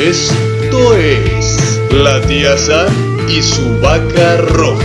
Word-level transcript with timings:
Esto 0.00 0.94
es 0.94 1.80
la 1.90 2.20
tía 2.20 2.56
Sam 2.56 2.86
y 3.28 3.42
su 3.42 3.80
vaca 3.80 4.36
roja. 4.36 4.84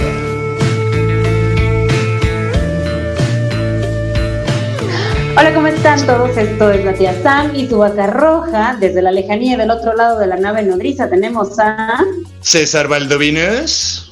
Hola, 5.38 5.54
¿cómo 5.54 5.68
están 5.68 6.04
todos? 6.08 6.36
Esto 6.36 6.72
es 6.72 6.84
la 6.84 6.94
tía 6.96 7.14
Sam 7.22 7.56
y 7.56 7.68
su 7.68 7.78
vaca 7.78 8.08
roja. 8.08 8.76
Desde 8.80 9.04
la 9.04 9.12
lejanía 9.12 9.56
del 9.56 9.70
otro 9.70 9.96
lado 9.96 10.18
de 10.18 10.26
la 10.26 10.38
nave 10.38 10.64
nodriza 10.64 11.08
tenemos 11.08 11.60
a... 11.60 12.04
César 12.42 12.88
Valdovinos. 12.88 14.12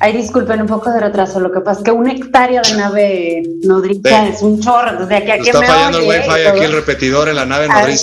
Ay, 0.00 0.16
disculpen 0.16 0.62
un 0.62 0.66
poco 0.66 0.90
de 0.90 0.98
retraso. 0.98 1.38
Lo 1.38 1.52
que 1.52 1.60
pasa 1.60 1.78
es 1.78 1.84
que 1.84 1.92
una 1.92 2.10
hectárea 2.10 2.62
de 2.62 2.74
nave 2.74 3.42
nodriza 3.62 4.26
es 4.26 4.42
un 4.42 4.60
chorro. 4.60 5.06
Desde 5.06 5.14
aquí 5.14 5.30
a 5.30 5.38
que 5.38 5.50
Está 5.50 5.60
me 5.60 5.66
fallando 5.68 5.98
el 6.00 6.08
wifi 6.08 6.46
aquí 6.48 6.64
el 6.64 6.72
repetidor 6.72 7.28
en 7.28 7.36
la 7.36 7.46
nave 7.46 7.68
Ay. 7.70 7.96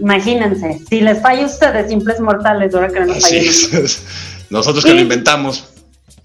Imagínense, 0.00 0.80
si 0.88 1.00
les 1.00 1.20
falla 1.20 1.44
a 1.44 1.46
ustedes, 1.46 1.88
simples 1.88 2.20
mortales, 2.20 2.74
ahora 2.74 2.88
que 2.88 3.00
no 3.00 3.06
nos 3.06 3.30
es. 3.30 4.02
Nosotros 4.50 4.84
que 4.84 4.94
lo 4.94 5.00
inventamos. 5.00 5.64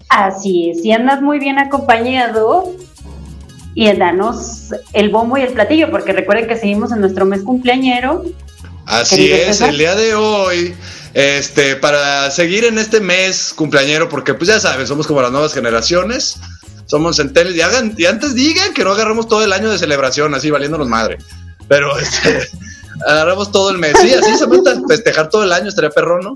Así 0.08 0.70
es, 0.70 0.82
si 0.82 0.92
andas 0.92 1.20
muy 1.20 1.38
bien 1.38 1.58
acompañado 1.58 2.72
y 3.74 3.92
danos 3.92 4.70
el 4.92 5.10
bombo 5.10 5.36
y 5.36 5.42
el 5.42 5.52
platillo, 5.52 5.90
porque 5.90 6.12
recuerden 6.12 6.48
que 6.48 6.56
seguimos 6.56 6.92
en 6.92 7.00
nuestro 7.00 7.26
mes 7.26 7.42
cumpleañero. 7.42 8.24
Así 8.86 9.30
es, 9.30 9.46
César. 9.46 9.70
el 9.70 9.78
día 9.78 9.94
de 9.94 10.14
hoy, 10.14 10.74
este, 11.12 11.76
para 11.76 12.30
seguir 12.30 12.64
en 12.64 12.78
este 12.78 13.00
mes 13.00 13.52
cumpleañero, 13.54 14.08
porque 14.08 14.32
pues 14.32 14.48
ya 14.48 14.60
sabes, 14.60 14.88
somos 14.88 15.06
como 15.06 15.20
las 15.20 15.32
nuevas 15.32 15.52
generaciones, 15.52 16.36
somos 16.86 17.16
centennials, 17.16 17.56
y, 17.56 17.60
hagan, 17.60 17.94
y 17.96 18.06
antes 18.06 18.34
digan 18.34 18.72
que 18.72 18.84
no 18.84 18.92
agarramos 18.92 19.28
todo 19.28 19.44
el 19.44 19.52
año 19.52 19.70
de 19.70 19.78
celebración, 19.78 20.34
así 20.34 20.50
valiéndonos 20.50 20.88
madre, 20.88 21.18
pero 21.68 21.98
este, 21.98 22.48
agarramos 23.06 23.50
todo 23.50 23.70
el 23.70 23.78
mes, 23.78 23.94
sí, 24.00 24.12
así 24.14 24.36
se 24.36 24.46
festejar 24.88 25.28
todo 25.28 25.42
el 25.44 25.52
año, 25.52 25.68
estaría 25.68 25.90
perrón, 25.90 26.20
¿no? 26.22 26.34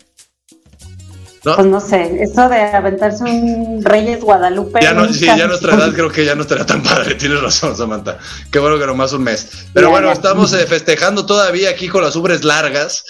¿No? 1.43 1.57
Pues 1.57 1.69
no 1.69 1.81
sé, 1.81 2.23
eso 2.23 2.51
de 2.51 2.61
aventarse 2.61 3.25
un 3.25 3.83
Reyes 3.83 4.21
Guadalupe. 4.21 4.79
Ya, 4.83 4.93
no, 4.93 5.11
sí, 5.11 5.25
ya 5.25 5.47
nuestra 5.47 5.75
edad 5.75 5.91
creo 5.95 6.11
que 6.11 6.23
ya 6.27 6.35
no 6.35 6.43
estaría 6.43 6.67
tan 6.67 6.83
padre, 6.83 7.15
tienes 7.15 7.41
razón, 7.41 7.75
Samantha. 7.75 8.19
Qué 8.53 8.59
bueno 8.59 8.79
que 8.79 8.87
nomás 8.87 9.15
un 9.15 9.23
mes. 9.23 9.49
Pero 9.73 9.87
Ya, 9.87 9.91
bueno, 9.91 10.09
ya. 10.09 10.13
estamos 10.13 10.53
eh, 10.53 10.67
festejando 10.67 11.25
todavía 11.25 11.71
aquí 11.71 11.89
con 11.89 12.03
las 12.03 12.15
ubres 12.15 12.45
largas 12.45 13.05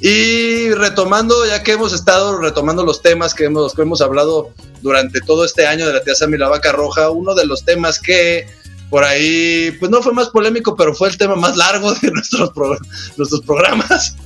y 0.00 0.70
retomando, 0.72 1.46
ya 1.46 1.62
que 1.62 1.72
hemos 1.72 1.94
estado 1.94 2.38
retomando 2.38 2.84
los 2.84 3.00
temas 3.00 3.32
que 3.32 3.44
hemos, 3.44 3.74
que 3.74 3.80
hemos 3.80 4.02
hablado 4.02 4.50
durante 4.82 5.22
todo 5.22 5.46
este 5.46 5.66
año 5.66 5.86
de 5.86 5.94
la 5.94 6.02
tía 6.02 6.14
Sam 6.14 6.34
y 6.34 6.38
la 6.38 6.48
vaca 6.48 6.72
roja, 6.72 7.08
uno 7.08 7.34
de 7.34 7.46
los 7.46 7.64
temas 7.64 7.98
que 7.98 8.46
por 8.90 9.04
ahí, 9.04 9.70
pues 9.78 9.90
no 9.90 10.02
fue 10.02 10.12
más 10.12 10.28
polémico, 10.28 10.74
pero 10.76 10.92
fue 10.94 11.08
el 11.08 11.16
tema 11.16 11.36
más 11.36 11.56
largo 11.56 11.94
de 11.94 12.10
nuestros, 12.12 12.50
pro- 12.52 12.76
nuestros 13.16 13.40
programas. 13.42 14.16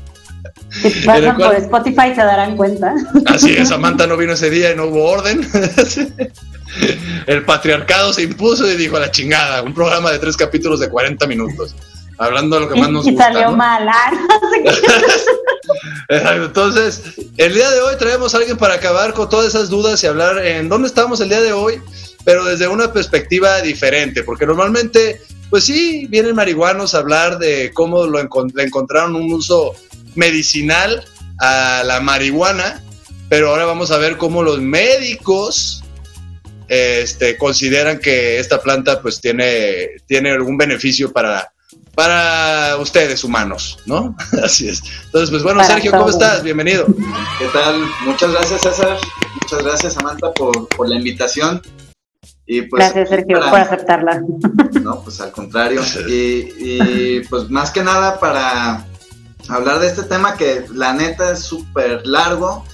Si 0.83 0.91
pasan 1.07 1.37
cual- 1.37 1.49
por 1.53 1.55
Spotify 1.57 2.15
se 2.15 2.23
darán 2.23 2.57
cuenta. 2.57 2.95
Así 3.27 3.55
es, 3.57 3.69
Samantha 3.71 4.07
no 4.07 4.17
vino 4.17 4.33
ese 4.33 4.51
día 4.51 4.73
y 4.73 4.77
no 4.77 4.87
hubo 4.87 5.05
orden. 5.05 5.49
El 7.27 7.45
patriarcado 7.45 8.13
se 8.13 8.23
impuso 8.23 8.69
y 8.71 8.77
dijo 8.77 8.97
a 8.97 9.01
la 9.01 9.11
chingada, 9.11 9.63
un 9.63 9.73
programa 9.75 10.11
de 10.11 10.19
tres 10.19 10.37
capítulos 10.37 10.81
de 10.81 10.89
40 10.89 11.25
minutos, 11.29 11.75
hablando 12.19 12.57
de 12.57 12.63
lo 12.63 12.69
que 12.69 12.81
más 12.81 12.91
nos 12.91 13.07
y 13.07 13.11
gusta. 13.13 13.27
salió 13.33 13.51
¿no? 13.51 13.57
mal. 13.57 13.89
ah, 13.89 14.11
Entonces, 16.37 17.03
el 17.37 17.55
día 17.55 17.71
de 17.71 17.81
hoy 17.81 17.95
traemos 17.99 18.35
a 18.35 18.39
alguien 18.39 18.57
para 18.57 18.75
acabar 18.75 19.15
con 19.15 19.29
todas 19.29 19.47
esas 19.55 19.71
dudas 19.71 20.03
y 20.03 20.07
hablar 20.07 20.39
en 20.45 20.69
dónde 20.69 20.89
estamos 20.89 21.21
el 21.21 21.29
día 21.29 21.41
de 21.41 21.53
hoy, 21.53 21.81
pero 22.25 22.45
desde 22.45 22.69
una 22.69 22.93
perspectiva 22.93 23.61
diferente, 23.61 24.23
porque 24.23 24.47
normalmente, 24.47 25.21
pues 25.51 25.65
sí, 25.65 26.07
vienen 26.09 26.35
marihuanos 26.35 26.95
a 26.95 26.99
hablar 26.99 27.39
de 27.39 27.71
cómo 27.75 28.07
lo 28.07 28.21
encon- 28.21 28.53
le 28.55 28.63
encontraron 28.65 29.15
un 29.17 29.33
uso 29.33 29.73
medicinal 30.15 31.05
a 31.41 31.83
la 31.85 32.01
marihuana, 32.01 32.83
pero 33.29 33.51
ahora 33.51 33.65
vamos 33.67 33.91
a 33.91 33.99
ver 33.99 34.17
cómo 34.17 34.43
los 34.43 34.61
médicos 34.61 35.83
este, 36.69 37.37
consideran 37.37 37.99
que 37.99 38.39
esta 38.39 38.61
planta 38.63 39.03
pues 39.03 39.21
tiene, 39.21 39.89
tiene 40.07 40.31
algún 40.31 40.57
beneficio 40.57 41.13
para, 41.13 41.53
para 41.95 42.77
ustedes 42.79 43.23
humanos, 43.25 43.79
¿no? 43.87 44.17
Así 44.43 44.69
es. 44.69 44.83
Entonces, 45.07 45.31
pues 45.31 45.43
bueno, 45.43 45.59
Para 45.61 45.75
Sergio, 45.75 45.91
¿cómo 45.91 46.05
todos. 46.07 46.15
estás? 46.23 46.43
Bienvenido. 46.43 46.87
¿Qué 47.39 47.47
tal? 47.53 47.85
Muchas 48.07 48.33
gracias, 48.33 48.63
César. 48.63 48.97
Muchas 49.43 49.63
gracias, 49.65 49.95
Samantha, 49.95 50.33
por, 50.33 50.69
por 50.69 50.89
la 50.89 50.97
invitación. 50.97 51.61
Y 52.47 52.63
pues, 52.63 52.83
Gracias, 52.83 53.09
Sergio, 53.09 53.39
para- 53.39 53.51
por 53.51 53.61
aceptarla. 53.61 54.23
No, 54.83 55.01
pues 55.03 55.21
al 55.21 55.33
contrario. 55.33 55.81
Y, 56.09 56.53
y, 56.59 57.21
pues 57.31 57.49
más 57.51 57.71
que 57.71 57.83
nada 57.83 58.19
para 58.21 58.85
hablar 59.49 59.79
de 59.79 59.87
este 59.89 60.03
tema 60.03 60.37
que 60.37 60.65
la 60.75 60.93
neta 60.93 61.33
es 61.33 61.41
súper 61.41 62.07
largo. 62.07 62.65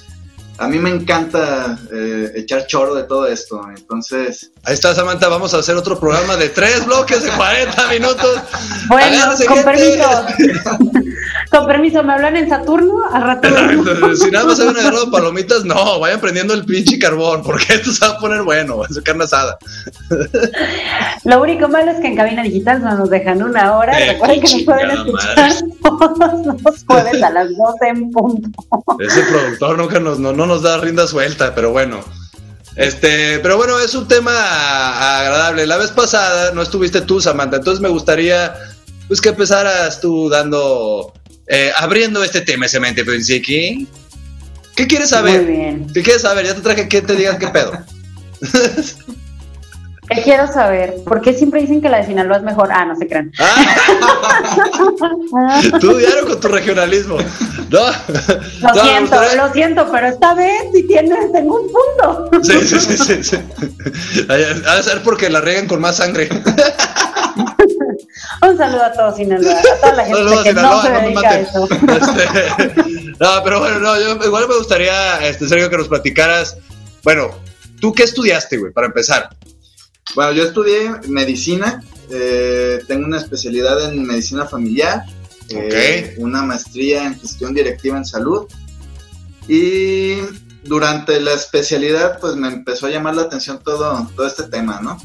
A 0.58 0.68
mí 0.68 0.78
me 0.78 0.90
encanta 0.90 1.78
eh, 1.90 2.32
echar 2.34 2.66
choro 2.66 2.94
de 2.94 3.04
todo 3.04 3.26
esto. 3.26 3.62
Entonces, 3.74 4.50
Ahí 4.64 4.74
está, 4.74 4.94
Samantha. 4.94 5.28
Vamos 5.28 5.54
a 5.54 5.58
hacer 5.58 5.74
otro 5.76 5.98
programa 5.98 6.36
de 6.36 6.50
tres 6.50 6.84
bloques 6.84 7.22
de 7.22 7.30
40 7.30 7.88
minutos. 7.88 8.40
Bueno, 8.88 9.24
con 9.46 9.56
gente. 9.56 9.64
permiso. 9.64 10.26
con 11.50 11.66
permiso, 11.66 12.02
¿me 12.02 12.12
hablan 12.12 12.36
en 12.36 12.48
Saturno? 12.48 13.04
Al 13.12 13.22
rato 13.22 13.48
si 14.16 14.30
nada 14.30 14.46
más 14.46 14.60
habían 14.60 14.78
agarrado 14.78 15.10
palomitas, 15.10 15.64
no, 15.64 15.98
vayan 16.00 16.20
prendiendo 16.20 16.54
el 16.54 16.64
pinche 16.64 16.98
carbón, 16.98 17.42
porque 17.42 17.74
esto 17.74 17.92
se 17.92 18.06
va 18.06 18.12
a 18.12 18.18
poner 18.18 18.42
bueno, 18.42 18.78
va 18.78 18.86
a 18.86 18.88
ser 18.88 19.02
carne 19.02 19.24
asada. 19.24 19.58
Lo 21.24 21.42
único 21.42 21.68
malo 21.68 21.90
es 21.90 22.00
que 22.00 22.08
en 22.08 22.16
cabina 22.16 22.42
digital 22.42 22.82
no 22.82 22.96
nos 22.96 23.10
dejan 23.10 23.42
una 23.42 23.76
hora. 23.76 23.98
Eh, 23.98 24.12
Recuerden 24.12 24.40
que 24.40 24.52
nos 24.52 24.62
pueden 24.62 24.90
escuchar 24.90 25.52
todos 25.82 26.46
los 26.46 26.84
jueves 26.84 27.22
a 27.22 27.30
las 27.30 27.48
12 27.56 27.88
en 27.88 28.10
punto. 28.10 28.50
Ese 28.98 29.22
productor 29.22 29.78
nunca 29.78 30.00
nos, 30.00 30.18
no, 30.18 30.32
no 30.32 30.46
nos 30.46 30.62
da 30.62 30.78
rienda 30.78 31.06
suelta, 31.06 31.54
pero 31.54 31.72
bueno. 31.72 32.00
Este, 32.76 33.40
pero 33.40 33.56
bueno, 33.56 33.78
es 33.80 33.94
un 33.94 34.06
tema 34.06 34.30
agradable. 35.18 35.66
La 35.66 35.76
vez 35.76 35.90
pasada 35.90 36.52
no 36.52 36.62
estuviste 36.62 37.00
tú, 37.00 37.20
Samantha, 37.20 37.56
entonces 37.56 37.82
me 37.82 37.88
gustaría 37.88 38.54
pues 39.10 39.20
que 39.20 39.30
empezaras 39.30 40.00
tú 40.00 40.28
dando, 40.28 41.12
eh, 41.52 41.72
abriendo 41.76 42.22
este 42.22 42.42
tema, 42.42 42.66
ese 42.66 42.78
mente 42.78 43.04
Princiki. 43.04 43.88
¿Qué 44.76 44.86
quieres 44.86 45.10
Muy 45.10 45.18
saber? 45.18 45.44
bien. 45.44 45.86
¿Qué 45.92 46.02
quieres 46.02 46.22
saber? 46.22 46.46
Ya 46.46 46.54
te 46.54 46.60
traje 46.60 46.88
que 46.88 47.02
te 47.02 47.16
digan 47.16 47.38
qué 47.38 47.48
pedo. 47.48 47.72
¿Qué 50.08 50.22
quiero 50.22 50.52
saber? 50.52 50.94
¿Por 51.04 51.20
qué 51.20 51.34
siempre 51.34 51.60
dicen 51.60 51.80
que 51.80 51.88
la 51.88 51.98
de 51.98 52.06
Sinaloa 52.06 52.38
es 52.38 52.42
mejor? 52.42 52.68
Ah, 52.72 52.84
no 52.84 52.96
se 52.96 53.06
crean. 53.06 53.30
Ah, 53.38 55.60
tú 55.80 55.96
diario 55.96 56.26
con 56.26 56.40
tu 56.40 56.48
regionalismo. 56.48 57.16
No, 57.70 57.78
Lo 58.60 58.74
no, 58.74 58.82
siento, 58.82 59.16
lo 59.36 59.52
siento, 59.52 59.88
pero 59.92 60.08
esta 60.08 60.34
vez 60.34 60.62
sí 60.74 60.82
tienes, 60.88 61.30
tengo 61.32 61.60
un 61.60 61.68
punto. 61.70 62.28
Sí, 62.42 62.66
sí, 62.66 62.80
sí, 62.80 62.96
sí, 62.96 63.22
sí. 63.22 63.36
De 64.26 64.82
ser 64.82 65.02
porque 65.04 65.30
la 65.30 65.40
riegan 65.40 65.68
con 65.68 65.80
más 65.80 65.98
sangre. 65.98 66.28
Un 68.48 68.56
saludo 68.56 68.84
a 68.84 68.92
todos 68.92 69.16
Sinaloa, 69.16 69.52
a 69.58 69.80
toda 69.80 69.92
la 69.94 70.04
gente 70.06 70.18
Saludos, 70.18 70.42
que 70.44 70.48
Sinaloa, 70.50 70.74
no 70.76 70.82
se 70.82 70.88
no 70.88 70.94
me 70.94 71.02
dedica 71.02 71.20
a 71.20 71.22
maten. 71.22 71.46
eso. 71.46 71.68
Este, 71.90 73.12
no, 73.20 73.44
pero 73.44 73.60
bueno, 73.60 73.78
no, 73.80 74.00
yo 74.00 74.24
igual 74.24 74.48
me 74.48 74.56
gustaría, 74.56 75.26
este, 75.28 75.48
Sergio, 75.48 75.70
que 75.70 75.76
nos 75.78 75.88
platicaras. 75.88 76.56
Bueno, 77.02 77.30
¿tú 77.80 77.92
qué 77.92 78.02
estudiaste, 78.04 78.56
güey, 78.58 78.72
para 78.72 78.86
empezar? 78.88 79.30
bueno, 80.14 80.32
yo 80.32 80.42
estudié 80.44 80.90
medicina. 81.08 81.82
eh, 82.10 82.80
tengo 82.88 83.06
una 83.06 83.18
especialidad 83.18 83.92
en 83.92 84.04
medicina 84.04 84.44
familiar. 84.46 85.04
eh, 85.50 86.14
una 86.18 86.42
maestría 86.42 87.04
en 87.04 87.18
gestión 87.20 87.54
directiva 87.54 87.96
en 87.96 88.04
salud. 88.04 88.46
Y 89.48 90.16
durante 90.64 91.20
la 91.20 91.32
especialidad, 91.34 92.18
pues 92.20 92.34
me 92.36 92.48
empezó 92.48 92.86
a 92.86 92.90
llamar 92.90 93.16
la 93.16 93.22
atención 93.22 93.60
todo, 93.64 94.08
todo 94.14 94.26
este 94.26 94.44
tema, 94.44 94.80
¿no? 94.80 94.96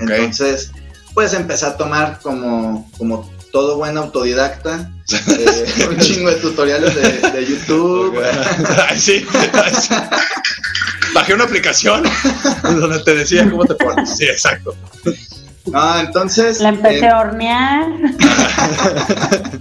Entonces, 0.00 0.70
pues 1.14 1.32
empecé 1.34 1.66
a 1.66 1.76
tomar 1.76 2.18
como, 2.22 2.90
como 2.98 3.28
todo 3.52 3.76
buen 3.78 3.96
autodidacta, 3.96 4.90
eh, 5.28 5.86
un 5.90 5.96
chingo 6.00 6.28
de 6.30 6.36
tutoriales 6.36 6.94
de, 6.94 7.30
de 7.30 7.46
YouTube. 7.46 8.22
Ay, 8.88 8.98
sí, 9.00 9.26
ay, 9.52 9.72
sí. 9.80 9.94
Bajé 11.14 11.34
una 11.34 11.44
aplicación 11.44 12.02
donde 12.62 13.00
te 13.00 13.14
decía 13.14 13.48
cómo 13.50 13.64
te 13.64 13.74
pones. 13.74 14.16
Sí, 14.16 14.24
exacto. 14.24 14.74
No, 15.66 15.98
entonces, 16.00 16.60
La 16.60 16.68
empecé 16.70 17.06
eh, 17.06 17.08
a 17.08 17.18
hornear. 17.20 17.86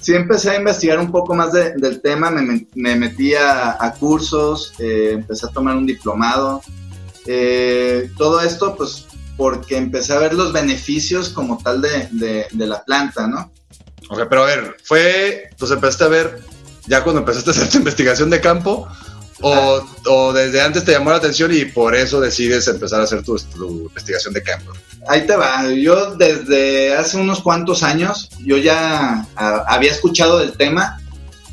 sí 0.00 0.14
empecé 0.14 0.50
a 0.50 0.56
investigar 0.56 0.98
un 0.98 1.10
poco 1.10 1.34
más 1.34 1.52
de- 1.52 1.74
del 1.76 2.00
tema, 2.00 2.30
me, 2.30 2.42
me- 2.42 2.66
me 2.74 2.96
metí 2.96 3.34
a, 3.34 3.76
a 3.82 3.92
cursos, 3.94 4.72
eh, 4.78 5.10
empecé 5.14 5.46
a 5.46 5.50
tomar 5.50 5.76
un 5.76 5.86
diplomado. 5.86 6.62
Eh, 7.26 8.10
todo 8.16 8.40
esto, 8.40 8.74
pues, 8.76 9.06
porque 9.38 9.78
empecé 9.78 10.12
a 10.12 10.18
ver 10.18 10.34
los 10.34 10.52
beneficios 10.52 11.30
como 11.30 11.56
tal 11.62 11.80
de, 11.80 12.08
de- 12.10 12.46
de 12.52 12.66
la 12.66 12.84
planta, 12.84 13.26
¿no? 13.26 13.50
Ok, 14.10 14.22
pero 14.28 14.42
a 14.42 14.46
ver, 14.46 14.76
fue, 14.84 15.48
pues 15.58 15.70
empezaste 15.70 16.04
a 16.04 16.08
ver, 16.08 16.40
ya 16.86 17.02
cuando 17.02 17.20
empezaste 17.20 17.48
a 17.50 17.52
hacer 17.54 17.68
tu 17.70 17.78
investigación 17.78 18.28
de 18.28 18.40
campo, 18.40 18.86
o, 19.40 19.80
o 20.06 20.32
desde 20.32 20.60
antes 20.60 20.84
te 20.84 20.90
llamó 20.90 21.10
la 21.10 21.16
atención 21.18 21.54
y 21.54 21.64
por 21.66 21.94
eso 21.94 22.20
decides 22.20 22.66
empezar 22.66 23.00
a 23.00 23.04
hacer 23.04 23.22
tu, 23.22 23.38
tu 23.38 23.82
investigación 23.86 24.34
de 24.34 24.42
campo. 24.42 24.72
Ahí 25.06 25.24
te 25.28 25.36
va. 25.36 25.70
Yo 25.72 26.16
desde 26.16 26.96
hace 26.96 27.16
unos 27.18 27.40
cuantos 27.40 27.84
años, 27.84 28.28
yo 28.44 28.56
ya 28.56 29.24
había 29.36 29.92
escuchado 29.92 30.40
del 30.40 30.54
tema, 30.54 31.00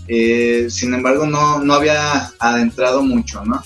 eh, 0.07 0.65
sin 0.71 0.95
embargo 0.95 1.27
no, 1.27 1.59
no 1.59 1.73
había 1.75 2.31
adentrado 2.39 3.03
mucho, 3.03 3.45
¿no? 3.45 3.61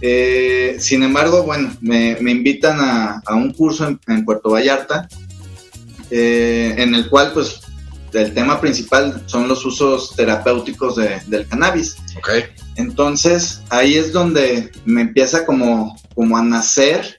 Eh, 0.00 0.76
sin 0.78 1.02
embargo, 1.02 1.42
bueno, 1.44 1.74
me, 1.80 2.18
invitan 2.20 2.78
a, 2.80 3.34
un 3.34 3.52
curso 3.52 3.98
en, 4.06 4.24
Puerto 4.24 4.50
Vallarta, 4.50 5.08
eh, 6.10 6.74
en 6.76 6.94
el 6.94 7.08
cual 7.08 7.32
pues 7.32 7.60
el 8.12 8.32
tema 8.34 8.60
principal 8.60 9.22
son 9.26 9.48
los 9.48 9.64
usos 9.64 10.14
terapéuticos 10.16 10.96
del 10.96 11.46
cannabis. 11.48 11.96
Okay. 12.18 12.44
Entonces 12.76 13.62
ahí 13.68 13.96
es 13.96 14.12
donde 14.12 14.70
me 14.84 15.02
empieza 15.02 15.44
como, 15.44 15.96
como 16.14 16.36
a 16.36 16.42
nacer 16.42 17.18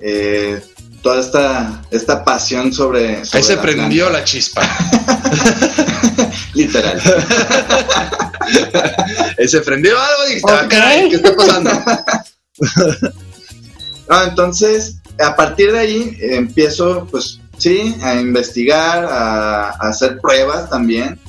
eh, 0.00 0.60
toda 1.02 1.20
esta, 1.20 1.82
esta 1.90 2.24
pasión 2.24 2.72
sobre... 2.72 3.22
Ahí 3.32 3.42
se 3.42 3.56
prendió 3.56 4.08
la 4.10 4.22
chispa. 4.24 4.62
Literal. 6.54 7.00
Ahí 9.38 9.48
se 9.48 9.60
prendió 9.60 9.98
algo 9.98 10.22
y 10.30 10.40
ah, 10.48 10.66
¿qué 10.68 11.14
está 11.14 11.36
pasando? 11.36 11.70
entonces, 14.26 14.96
a 15.20 15.36
partir 15.36 15.70
de 15.72 15.78
ahí 15.78 16.18
empiezo, 16.20 17.06
pues, 17.10 17.40
sí, 17.58 17.94
a 18.02 18.14
investigar, 18.14 19.04
a, 19.04 19.68
hacer 19.80 20.18
pruebas 20.18 20.70
también. 20.70 21.20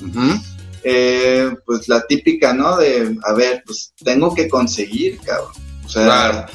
Eh, 0.84 1.52
pues 1.66 1.90
la 1.90 2.08
típica, 2.08 2.54
¿no? 2.54 2.78
De, 2.78 3.18
a 3.26 3.34
ver, 3.34 3.64
pues 3.66 3.92
tengo 4.04 4.34
que 4.34 4.48
conseguir, 4.48 5.20
cabrón. 5.20 5.52
O 5.86 5.90
sea, 5.90 6.48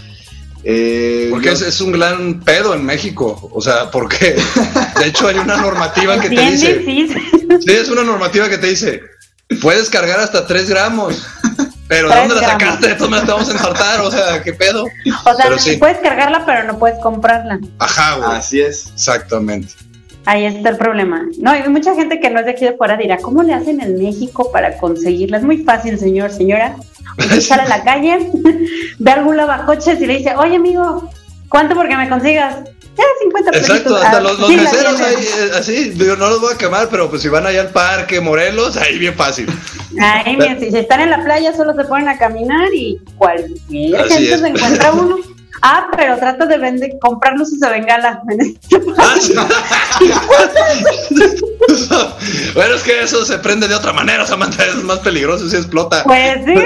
eh, 0.64 1.28
porque 1.30 1.50
es, 1.50 1.80
un 1.80 1.92
gran 1.92 2.40
pedo 2.40 2.74
en 2.74 2.84
México, 2.84 3.50
o 3.52 3.60
sea, 3.60 3.90
porque 3.90 4.36
de 4.98 5.06
hecho 5.06 5.28
hay 5.28 5.36
una 5.36 5.58
normativa 5.58 6.18
que 6.18 6.30
te 6.30 6.40
dice, 6.40 6.82
sí, 6.84 7.70
es 7.70 7.88
una 7.88 8.02
normativa 8.02 8.48
que 8.48 8.58
te 8.58 8.68
dice, 8.68 9.02
puedes 9.60 9.90
cargar 9.90 10.20
hasta 10.20 10.46
3 10.46 10.70
gramos, 10.70 11.26
pero 11.86 12.08
¿de 12.08 12.16
dónde 12.16 12.34
la 12.36 12.48
sacaste? 12.48 12.92
Entonces 12.92 13.10
me 13.10 13.16
la 13.18 13.34
vamos 13.34 13.48
a 13.48 13.52
ensartar, 13.52 14.00
o 14.00 14.10
sea, 14.10 14.42
¿qué 14.42 14.54
pedo? 14.54 14.84
O 14.84 15.34
sea, 15.34 15.78
puedes 15.78 15.98
cargarla, 15.98 16.46
pero 16.46 16.64
no 16.64 16.78
puedes 16.78 16.98
comprarla. 17.00 17.60
Ajá, 17.78 18.16
güey. 18.16 18.38
Así 18.38 18.60
es. 18.60 18.90
Exactamente. 18.94 19.74
Ahí 20.26 20.46
está 20.46 20.70
el 20.70 20.76
problema. 20.76 21.26
No, 21.38 21.50
hay 21.50 21.68
mucha 21.68 21.94
gente 21.94 22.18
que 22.18 22.30
no 22.30 22.40
es 22.40 22.46
de 22.46 22.52
aquí 22.52 22.64
de 22.64 22.72
fuera 22.72 22.96
dirá, 22.96 23.18
¿cómo 23.18 23.42
le 23.42 23.52
hacen 23.52 23.80
en 23.80 23.98
México 23.98 24.50
para 24.50 24.76
conseguirla? 24.78 25.38
Es 25.38 25.44
muy 25.44 25.58
fácil, 25.58 25.98
señor, 25.98 26.30
señora. 26.30 26.76
Usted 27.18 27.40
sale 27.40 27.62
a 27.62 27.68
la 27.68 27.84
calle, 27.84 28.30
ve 28.98 29.10
algún 29.10 29.36
lavacoches 29.36 30.00
y 30.00 30.06
le 30.06 30.18
dice, 30.18 30.34
oye, 30.36 30.56
amigo, 30.56 31.10
¿cuánto 31.48 31.74
porque 31.74 31.96
me 31.96 32.08
consigas? 32.08 32.56
Ya, 32.96 33.04
50 33.22 33.50
pesos. 33.50 33.68
Exacto, 33.68 33.96
hasta 33.96 34.18
ah, 34.18 34.20
los, 34.20 34.38
los 34.38 34.48
meseros 34.48 35.00
ahí, 35.00 35.14
eh, 35.16 35.50
así, 35.58 35.90
digo, 35.90 36.16
no 36.16 36.28
los 36.28 36.40
voy 36.40 36.54
a 36.54 36.56
quemar, 36.58 36.88
pero 36.88 37.10
pues 37.10 37.22
si 37.22 37.28
van 37.28 37.44
allá 37.44 37.62
al 37.62 37.70
parque, 37.70 38.20
Morelos, 38.20 38.76
ahí 38.76 38.98
bien 38.98 39.14
fácil. 39.14 39.48
Ahí, 40.00 40.36
bien, 40.36 40.58
si 40.60 40.66
están 40.68 41.00
en 41.00 41.10
la 41.10 41.22
playa, 41.22 41.52
solo 41.54 41.74
se 41.74 41.84
ponen 41.84 42.08
a 42.08 42.18
caminar 42.18 42.68
y 42.72 43.00
cualquier 43.16 44.08
gente 44.08 44.38
se 44.38 44.46
encuentra 44.46 44.92
uno. 44.92 45.16
Ah, 45.62 45.88
pero 45.96 46.16
trata 46.18 46.46
de 46.46 46.58
vender, 46.58 46.92
comprar 47.00 47.34
luces 47.36 47.60
de 47.60 47.68
bengala. 47.70 48.22
Bueno, 52.54 52.74
es 52.74 52.82
que 52.82 53.02
eso 53.02 53.24
se 53.24 53.38
prende 53.38 53.68
de 53.68 53.74
otra 53.74 53.92
manera, 53.92 54.26
Samantha, 54.26 54.64
es 54.64 54.76
más 54.76 55.00
peligroso 55.00 55.48
si 55.48 55.56
explota. 55.56 56.04
Pues 56.04 56.38
sí, 56.44 56.54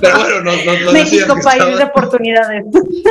pero, 0.00 0.18
bueno, 0.18 0.40
no, 0.42 0.52
no, 0.64 0.80
no 0.80 0.92
México, 0.92 1.36
país 1.42 1.76
de 1.76 1.84
oportunidades. 1.84 2.64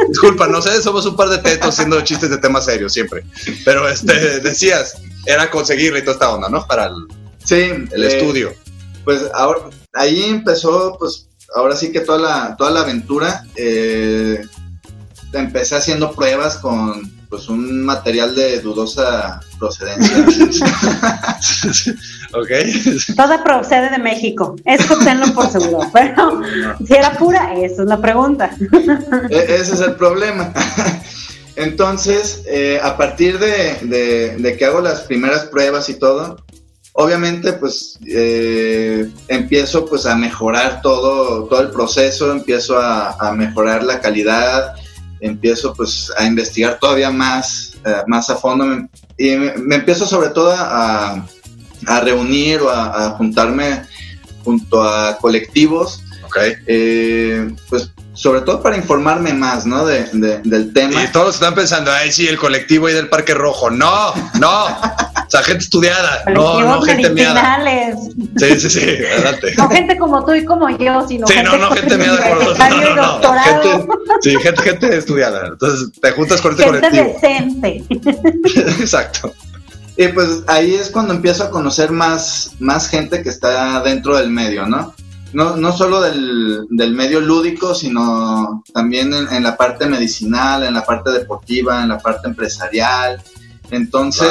Disculpa, 0.10 0.48
no 0.48 0.62
sé, 0.62 0.82
somos 0.82 1.06
un 1.06 1.16
par 1.16 1.30
de 1.30 1.38
tetos 1.38 1.70
haciendo 1.70 2.02
chistes 2.02 2.30
de 2.30 2.38
temas 2.38 2.66
serios 2.66 2.94
siempre. 2.94 3.24
Pero 3.64 3.88
este, 3.88 4.40
decías, 4.40 4.98
era 5.26 5.50
conseguirle 5.50 6.00
y 6.00 6.02
toda 6.02 6.14
esta 6.14 6.34
onda, 6.34 6.50
¿no? 6.50 6.66
Para 6.66 6.86
el, 6.86 6.96
sí, 7.44 7.72
el 7.92 8.04
estudio. 8.04 8.54
Pues 9.04 9.24
ahora, 9.34 9.62
ahí 9.94 10.24
empezó, 10.24 10.96
pues, 10.98 11.28
ahora 11.56 11.76
sí 11.76 11.92
que 11.92 12.02
toda 12.02 12.20
la, 12.20 12.56
toda 12.58 12.72
la 12.72 12.82
aventura, 12.82 13.44
eh, 13.56 14.42
empecé 15.34 15.76
haciendo 15.76 16.12
pruebas 16.12 16.58
con 16.58 17.12
pues 17.30 17.50
un 17.50 17.84
material 17.84 18.36
de 18.36 18.60
dudosa 18.60 19.40
procedencia. 19.58 20.18
ok. 22.34 22.50
Toda 23.16 23.44
procede 23.44 23.90
de 23.90 23.98
México. 23.98 24.56
Esto 24.66 25.00
tenlo 25.00 25.34
por 25.34 25.50
seguro. 25.50 25.90
Pero 25.94 26.42
si 26.86 26.94
era 26.94 27.14
pura, 27.14 27.56
esa 27.56 27.82
es 27.82 27.88
la 27.88 28.00
pregunta. 28.00 28.52
E, 29.32 29.56
ese 29.56 29.74
es 29.74 29.80
el 29.80 29.96
problema. 29.96 30.54
Entonces, 31.56 32.44
eh, 32.46 32.80
a 32.84 32.98
partir 32.98 33.40
de, 33.40 34.36
de, 34.38 34.58
que 34.58 34.66
hago 34.66 34.82
las 34.82 35.02
primeras 35.02 35.46
pruebas 35.46 35.90
y 35.90 35.96
todo, 35.96 36.38
obviamente 36.94 37.54
pues 37.54 38.00
eh, 38.08 39.10
empiezo 39.28 39.86
pues 39.86 40.06
a 40.06 40.16
mejorar 40.16 40.82
todo, 40.82 41.46
todo 41.46 41.62
el 41.62 41.72
proceso, 41.72 42.32
empiezo 42.32 42.80
a, 42.80 43.32
mejorar 43.36 43.84
la 43.84 44.00
calidad, 44.00 44.76
empiezo 45.20 45.74
pues 45.74 46.12
a 46.18 46.26
investigar 46.26 46.78
todavía 46.80 47.10
más, 47.10 47.74
eh, 47.86 48.04
más 48.08 48.30
a 48.30 48.36
fondo 48.36 48.88
y 49.18 49.36
me, 49.36 49.76
empiezo 49.76 50.06
sobre 50.06 50.30
todo 50.30 50.54
a, 50.56 51.26
reunir 52.02 52.62
o 52.62 52.70
a, 52.70 53.10
juntarme 53.12 53.84
junto 54.44 54.82
a 54.82 55.18
colectivos. 55.18 56.02
Eh, 56.66 57.54
pues 57.70 57.93
sobre 58.14 58.42
todo 58.42 58.62
para 58.62 58.78
informarme 58.78 59.34
más, 59.34 59.66
¿no? 59.66 59.86
De, 59.86 60.06
del 60.44 60.72
tema. 60.72 61.04
Y 61.04 61.08
todos 61.12 61.36
están 61.36 61.56
pensando, 61.56 61.92
ay, 61.92 62.12
sí, 62.12 62.28
el 62.28 62.38
colectivo 62.38 62.88
ahí 62.88 62.94
del 62.94 63.10
Parque 63.10 63.34
Rojo. 63.34 63.72
No, 63.72 64.14
no. 64.40 64.66
o 64.66 65.30
sea, 65.30 65.42
gente 65.42 65.64
estudiada. 65.64 66.24
No, 66.34 66.62
no, 66.62 66.82
gente 66.84 67.10
miada. 67.10 67.60
Sí, 68.38 68.60
sí, 68.60 68.70
sí, 68.70 68.80
adelante. 68.82 69.54
No 69.58 69.70
gente 69.70 69.98
como 69.98 70.24
tú 70.24 70.34
y 70.34 70.46
como 70.46 70.70
yo, 70.70 71.08
sino 71.08 71.26
sí, 71.28 71.36
no, 71.44 71.58
no, 71.58 71.72
gente 71.72 71.98
miada. 71.98 72.30
No, 72.30 72.36
no, 72.36 72.96
no, 72.96 73.40
gente, 73.40 73.94
sí, 74.22 74.38
gente, 74.38 74.62
gente 74.62 74.98
estudiada. 74.98 75.48
Entonces, 75.48 75.90
te 76.00 76.12
juntas 76.12 76.40
con 76.42 76.52
este 76.52 76.64
gente 76.64 76.80
colectivo. 76.80 77.20
decente. 77.20 77.84
Exacto. 78.80 79.34
Y 79.96 80.08
pues 80.08 80.44
ahí 80.48 80.74
es 80.74 80.90
cuando 80.90 81.14
empiezo 81.14 81.44
a 81.44 81.50
conocer 81.52 81.92
más, 81.92 82.52
más 82.60 82.88
gente 82.88 83.22
que 83.22 83.30
está 83.30 83.80
dentro 83.82 84.18
del 84.18 84.30
medio, 84.30 84.66
¿no? 84.66 84.94
No, 85.34 85.58
no 85.58 85.72
solo 85.72 86.02
del, 86.02 86.68
medio 86.70 87.20
lúdico, 87.20 87.74
sino 87.74 88.64
también 88.74 89.14
en, 89.14 89.44
la 89.44 89.58
parte 89.58 89.88
medicinal, 89.88 90.64
en 90.64 90.74
la 90.74 90.86
parte 90.86 91.12
deportiva, 91.12 91.82
en 91.82 91.90
la 91.90 92.00
parte 92.00 92.28
empresarial. 92.28 93.22
Entonces, 93.72 94.30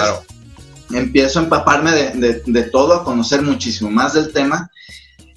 empiezo 0.93 1.41
a 1.41 1.43
empaparme 1.43 1.91
de, 1.93 2.63
todo, 2.65 2.95
a 2.95 3.05
conocer 3.05 3.43
muchísimo 3.43 3.91
más 3.91 4.15
del 4.15 4.33
tema. 4.33 4.71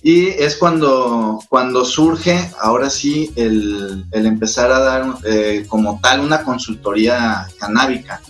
Y 0.03 0.27
es 0.27 0.55
cuando, 0.55 1.39
cuando 1.49 1.83
surge, 1.83 2.51
ahora 2.59 2.91
sí, 2.91 3.31
el, 3.35 4.05
empezar 4.11 4.71
a 4.71 4.79
dar 4.79 5.15
eh, 5.23 5.65
como 5.67 5.99
tal 5.99 6.19
una 6.19 6.43
consultoría 6.43 7.47
canábica, 7.59 8.21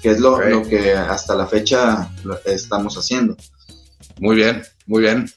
que 0.00 0.12
es 0.12 0.18
lo, 0.18 0.40
lo 0.42 0.62
que 0.62 0.94
hasta 0.94 1.34
la 1.34 1.46
fecha 1.46 2.10
estamos 2.46 2.96
haciendo. 2.96 3.36
Muy 4.18 4.36
bien, 4.36 4.62
muy 4.86 5.02
bien. 5.02 5.30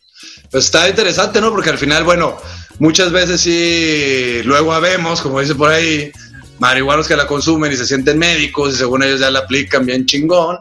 Pues 0.50 0.66
está 0.66 0.88
interesante, 0.88 1.42
¿no? 1.42 1.52
Porque 1.52 1.70
al 1.70 1.78
final, 1.78 2.04
bueno, 2.04 2.38
muchas 2.80 3.12
veces 3.12 3.42
sí, 3.42 4.42
luego 4.44 4.80
vemos, 4.80 5.22
como 5.22 5.40
dice 5.40 5.56
por 5.56 5.72
ahí, 5.72 6.12
marihuanos 6.60 7.08
que 7.08 7.16
la 7.16 7.28
consumen 7.28 7.72
y 7.72 7.76
se 7.76 7.86
sienten 7.86 8.18
médicos 8.18 8.74
y 8.74 8.78
según 8.78 9.04
ellos 9.04 9.20
ya 9.20 9.32
la 9.32 9.40
aplican 9.40 9.86
bien 9.86 10.06
chingón, 10.06 10.58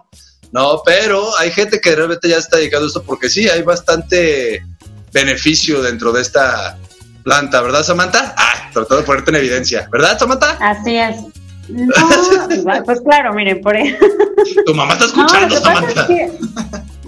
¿no? 0.51 0.83
Pero 0.85 1.37
hay 1.39 1.51
gente 1.51 1.81
que 1.81 1.95
realmente 1.95 2.29
ya 2.29 2.39
está 2.39 2.57
dedicado 2.57 2.85
a 2.85 2.89
esto 2.89 3.03
porque 3.03 3.29
sí, 3.29 3.49
hay 3.49 3.63
bastante 3.63 4.65
beneficio 5.13 5.83
dentro 5.83 6.13
de 6.13 6.23
esta 6.23 6.79
planta, 7.23 7.61
¿verdad, 7.61 7.83
Samantha? 7.83 8.35
Ah, 8.37 8.71
trató 8.73 8.97
de 8.97 9.03
ponerte 9.03 9.31
en 9.31 9.37
evidencia, 9.37 9.89
¿verdad, 9.93 10.19
Samantha? 10.19 10.57
Así 10.61 10.97
es. 10.97 11.17
No, 11.69 12.83
pues 12.85 13.01
claro, 13.03 13.33
miren, 13.33 13.61
por 13.61 13.77
ahí. 13.77 13.97
Tu 14.67 14.75
mamá 14.75 14.95
está 14.95 15.05
escuchando, 15.07 15.61
Samantha 15.61 16.07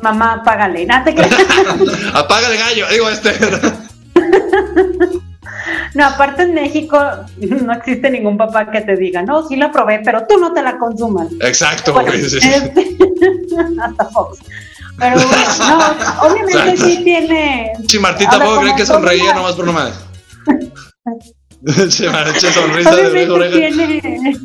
mamá, 0.04 0.34
apágale. 0.34 0.86
No 0.86 1.02
te 1.02 1.10
Apaga 2.14 2.48
el 2.48 2.58
gallo, 2.58 2.86
digo 2.90 3.08
este. 3.08 3.32
No, 5.94 6.06
aparte 6.06 6.42
en 6.42 6.54
México 6.54 6.98
no 7.38 7.72
existe 7.72 8.10
ningún 8.10 8.36
papá 8.36 8.68
que 8.70 8.80
te 8.80 8.96
diga, 8.96 9.22
no, 9.22 9.46
sí 9.46 9.54
la 9.54 9.70
probé, 9.70 10.00
pero 10.04 10.26
tú 10.26 10.38
no 10.38 10.52
te 10.52 10.60
la 10.60 10.76
consumas. 10.76 11.28
Exacto, 11.40 11.98
este, 12.00 12.38
hasta 13.80 14.04
Fox. 14.06 14.40
Pero 14.98 15.16
no, 15.16 16.28
obviamente 16.28 16.76
sí 16.76 17.04
tiene. 17.04 17.72
Sí, 17.88 17.98
Martita, 18.00 18.38
¿puedo 18.38 18.60
creer 18.60 18.76
que 18.76 18.86
sonreía 18.86 19.34
nomás 19.34 19.54
por 19.54 19.66
nomás? 19.66 20.04
Se 21.88 22.10
me 22.10 22.40
sonrisa 22.40 22.94
de 22.94 23.50
tiene, 23.52 24.36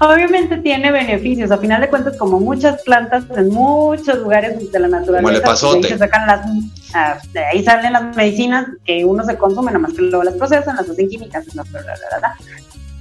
Obviamente 0.00 0.58
tiene 0.58 0.92
beneficios, 0.92 1.50
a 1.50 1.56
final 1.56 1.80
de 1.80 1.88
cuentas 1.88 2.16
como 2.18 2.38
muchas 2.38 2.82
plantas 2.82 3.24
en 3.34 3.48
muchos 3.48 4.18
lugares 4.18 4.70
de 4.70 4.78
la 4.78 4.88
naturaleza, 4.88 5.54
como 5.58 5.74
ahí, 5.76 5.98
sacan 5.98 6.26
las, 6.26 6.46
ah, 6.92 7.18
de 7.32 7.44
ahí 7.44 7.64
salen 7.64 7.94
las 7.94 8.14
medicinas 8.14 8.66
que 8.84 9.04
uno 9.04 9.24
se 9.24 9.36
consume, 9.38 9.66
nada 9.68 9.78
más 9.78 9.94
que 9.94 10.02
luego 10.02 10.24
las 10.24 10.34
procesan, 10.34 10.76
las 10.76 10.88
hacen 10.88 11.08
químicas, 11.08 11.46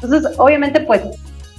Entonces, 0.01 0.31
obviamente, 0.37 0.79
pues, 0.81 1.01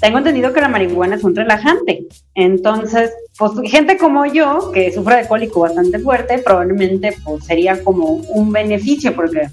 tengo 0.00 0.18
entendido 0.18 0.52
que 0.52 0.60
la 0.60 0.68
marihuana 0.68 1.16
es 1.16 1.24
un 1.24 1.34
relajante, 1.34 2.06
entonces 2.34 3.10
pues 3.38 3.52
gente 3.70 3.96
como 3.96 4.26
yo, 4.26 4.70
que 4.72 4.92
sufre 4.92 5.16
de 5.16 5.28
cólico 5.28 5.60
bastante 5.60 5.98
fuerte, 5.98 6.38
probablemente 6.38 7.16
pues 7.24 7.44
sería 7.44 7.82
como 7.82 8.04
un 8.06 8.52
beneficio 8.52 9.14
porque 9.14 9.48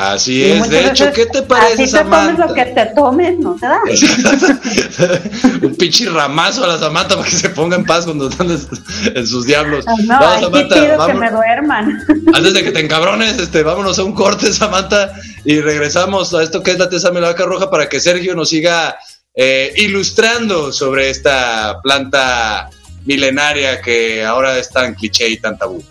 Así 0.00 0.42
es, 0.42 0.70
de 0.70 0.86
hecho, 0.86 1.12
¿qué 1.12 1.26
te 1.26 1.42
parece, 1.42 1.82
así 1.82 1.92
te 1.92 1.98
tomes 1.98 2.38
lo 2.38 2.54
que 2.54 2.64
te 2.64 2.86
tomes, 2.86 3.38
no 3.38 3.54
te 3.56 3.66
da. 3.66 3.80
un 5.62 5.74
pinche 5.74 6.08
ramazo 6.08 6.64
a 6.64 6.68
la 6.68 6.78
Samantha 6.78 7.16
para 7.16 7.28
que 7.28 7.36
se 7.36 7.50
ponga 7.50 7.76
en 7.76 7.84
paz 7.84 8.06
cuando 8.06 8.30
están 8.30 8.50
en 8.50 9.26
sus 9.26 9.44
diablos. 9.44 9.84
No, 10.06 10.18
no 10.18 10.40
Samantha, 10.40 11.06
que 11.06 11.14
me 11.14 11.30
duerman. 11.30 12.02
Antes 12.32 12.54
de 12.54 12.64
que 12.64 12.72
te 12.72 12.80
encabrones, 12.80 13.38
este, 13.38 13.62
vámonos 13.62 13.98
a 13.98 14.04
un 14.04 14.14
corte, 14.14 14.50
Samantha, 14.54 15.12
y 15.44 15.60
regresamos 15.60 16.32
a 16.32 16.42
esto 16.44 16.62
que 16.62 16.70
es 16.70 16.78
la 16.78 16.88
tesa 16.88 17.10
melaca 17.10 17.44
roja 17.44 17.68
para 17.68 17.86
que 17.86 18.00
Sergio 18.00 18.34
nos 18.34 18.48
siga 18.48 18.96
eh, 19.34 19.70
ilustrando 19.76 20.72
sobre 20.72 21.10
esta 21.10 21.78
planta 21.82 22.70
milenaria 23.04 23.82
que 23.82 24.24
ahora 24.24 24.56
es 24.56 24.70
tan 24.70 24.94
cliché 24.94 25.28
y 25.28 25.36
tan 25.36 25.58
tabú. 25.58 25.84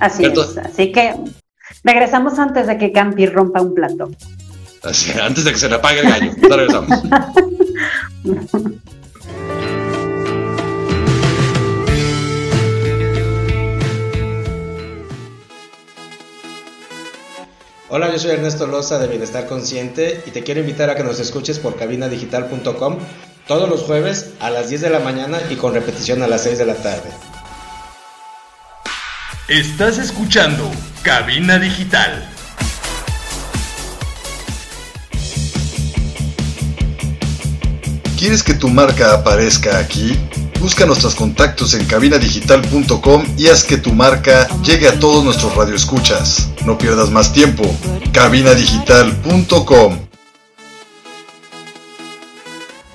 Así 0.00 0.24
es, 0.24 0.58
así 0.58 0.90
que 0.90 1.14
regresamos 1.88 2.38
antes 2.38 2.66
de 2.66 2.76
que 2.76 2.92
Campi 2.92 3.24
rompa 3.24 3.62
un 3.62 3.72
plato. 3.74 4.10
Así, 4.82 5.10
antes 5.18 5.44
de 5.44 5.52
que 5.52 5.58
se 5.58 5.70
le 5.70 5.76
apague 5.76 6.00
el 6.00 6.08
gallo. 6.08 6.32
regresamos. 6.42 6.90
Hola, 17.90 18.12
yo 18.12 18.18
soy 18.18 18.32
Ernesto 18.32 18.66
Loza 18.66 18.98
de 18.98 19.08
Bienestar 19.08 19.46
Consciente 19.46 20.22
y 20.26 20.30
te 20.30 20.42
quiero 20.42 20.60
invitar 20.60 20.90
a 20.90 20.94
que 20.94 21.02
nos 21.02 21.20
escuches 21.20 21.58
por 21.58 21.76
cabinadigital.com 21.76 22.98
todos 23.46 23.66
los 23.66 23.84
jueves 23.84 24.34
a 24.40 24.50
las 24.50 24.68
10 24.68 24.82
de 24.82 24.90
la 24.90 24.98
mañana 24.98 25.38
y 25.48 25.56
con 25.56 25.72
repetición 25.72 26.22
a 26.22 26.28
las 26.28 26.42
6 26.42 26.58
de 26.58 26.66
la 26.66 26.74
tarde. 26.74 27.08
Estás 29.48 29.96
escuchando 29.96 30.70
Cabina 31.02 31.58
Digital. 31.58 32.28
¿Quieres 38.18 38.42
que 38.42 38.52
tu 38.52 38.68
marca 38.68 39.14
aparezca 39.14 39.78
aquí? 39.78 40.18
Busca 40.60 40.84
nuestros 40.84 41.14
contactos 41.14 41.72
en 41.72 41.86
cabinadigital.com 41.86 43.24
y 43.38 43.46
haz 43.46 43.64
que 43.64 43.78
tu 43.78 43.94
marca 43.94 44.46
llegue 44.62 44.86
a 44.86 44.98
todos 44.98 45.24
nuestros 45.24 45.56
radioescuchas. 45.56 46.50
No 46.66 46.76
pierdas 46.76 47.08
más 47.08 47.32
tiempo. 47.32 47.74
cabinadigital.com 48.12 50.07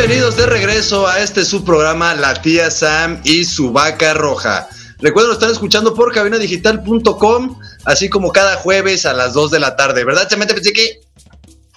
Bienvenidos 0.00 0.38
de 0.38 0.46
regreso 0.46 1.06
a 1.06 1.20
este 1.20 1.44
su 1.44 1.62
programa 1.62 2.14
La 2.14 2.32
tía 2.32 2.70
Sam 2.70 3.20
y 3.22 3.44
su 3.44 3.70
vaca 3.70 4.14
roja. 4.14 4.66
Recuerden, 4.98 5.28
lo 5.28 5.34
están 5.34 5.50
escuchando 5.50 5.92
por 5.92 6.10
cabinadigital.com, 6.14 7.58
así 7.84 8.08
como 8.08 8.32
cada 8.32 8.56
jueves 8.56 9.04
a 9.04 9.12
las 9.12 9.34
2 9.34 9.50
de 9.50 9.60
la 9.60 9.76
tarde, 9.76 10.06
¿verdad, 10.06 10.26
Chamete 10.26 10.54
que 10.54 11.00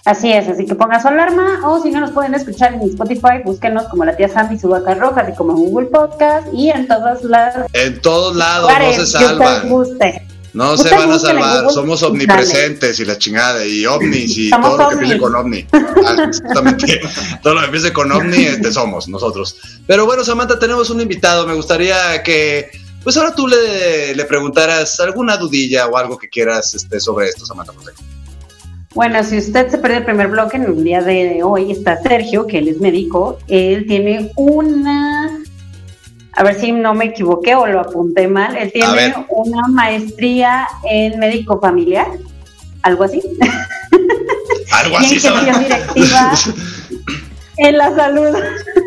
Así 0.06 0.32
es, 0.32 0.48
así 0.48 0.64
que 0.64 0.74
pongan 0.74 1.02
su 1.02 1.08
alarma 1.08 1.68
o 1.68 1.82
si 1.82 1.90
no 1.90 2.00
nos 2.00 2.12
pueden 2.12 2.32
escuchar 2.32 2.72
en 2.72 2.80
Spotify, 2.80 3.42
búsquenos 3.44 3.88
como 3.88 4.06
la 4.06 4.16
tía 4.16 4.30
Sam 4.30 4.54
y 4.54 4.58
su 4.58 4.68
vaca 4.68 4.94
roja, 4.94 5.20
así 5.20 5.34
como 5.34 5.52
en 5.52 5.58
Google 5.58 5.88
Podcast 5.88 6.48
y 6.50 6.70
en 6.70 6.88
todos 6.88 7.24
lados. 7.24 7.66
En 7.74 8.00
todos 8.00 8.34
lados, 8.34 8.72
no 8.72 8.92
se 8.94 9.06
salvan. 9.06 9.68
No 10.54 10.78
se 10.78 10.88
van 10.88 11.10
a 11.10 11.18
salvar, 11.18 11.68
somos 11.72 12.00
omnipresentes 12.04 13.00
y 13.00 13.04
la 13.04 13.18
chingada, 13.18 13.66
y 13.66 13.84
ovnis 13.86 14.38
y 14.38 14.50
todo 14.50 14.78
lo 14.78 14.88
que 14.88 14.94
empiece 14.94 15.18
con 15.18 15.34
ovni. 15.34 15.66
Ah, 15.72 16.26
exactamente. 16.28 17.00
todo 17.42 17.54
lo 17.54 17.60
que 17.60 17.66
empiece 17.66 17.92
con 17.92 18.12
ovni, 18.12 18.44
este 18.44 18.72
somos 18.72 19.08
nosotros. 19.08 19.56
Pero 19.84 20.06
bueno, 20.06 20.22
Samantha, 20.24 20.56
tenemos 20.56 20.90
un 20.90 21.00
invitado. 21.00 21.44
Me 21.44 21.54
gustaría 21.54 22.22
que, 22.22 22.70
pues 23.02 23.16
ahora 23.16 23.34
tú 23.34 23.48
le, 23.48 24.14
le 24.14 24.24
preguntaras 24.26 25.00
alguna 25.00 25.36
dudilla 25.36 25.88
o 25.88 25.96
algo 25.96 26.16
que 26.16 26.28
quieras 26.28 26.72
este, 26.72 27.00
sobre 27.00 27.30
esto, 27.30 27.44
Samantha. 27.44 27.72
Bueno, 28.94 29.24
si 29.24 29.38
usted 29.38 29.68
se 29.68 29.78
perdió 29.78 29.98
el 29.98 30.04
primer 30.04 30.28
bloque, 30.28 30.56
en 30.56 30.62
el 30.62 30.84
día 30.84 31.02
de 31.02 31.42
hoy 31.42 31.72
está 31.72 32.00
Sergio, 32.00 32.46
que 32.46 32.58
él 32.58 32.68
es 32.68 32.80
médico. 32.80 33.38
Él 33.48 33.86
tiene 33.88 34.30
una 34.36 35.43
a 36.36 36.42
ver 36.42 36.60
si 36.60 36.72
no 36.72 36.94
me 36.94 37.06
equivoqué 37.06 37.54
o 37.54 37.66
lo 37.66 37.80
apunté 37.80 38.28
mal, 38.28 38.56
él 38.56 38.72
tiene 38.72 39.14
una 39.28 39.68
maestría 39.68 40.66
en 40.90 41.18
médico 41.18 41.60
familiar, 41.60 42.08
algo 42.82 43.04
así. 43.04 43.22
Algo 44.72 44.98
así. 44.98 45.20
en 45.24 45.58
directiva 45.60 46.32
en 47.58 47.78
la 47.78 47.94
salud. 47.94 48.36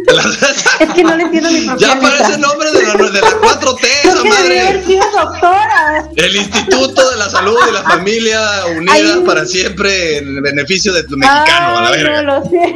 es 0.80 0.90
que 0.94 1.04
no 1.04 1.16
le 1.16 1.24
entiendo 1.24 1.52
mi 1.52 1.62
propia 1.62 1.88
Ya 1.88 1.94
aparece 1.94 2.34
el 2.34 2.42
nombre 2.42 2.72
de 2.72 2.84
la, 2.84 2.94
de 2.94 3.22
la 3.22 3.42
4T, 3.42 3.88
esa 4.04 4.24
madre. 4.24 4.84
doctora. 5.14 6.10
El 6.16 6.36
Instituto 6.36 7.10
de 7.12 7.18
la 7.18 7.30
Salud 7.30 7.58
y 7.70 7.74
la 7.74 7.84
Familia 7.84 8.42
Unida 8.76 9.24
para 9.26 9.46
siempre 9.46 10.18
en 10.18 10.42
beneficio 10.42 10.94
del 10.94 11.06
mexicano, 11.10 11.78
a 11.78 11.82
la 11.84 11.92
verga. 11.92 12.24
No 12.24 12.40
lo 12.40 12.50
sé. 12.50 12.76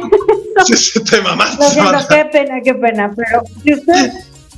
Te 1.10 1.20
mamaste. 1.20 1.66
Qué 2.08 2.24
pena, 2.26 2.54
qué 2.62 2.74
pena, 2.74 3.12
pero 3.14 3.42
si 3.62 3.74
usted 3.74 4.12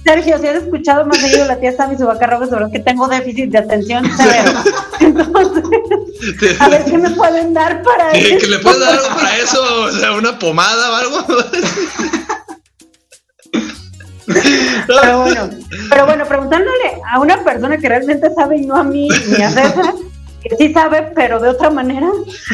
Sergio, 0.04 0.38
si 0.38 0.46
has 0.46 0.62
escuchado 0.62 1.06
más 1.06 1.16
seguido 1.18 1.46
la 1.46 1.58
tía 1.58 1.74
Sammy 1.74 1.96
su 1.96 2.06
vaca 2.06 2.26
roja, 2.26 2.46
sobre 2.46 2.70
que 2.70 2.80
tengo 2.80 3.08
déficit 3.08 3.50
de 3.50 3.58
atención 3.58 4.04
severo. 4.16 4.52
Entonces, 5.00 6.60
a 6.60 6.68
ver 6.68 6.84
qué 6.84 6.98
me 6.98 7.10
pueden 7.10 7.54
dar 7.54 7.82
para 7.82 8.10
eso. 8.12 8.38
¿Que 8.38 8.46
le 8.46 8.58
pueden 8.58 8.80
dar 8.80 8.90
algo 8.90 9.08
para 9.14 9.38
eso? 9.38 9.62
O 9.84 9.90
sea, 9.92 10.12
una 10.12 10.38
pomada 10.38 10.90
o 10.90 10.94
algo. 10.94 11.26
Pero 14.86 15.20
bueno, 15.20 15.50
pero 15.90 16.06
bueno, 16.06 16.24
preguntándole 16.26 17.00
a 17.10 17.20
una 17.20 17.44
persona 17.44 17.76
que 17.76 17.88
realmente 17.88 18.32
sabe 18.34 18.58
y 18.58 18.66
no 18.66 18.76
a 18.76 18.84
mí 18.84 19.08
ni 19.28 19.42
a 19.42 19.50
César, 19.50 19.94
que 20.42 20.56
sí 20.56 20.72
sabe, 20.72 21.12
pero 21.14 21.40
de 21.40 21.50
otra 21.50 21.70
manera. 21.70 22.08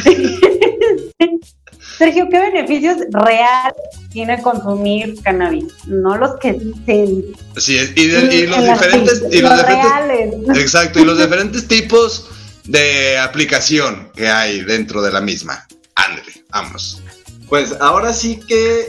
Sergio, 2.00 2.28
¿qué 2.30 2.40
beneficios 2.40 2.96
reales 3.12 3.74
tiene 4.10 4.40
consumir 4.40 5.22
cannabis? 5.22 5.66
No 5.86 6.16
los 6.16 6.38
que 6.40 6.54
dicen. 6.54 7.26
Sí, 7.58 7.78
y, 7.94 8.06
los 8.06 8.30
diferentes. 8.30 9.22
Y 9.30 9.42
los, 9.42 9.54
diferentes 9.54 10.56
exacto, 10.56 10.98
y 10.98 11.04
los 11.04 11.18
diferentes 11.18 11.68
tipos 11.68 12.30
de 12.64 13.18
aplicación 13.18 14.10
que 14.16 14.28
hay 14.28 14.62
dentro 14.62 15.02
de 15.02 15.12
la 15.12 15.20
misma. 15.20 15.66
Ándale, 15.94 16.42
vamos. 16.48 17.02
Pues 17.50 17.76
ahora 17.80 18.14
sí 18.14 18.40
que 18.48 18.80
eh, 18.80 18.86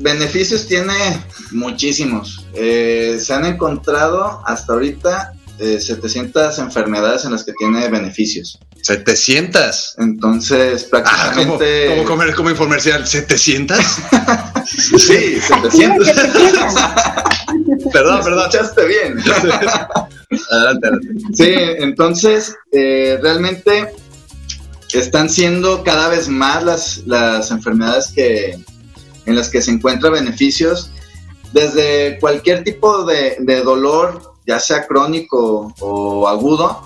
beneficios 0.00 0.66
tiene 0.66 0.92
muchísimos. 1.50 2.44
Eh, 2.52 3.18
se 3.22 3.32
han 3.32 3.46
encontrado 3.46 4.42
hasta 4.44 4.74
ahorita 4.74 5.32
700 5.58 6.58
eh, 6.58 6.62
enfermedades 6.62 7.24
en 7.24 7.32
las 7.32 7.44
que 7.44 7.52
tiene 7.52 7.88
beneficios. 7.88 8.58
700. 8.82 9.94
Entonces, 9.98 10.84
prácticamente. 10.84 11.88
Ah, 11.88 11.94
¿cómo, 11.96 12.04
comer 12.04 12.34
como 12.34 12.50
infomercial? 12.50 13.04
¿700? 13.06 13.76
sí, 14.66 15.40
700. 15.40 16.08
perdón, 17.92 18.24
perdón. 18.24 18.50
Escuchaste 18.50 18.86
bien. 18.86 19.18
adelante, 20.50 20.86
adelante. 20.86 21.08
Sí, 21.32 21.54
entonces, 21.78 22.54
eh, 22.72 23.18
realmente 23.22 23.94
están 24.92 25.28
siendo 25.30 25.82
cada 25.82 26.08
vez 26.08 26.28
más 26.28 26.62
las, 26.62 26.98
las 27.06 27.50
enfermedades 27.50 28.08
que, 28.14 28.58
en 29.26 29.36
las 29.36 29.48
que 29.48 29.62
se 29.62 29.70
encuentran 29.70 30.12
beneficios. 30.12 30.90
Desde 31.52 32.18
cualquier 32.18 32.64
tipo 32.64 33.04
de, 33.04 33.36
de 33.38 33.62
dolor 33.62 34.33
ya 34.46 34.60
sea 34.60 34.86
crónico 34.86 35.74
o 35.80 36.28
agudo, 36.28 36.82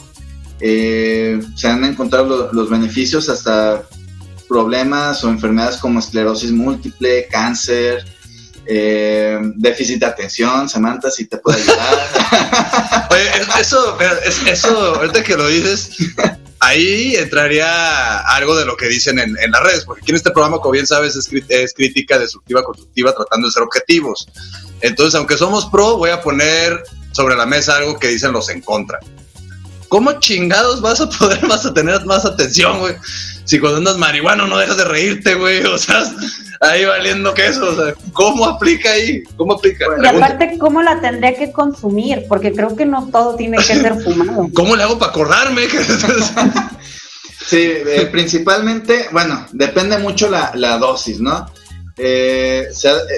eh, 0.60 1.40
se 1.56 1.68
han 1.68 1.84
encontrado 1.84 2.50
los 2.52 2.70
beneficios 2.70 3.28
hasta 3.28 3.84
problemas 4.48 5.22
o 5.24 5.28
enfermedades 5.28 5.76
como 5.76 5.98
esclerosis 5.98 6.50
múltiple, 6.50 7.28
cáncer, 7.28 8.04
eh, 8.66 9.38
déficit 9.56 10.00
de 10.00 10.06
atención, 10.06 10.68
Samantha, 10.68 11.10
si 11.10 11.26
te 11.26 11.38
puede 11.38 11.62
ayudar. 11.62 13.08
Oye, 13.10 13.60
eso, 13.60 13.98
eso, 14.50 14.94
ahorita 14.96 15.22
que 15.22 15.36
lo 15.36 15.48
dices, 15.48 15.90
ahí 16.60 17.14
entraría 17.16 18.20
algo 18.20 18.56
de 18.56 18.64
lo 18.64 18.76
que 18.76 18.86
dicen 18.86 19.18
en, 19.18 19.50
las 19.50 19.62
redes, 19.62 19.84
porque 19.84 20.02
aquí 20.02 20.10
en 20.10 20.16
este 20.16 20.30
programa, 20.30 20.58
como 20.58 20.72
bien 20.72 20.86
sabes, 20.86 21.16
es, 21.16 21.74
crítica 21.74 22.18
destructiva, 22.18 22.62
constructiva, 22.62 23.14
tratando 23.14 23.48
de 23.48 23.52
ser 23.52 23.62
objetivos. 23.62 24.28
Entonces, 24.80 25.14
aunque 25.14 25.36
somos 25.36 25.66
pro, 25.66 25.96
voy 25.96 26.10
a 26.10 26.20
poner 26.20 26.82
sobre 27.12 27.36
la 27.36 27.46
mesa 27.46 27.76
algo 27.76 27.98
que 27.98 28.08
dicen 28.08 28.32
los 28.32 28.48
en 28.48 28.60
contra. 28.60 28.98
¿Cómo 29.88 30.12
chingados 30.20 30.80
vas 30.80 31.00
a 31.00 31.08
poder, 31.08 31.46
vas 31.48 31.64
a 31.64 31.72
tener 31.72 32.04
más 32.04 32.24
atención, 32.24 32.78
güey? 32.80 32.94
Si 33.44 33.58
cuando 33.58 33.78
andas 33.78 33.96
marihuano 33.96 34.46
no 34.46 34.58
dejas 34.58 34.76
de 34.76 34.84
reírte, 34.84 35.34
güey. 35.34 35.64
O 35.64 35.78
sea, 35.78 36.04
ahí 36.60 36.84
valiendo 36.84 37.34
queso. 37.34 37.70
O 37.70 37.74
sea, 37.74 37.94
¿cómo 38.12 38.46
aplica 38.46 38.90
ahí? 38.92 39.22
¿Cómo 39.36 39.54
aplica? 39.54 39.86
Y 40.02 40.06
aparte, 40.06 40.58
¿cómo 40.58 40.82
la 40.82 41.00
tendría 41.00 41.34
que 41.34 41.52
consumir? 41.52 42.24
Porque 42.28 42.52
creo 42.52 42.76
que 42.76 42.86
no 42.86 43.08
todo 43.10 43.36
tiene 43.36 43.58
que 43.58 43.74
ser 43.74 43.94
fumado. 44.00 44.48
¿Cómo 44.54 44.76
le 44.76 44.82
hago 44.82 44.98
para 44.98 45.10
acordarme? 45.10 45.62
sí, 47.46 47.58
eh, 47.60 48.08
principalmente, 48.10 49.08
bueno, 49.12 49.46
depende 49.52 49.98
mucho 49.98 50.28
la, 50.30 50.78
dosis, 50.78 51.20
¿no? 51.20 51.50
Eh, 51.96 52.68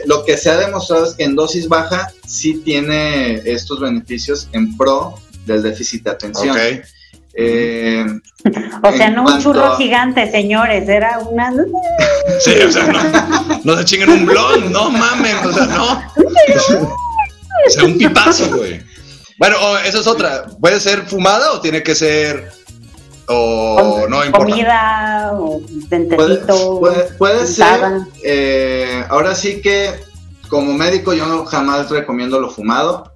lo 0.07 0.25
que 0.25 0.39
se 0.39 0.51
ha 0.51 0.57
demostrado 0.57 1.05
es 1.05 1.15
que 1.15 1.25
en 1.25 1.37
dosis 1.37 1.69
baja 1.69 2.11
sí 2.27 2.63
tiene 2.65 3.43
estos 3.45 3.79
beneficios 3.79 4.49
en 4.53 4.75
pro 4.77 5.15
del 5.45 5.63
déficit 5.63 6.05
de 6.05 6.11
atención. 6.11 6.57
Eh, 7.35 8.05
o 8.83 8.93
sea, 8.93 9.11
no 9.11 9.25
un 9.25 9.41
churro 9.41 9.77
gigante, 9.77 10.31
señores, 10.31 10.89
era 10.89 11.19
una. 11.19 11.53
Sí, 12.41 12.53
o 12.67 12.71
sea, 12.71 12.87
no, 12.87 13.61
no 13.65 13.77
se 13.77 13.85
chinguen 13.85 14.11
un 14.11 14.27
blon, 14.27 14.73
no 14.73 14.91
mamen, 14.91 15.37
o 15.45 15.53
sea, 15.53 15.67
no. 15.67 16.03
O 17.67 17.71
sea, 17.71 17.85
un 17.85 17.99
pipazo, 17.99 18.57
güey. 18.57 18.81
Bueno, 19.39 19.57
eso 19.85 20.01
es 20.01 20.07
otra. 20.07 20.47
¿Puede 20.61 20.81
ser 20.81 21.03
fumada 21.03 21.53
o 21.53 21.61
tiene 21.61 21.83
que 21.83 21.95
ser 21.95 22.51
o 23.27 24.07
no 24.09 24.25
importa? 24.25 24.51
Comida 24.51 25.31
o 25.35 25.61
dentecito. 25.89 26.81
Puede, 26.81 27.05
puede, 27.19 27.47
ser. 27.47 27.81
Eh, 28.25 29.05
ahora 29.11 29.35
sí 29.35 29.61
que, 29.61 29.91
como 30.49 30.73
médico, 30.73 31.13
yo 31.13 31.45
jamás 31.45 31.91
recomiendo 31.91 32.41
lo 32.41 32.49
fumado 32.49 33.13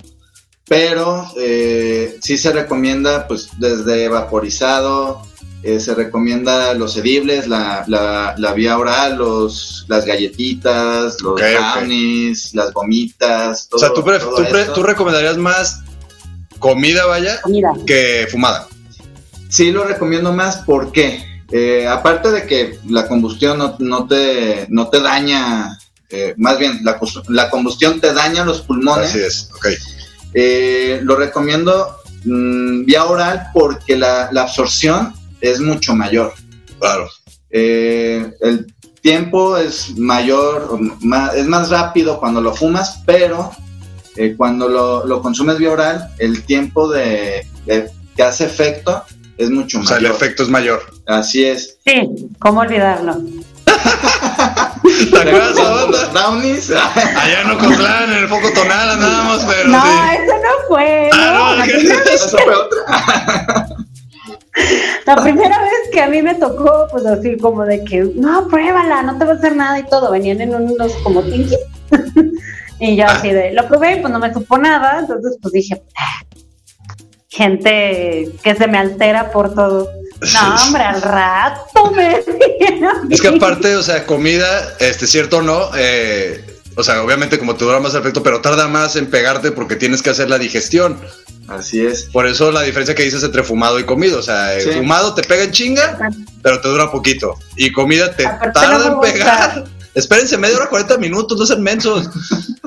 pero 0.66 1.30
eh, 1.36 2.18
sí 2.22 2.38
se 2.38 2.52
recomienda 2.52 3.26
pues 3.28 3.50
desde 3.58 4.08
vaporizado, 4.08 5.22
eh, 5.62 5.80
se 5.80 5.94
recomienda 5.94 6.74
los 6.74 6.96
edibles, 6.96 7.46
la, 7.48 7.84
la, 7.86 8.52
vía 8.54 8.78
oral, 8.78 9.16
los, 9.16 9.84
las 9.88 10.04
galletitas, 10.04 11.20
los 11.22 11.40
brownies, 11.40 12.54
las 12.54 12.72
gomitas. 12.72 13.68
Todo, 13.68 13.78
o 13.78 13.80
sea, 13.80 13.92
¿tú, 13.94 14.74
tú, 14.74 14.82
recomendarías 14.82 15.36
más 15.36 15.82
comida, 16.58 17.06
vaya, 17.06 17.40
que 17.86 18.26
fumada. 18.30 18.68
Sí, 19.48 19.70
lo 19.70 19.84
recomiendo 19.84 20.32
más 20.32 20.58
porque, 20.66 21.42
eh, 21.50 21.86
aparte 21.86 22.30
de 22.30 22.46
que 22.46 22.78
la 22.88 23.06
combustión 23.06 23.58
no, 23.58 23.76
no, 23.78 24.06
te, 24.06 24.66
no 24.68 24.88
te 24.88 25.00
daña, 25.00 25.78
eh, 26.10 26.34
más 26.36 26.58
bien, 26.58 26.80
la, 26.82 26.98
la 27.28 27.50
combustión 27.50 28.00
te 28.00 28.12
daña 28.12 28.44
los 28.44 28.62
pulmones. 28.62 29.10
Así 29.10 29.20
es, 29.20 29.50
ok 29.54 29.66
eh, 30.34 31.00
lo 31.02 31.16
recomiendo 31.16 31.96
mm, 32.24 32.84
vía 32.84 33.04
oral 33.04 33.48
porque 33.54 33.96
la, 33.96 34.24
absorción 34.36 35.14
es 35.40 35.60
mucho 35.60 35.94
mayor. 35.94 36.32
Claro. 36.78 37.08
Eh, 37.50 38.32
el 38.40 38.66
tiempo 39.00 39.56
es 39.56 39.96
mayor, 39.96 40.78
es 41.36 41.46
más 41.46 41.70
rápido 41.70 42.18
cuando 42.18 42.40
lo 42.40 42.54
fumas, 42.54 43.02
pero 43.06 43.52
eh, 44.16 44.34
cuando 44.36 44.68
lo, 44.68 45.22
consumes 45.22 45.58
vía 45.58 45.72
oral, 45.72 46.08
el 46.18 46.44
tiempo 46.44 46.90
de, 46.90 47.46
que 48.16 48.22
hace 48.22 48.46
efecto 48.46 49.04
es 49.36 49.50
mucho 49.50 49.78
mayor. 49.78 49.84
O 49.84 49.88
sea, 49.88 49.98
el 49.98 50.06
efecto 50.06 50.42
es 50.42 50.48
mayor. 50.48 50.80
Así 51.06 51.44
es. 51.44 51.78
Sí, 51.84 52.28
¿cómo 52.38 52.60
olvidarlo? 52.60 53.22
¿Te 55.10 55.18
acuerdas 55.18 55.54
banda? 55.54 56.06
Downies. 56.12 56.70
Allá 57.16 57.40
en 57.42 57.50
Ocotlán, 57.50 58.12
en 58.12 58.18
el 58.18 58.28
foco 58.28 58.52
tonal 58.54 58.90
andábamos, 58.90 59.44
pero. 59.44 59.68
No, 59.68 59.78
eso 59.78 60.34
no 60.34 60.68
fue. 60.68 61.10
Ah, 61.12 61.56
no, 61.56 61.64
eso 61.64 62.38
fue 62.38 62.54
otra. 62.54 63.66
La 65.06 65.16
primera 65.16 65.58
vez 65.60 65.90
que 65.92 66.00
a 66.00 66.08
mí 66.08 66.22
me 66.22 66.34
tocó, 66.34 66.86
pues 66.90 67.04
así 67.06 67.36
como 67.36 67.64
de 67.64 67.84
que, 67.84 68.08
no, 68.14 68.46
pruébala, 68.46 69.02
no 69.02 69.18
te 69.18 69.24
va 69.24 69.32
a 69.32 69.34
hacer 69.34 69.56
nada 69.56 69.78
y 69.78 69.82
todo. 69.84 70.10
Venían 70.12 70.40
en 70.40 70.54
unos 70.54 70.92
como 71.02 71.22
tinky. 71.22 71.56
y 72.80 72.96
yo 72.96 73.04
así 73.06 73.30
de, 73.30 73.52
lo 73.52 73.66
probé 73.66 73.96
y 73.96 74.00
pues 74.00 74.12
no 74.12 74.18
me 74.18 74.32
supo 74.32 74.56
nada. 74.56 75.00
Entonces, 75.00 75.36
pues 75.42 75.52
dije, 75.52 75.82
ah, 75.98 76.22
gente 77.28 78.30
que 78.42 78.54
se 78.54 78.68
me 78.68 78.78
altera 78.78 79.32
por 79.32 79.54
todo. 79.54 79.88
No, 80.32 80.56
hombre, 80.66 80.82
al 80.82 81.02
rato 81.02 81.90
me. 81.92 82.22
Es 83.10 83.20
que 83.20 83.28
aparte, 83.28 83.76
o 83.76 83.82
sea, 83.82 84.06
comida, 84.06 84.74
este, 84.78 85.06
cierto 85.06 85.38
o 85.38 85.42
no, 85.42 85.70
eh, 85.76 86.44
o 86.76 86.82
sea, 86.82 87.02
obviamente 87.02 87.38
como 87.38 87.54
te 87.54 87.64
dura 87.64 87.80
más 87.80 87.94
el 87.94 88.00
efecto, 88.00 88.22
pero 88.22 88.40
tarda 88.40 88.68
más 88.68 88.96
en 88.96 89.06
pegarte 89.06 89.52
porque 89.52 89.76
tienes 89.76 90.02
que 90.02 90.10
hacer 90.10 90.28
la 90.28 90.38
digestión. 90.38 90.98
Así 91.46 91.84
es. 91.84 92.04
Por 92.04 92.26
eso 92.26 92.50
la 92.50 92.62
diferencia 92.62 92.94
que 92.94 93.02
dices 93.02 93.22
entre 93.22 93.42
fumado 93.42 93.78
y 93.78 93.84
comido. 93.84 94.18
O 94.18 94.22
sea, 94.22 94.52
fumado 94.72 95.14
te 95.14 95.22
pega 95.22 95.44
en 95.44 95.52
chinga, 95.52 96.10
pero 96.42 96.60
te 96.60 96.68
dura 96.68 96.90
poquito. 96.90 97.38
Y 97.56 97.70
comida 97.70 98.14
te 98.16 98.24
tarda 98.24 98.86
en 98.88 99.00
pegar. 99.00 99.64
Espérense, 99.94 100.36
media 100.36 100.56
hora, 100.56 100.68
40 100.68 100.98
minutos, 100.98 101.38
no 101.38 101.46
sean 101.46 101.62
mensos. 101.62 102.08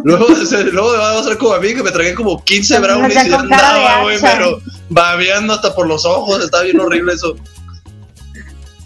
luego, 0.04 0.28
luego 0.72 0.98
vamos 0.98 1.26
a 1.26 1.30
ser 1.30 1.38
como 1.38 1.54
a 1.54 1.60
mí, 1.60 1.74
que 1.74 1.84
me 1.84 1.92
tragué 1.92 2.14
como 2.14 2.44
15 2.44 2.80
brownies 2.80 3.26
y 3.26 3.34
andaba, 3.34 4.04
güey, 4.04 4.18
pero 4.22 4.60
babeando 4.90 5.54
hasta 5.54 5.76
por 5.76 5.88
los 5.88 6.06
ojos. 6.06 6.44
Está 6.44 6.62
bien 6.64 6.80
horrible 6.80 7.14
eso. 7.14 7.36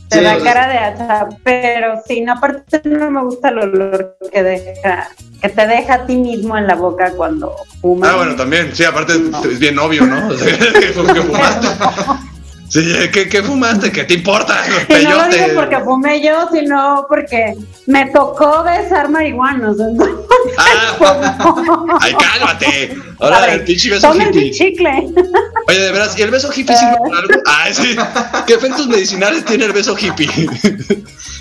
Te 0.09 0.21
da 0.21 0.37
cara 0.39 0.67
de 0.67 0.77
hacha, 0.77 1.29
pero 1.41 2.01
sí, 2.05 2.19
no, 2.19 2.33
aparte 2.33 2.81
no 2.83 3.09
me 3.09 3.23
gusta 3.23 3.47
el 3.47 3.59
olor 3.59 4.17
que 4.29 4.43
deja, 4.43 5.09
que 5.41 5.47
te 5.47 5.67
deja 5.67 5.93
a 5.93 6.05
ti 6.05 6.17
mismo 6.17 6.57
en 6.57 6.67
la 6.67 6.75
boca 6.75 7.13
cuando 7.15 7.55
fumas. 7.79 8.09
Ah, 8.09 8.17
bueno, 8.17 8.35
también, 8.35 8.75
sí, 8.75 8.83
aparte 8.83 9.13
es 9.49 9.59
bien 9.59 9.79
obvio, 9.79 10.05
¿no? 10.05 10.27
O 10.33 10.37
sea, 10.37 10.57
que 10.57 10.91
fumaste. 11.21 11.67
Sí, 12.71 12.93
¿qué, 13.11 13.27
¿qué, 13.27 13.43
fumaste? 13.43 13.91
¿Qué 13.91 14.05
te 14.05 14.13
importa? 14.13 14.63
No 15.03 15.27
lo 15.27 15.27
digo 15.27 15.47
porque 15.55 15.77
fumé 15.81 16.23
yo, 16.23 16.47
sino 16.53 17.05
porque 17.09 17.53
me 17.85 18.05
tocó 18.11 18.63
besar 18.63 19.09
marihuanos. 19.09 19.75
ah, 20.57 20.97
ay, 21.99 22.13
cálmate. 22.13 22.95
Ahora 23.19 23.55
el 23.55 23.65
pinche 23.65 23.89
beso 23.89 24.13
hippie. 24.15 24.51
chicle. 24.51 25.09
Oye, 25.67 25.79
de 25.79 25.91
veras, 25.91 26.17
¿y 26.17 26.21
el 26.21 26.31
beso 26.31 26.49
hippie 26.55 26.73
sirve 26.73 26.95
para 27.09 27.19
algo? 27.19 27.41
Ah, 27.45 27.67
sí. 27.73 27.93
¿Qué 28.47 28.53
efectos 28.53 28.87
medicinales 28.87 29.43
tiene 29.43 29.65
el 29.65 29.73
beso 29.73 29.93
hippie? 29.99 30.29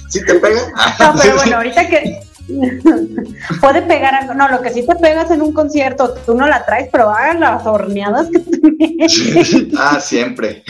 ¿Sí 0.09 0.25
te 0.25 0.35
pega? 0.35 0.63
No, 0.99 1.15
pero 1.23 1.37
bueno, 1.37 1.57
ahorita 1.59 1.89
que 1.89 2.19
Puede 3.61 3.83
pegar 3.83 4.15
algo. 4.15 4.35
No, 4.35 4.49
lo 4.49 4.61
que 4.61 4.71
sí 4.71 4.85
te 4.87 4.95
pegas 4.97 5.31
en 5.31 5.43
un 5.43 5.53
concierto, 5.53 6.15
tú 6.27 6.35
no 6.35 6.47
la 6.47 6.65
traes, 6.65 6.89
pero 6.91 7.11
hagan 7.11 7.41
las 7.41 7.65
horneadas 7.67 8.29
que 8.29 8.39
te 8.39 9.71
Ah, 9.79 10.01
siempre. 10.01 10.63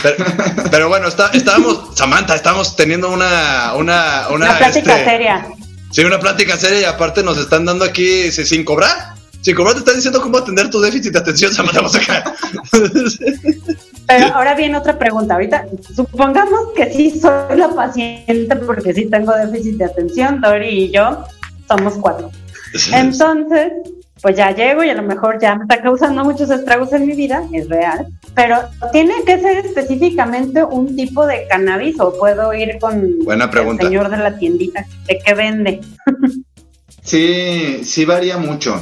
Pero, 0.70 0.88
bueno, 0.88 1.08
está, 1.08 1.30
estábamos, 1.32 1.90
Samantha, 1.94 2.34
estamos 2.34 2.76
teniendo 2.76 3.10
una, 3.10 3.74
una, 3.76 4.28
una, 4.30 4.58
plática 4.58 4.98
este, 4.98 5.10
seria. 5.10 5.46
Sí, 5.90 6.04
una 6.04 6.20
plática 6.20 6.56
seria 6.56 6.80
y 6.80 6.84
aparte 6.84 7.22
nos 7.22 7.38
están 7.38 7.64
dando 7.64 7.84
aquí 7.84 8.30
sin 8.30 8.64
cobrar. 8.64 9.14
Sin 9.40 9.56
cobrar 9.56 9.74
te 9.74 9.80
están 9.80 9.96
diciendo 9.96 10.20
cómo 10.20 10.38
atender 10.38 10.68
tu 10.68 10.80
déficit 10.80 11.12
de 11.12 11.18
atención, 11.18 11.52
Samantha, 11.52 11.80
vamos 11.80 11.96
acá. 11.96 12.34
Pero 14.06 14.26
ahora 14.34 14.54
viene 14.54 14.76
otra 14.76 14.98
pregunta. 14.98 15.34
Ahorita, 15.34 15.66
supongamos 15.94 16.72
que 16.76 16.92
sí 16.92 17.18
soy 17.20 17.56
la 17.56 17.68
paciente 17.68 18.56
porque 18.56 18.92
sí 18.92 19.06
tengo 19.06 19.32
déficit 19.34 19.76
de 19.76 19.84
atención, 19.84 20.40
Dori 20.40 20.68
y 20.68 20.90
yo 20.90 21.24
somos 21.70 21.94
cuatro. 21.94 22.30
Entonces, 22.92 23.72
pues 24.20 24.36
ya 24.36 24.54
llego 24.54 24.84
y 24.84 24.90
a 24.90 24.94
lo 24.94 25.02
mejor 25.02 25.40
ya 25.40 25.54
me 25.54 25.62
está 25.62 25.80
causando 25.80 26.24
muchos 26.24 26.50
estragos 26.50 26.92
en 26.92 27.06
mi 27.06 27.14
vida, 27.14 27.46
es 27.52 27.68
real, 27.68 28.06
pero 28.34 28.56
tiene 28.92 29.14
que 29.24 29.38
ser 29.38 29.64
específicamente 29.64 30.62
un 30.62 30.94
tipo 30.94 31.26
de 31.26 31.46
cannabis 31.48 31.98
o 32.00 32.12
puedo 32.18 32.52
ir 32.52 32.78
con 32.80 33.20
Buena 33.20 33.50
pregunta. 33.50 33.84
el 33.84 33.88
señor 33.88 34.10
de 34.10 34.16
la 34.18 34.38
tiendita 34.38 34.84
de 35.06 35.18
qué 35.24 35.34
vende. 35.34 35.80
sí, 37.02 37.80
sí 37.84 38.04
varía 38.04 38.36
mucho. 38.36 38.80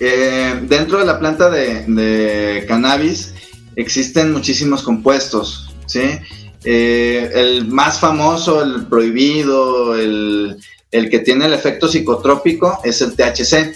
Eh, 0.00 0.60
dentro 0.62 0.98
de 0.98 1.06
la 1.06 1.18
planta 1.18 1.50
de, 1.50 2.64
cannabis 2.66 3.34
existen 3.76 4.32
muchísimos 4.32 4.82
compuestos, 4.82 5.72
¿sí? 5.86 6.18
Eh, 6.64 7.30
el 7.34 7.68
más 7.68 8.00
famoso, 8.00 8.62
el 8.62 8.86
prohibido, 8.86 9.96
el 9.96 10.56
el 10.90 11.10
que 11.10 11.20
tiene 11.20 11.46
el 11.46 11.52
efecto 11.52 11.88
psicotrópico 11.88 12.80
es 12.84 13.00
el 13.02 13.14
THC, 13.14 13.74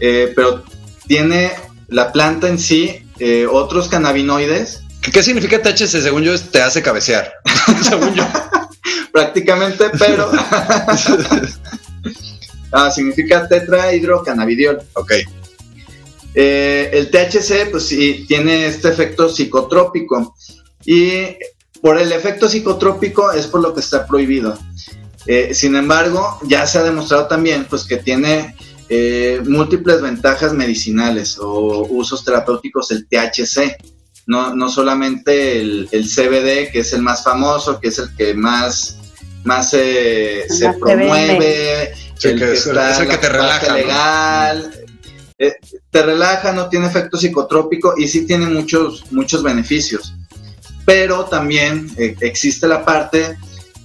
eh, 0.00 0.32
pero 0.34 0.64
tiene 1.06 1.52
la 1.88 2.12
planta 2.12 2.48
en 2.48 2.58
sí 2.58 3.02
eh, 3.18 3.46
otros 3.50 3.88
cannabinoides. 3.88 4.82
¿Qué, 5.00 5.22
significa 5.22 5.62
THC? 5.62 6.02
Según 6.02 6.22
yo, 6.22 6.38
te 6.38 6.60
hace 6.60 6.82
cabecear. 6.82 7.32
Según 7.82 8.14
yo. 8.14 8.24
Prácticamente, 9.12 9.86
pero. 9.98 10.30
ah, 12.72 12.90
significa 12.90 13.48
tetrahidrocannabidiol. 13.48 14.82
Ok. 14.94 15.12
Eh, 16.34 16.90
el 16.92 17.10
THC, 17.10 17.70
pues 17.70 17.86
sí, 17.86 18.26
tiene 18.28 18.66
este 18.66 18.88
efecto 18.88 19.28
psicotrópico. 19.28 20.36
Y 20.84 21.36
por 21.80 21.98
el 21.98 22.12
efecto 22.12 22.48
psicotrópico 22.48 23.32
es 23.32 23.46
por 23.46 23.62
lo 23.62 23.72
que 23.72 23.80
está 23.80 24.06
prohibido. 24.06 24.58
Eh, 25.26 25.54
sin 25.54 25.74
embargo, 25.74 26.38
ya 26.44 26.66
se 26.66 26.78
ha 26.78 26.84
demostrado 26.84 27.26
también 27.26 27.66
pues, 27.68 27.84
que 27.84 27.96
tiene 27.96 28.54
eh, 28.88 29.42
múltiples 29.44 30.00
ventajas 30.00 30.52
medicinales 30.52 31.38
o 31.40 31.86
usos 31.90 32.24
terapéuticos 32.24 32.90
el 32.92 33.06
THC. 33.08 33.76
No, 34.26 34.54
no 34.54 34.68
solamente 34.68 35.60
el, 35.60 35.88
CBD, 35.90 36.70
que 36.72 36.80
es 36.80 36.92
el 36.92 37.02
más 37.02 37.22
famoso, 37.22 37.80
que 37.80 37.88
es 37.88 37.98
el 37.98 38.14
que 38.16 38.34
más, 38.34 38.98
más 39.44 39.70
se 39.70 40.46
promueve, 40.80 41.92
el 42.22 42.38
que, 42.38 42.52
está 42.52 43.02
el 43.02 43.08
que 43.08 43.18
te 43.18 43.28
relaja. 43.28 43.74
Legal, 43.74 44.74
eh, 45.38 45.54
te 45.90 46.02
relaja, 46.02 46.52
no 46.52 46.68
tiene 46.68 46.86
efecto 46.86 47.16
psicotrópico 47.16 47.94
y 47.96 48.08
sí 48.08 48.26
tiene 48.26 48.46
muchos, 48.46 49.04
muchos 49.12 49.44
beneficios. 49.44 50.12
Pero 50.84 51.24
también 51.24 51.90
existe 51.96 52.66
la 52.68 52.84
parte 52.84 53.36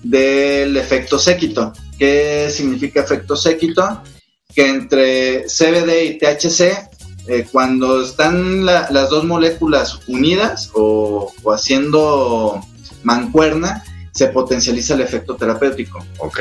del 0.03 0.77
efecto 0.77 1.19
séquito. 1.19 1.73
¿Qué 1.97 2.49
significa 2.49 3.01
efecto 3.01 3.35
séquito? 3.35 4.01
Que 4.53 4.67
entre 4.67 5.45
CBD 5.45 6.05
y 6.05 6.17
THC, 6.17 6.89
eh, 7.27 7.45
cuando 7.51 8.03
están 8.03 8.65
las 8.65 9.09
dos 9.09 9.23
moléculas 9.23 9.99
unidas 10.07 10.71
o, 10.73 11.31
haciendo 11.53 12.61
mancuerna, 13.03 13.83
se 14.13 14.27
potencializa 14.27 14.95
el 14.95 15.01
efecto 15.01 15.35
terapéutico. 15.35 16.03
Ok. 16.17 16.39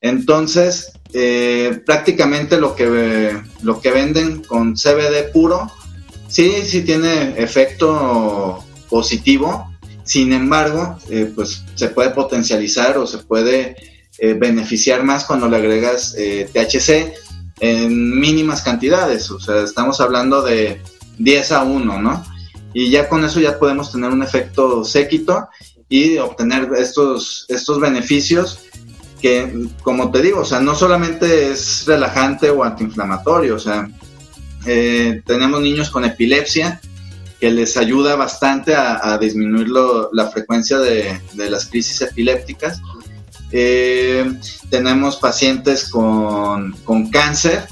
Entonces, 0.00 0.92
eh, 1.12 1.80
prácticamente 1.84 2.58
lo 2.58 2.74
que, 2.74 3.40
lo 3.62 3.80
que 3.80 3.90
venden 3.90 4.42
con 4.42 4.74
CBD 4.74 5.30
puro, 5.32 5.70
sí, 6.28 6.62
sí 6.64 6.82
tiene 6.82 7.34
efecto 7.36 8.64
positivo, 8.88 9.70
sin 10.06 10.32
embargo, 10.32 10.98
eh, 11.10 11.30
pues 11.34 11.64
se 11.74 11.88
puede 11.88 12.10
potencializar 12.10 12.96
o 12.96 13.06
se 13.06 13.18
puede 13.18 13.76
eh, 14.18 14.34
beneficiar 14.34 15.02
más 15.02 15.24
cuando 15.24 15.48
le 15.48 15.56
agregas 15.56 16.14
eh, 16.16 16.48
THC 16.52 17.12
en 17.58 18.18
mínimas 18.18 18.62
cantidades. 18.62 19.30
O 19.32 19.40
sea, 19.40 19.62
estamos 19.62 20.00
hablando 20.00 20.42
de 20.42 20.80
10 21.18 21.52
a 21.52 21.64
1, 21.64 22.00
¿no? 22.00 22.24
Y 22.72 22.88
ya 22.88 23.08
con 23.08 23.24
eso 23.24 23.40
ya 23.40 23.58
podemos 23.58 23.90
tener 23.90 24.10
un 24.10 24.22
efecto 24.22 24.84
séquito 24.84 25.48
y 25.88 26.18
obtener 26.18 26.68
estos, 26.78 27.44
estos 27.48 27.80
beneficios 27.80 28.60
que, 29.20 29.66
como 29.82 30.12
te 30.12 30.22
digo, 30.22 30.40
o 30.40 30.44
sea, 30.44 30.60
no 30.60 30.76
solamente 30.76 31.50
es 31.50 31.84
relajante 31.86 32.50
o 32.50 32.62
antiinflamatorio, 32.62 33.56
o 33.56 33.58
sea, 33.58 33.88
tenemos 34.64 35.60
niños 35.60 35.90
con 35.90 36.04
epilepsia 36.04 36.80
que 37.46 37.52
les 37.52 37.76
ayuda 37.76 38.16
bastante 38.16 38.74
a, 38.74 39.16
disminuir 39.18 39.68
la 39.68 40.26
frecuencia 40.32 40.78
de, 40.80 41.20
las 41.48 41.66
crisis 41.66 42.00
epilépticas. 42.00 42.80
Eh, 43.52 44.28
tenemos 44.68 45.14
pacientes 45.14 45.88
con, 45.88 46.74
cáncer, 47.12 47.68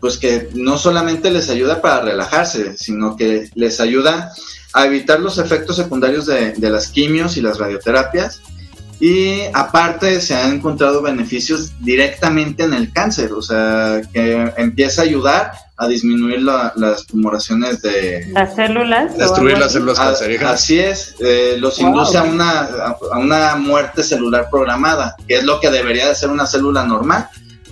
pues 0.00 0.18
que 0.18 0.48
no 0.54 0.76
solamente 0.76 1.30
les 1.30 1.48
ayuda 1.50 1.80
para 1.80 2.02
relajarse, 2.02 2.76
sino 2.76 3.14
que 3.14 3.48
les 3.54 3.78
ayuda 3.78 4.32
a 4.72 4.86
evitar 4.86 5.20
los 5.20 5.38
efectos 5.38 5.76
secundarios 5.76 6.26
de, 6.26 6.54
de 6.54 6.70
las 6.70 6.88
quimios 6.88 7.36
y 7.36 7.42
las 7.42 7.58
radioterapias. 7.58 8.40
Y 9.04 9.40
aparte 9.52 10.20
se 10.20 10.32
han 10.32 10.52
encontrado 10.52 11.02
beneficios 11.02 11.72
directamente 11.80 12.62
en 12.62 12.72
el 12.72 12.92
cáncer, 12.92 13.32
o 13.32 13.42
sea, 13.42 14.00
que 14.12 14.52
empieza 14.56 15.02
a 15.02 15.04
ayudar 15.06 15.52
a 15.76 15.88
disminuir 15.88 16.40
las 16.40 17.06
tumoraciones 17.08 17.82
de 17.82 18.30
las 18.32 18.54
células. 18.54 19.18
Destruir 19.18 19.58
las 19.58 19.72
células 19.72 19.98
cancerígenas. 19.98 20.52
Así 20.52 20.78
es, 20.78 21.16
eh, 21.18 21.56
los 21.58 21.80
induce 21.80 22.16
a 22.16 22.22
una, 22.22 22.60
a 22.60 23.18
una 23.18 23.56
muerte 23.56 24.04
celular 24.04 24.46
programada, 24.48 25.16
que 25.26 25.38
es 25.38 25.42
lo 25.42 25.58
que 25.58 25.68
debería 25.68 26.06
de 26.06 26.14
ser 26.14 26.30
una 26.30 26.46
célula 26.46 26.84
normal, 26.84 27.26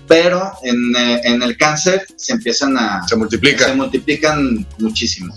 pero 0.08 0.54
en, 0.64 0.96
eh, 0.96 1.20
en 1.22 1.42
el 1.44 1.56
cáncer 1.56 2.06
se 2.16 2.32
empiezan 2.32 2.76
a... 2.76 3.06
Se 3.06 3.14
multiplican. 3.14 3.68
Se 3.68 3.74
multiplican 3.76 4.66
muchísimo. 4.80 5.32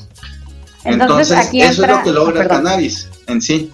Entonces, 0.85 1.49
eso 1.53 1.83
es 1.83 1.87
lo 1.87 2.01
que 2.01 2.11
logra 2.11 2.41
el 2.41 2.47
cannabis 2.47 3.07
en 3.27 3.43
sí. 3.43 3.71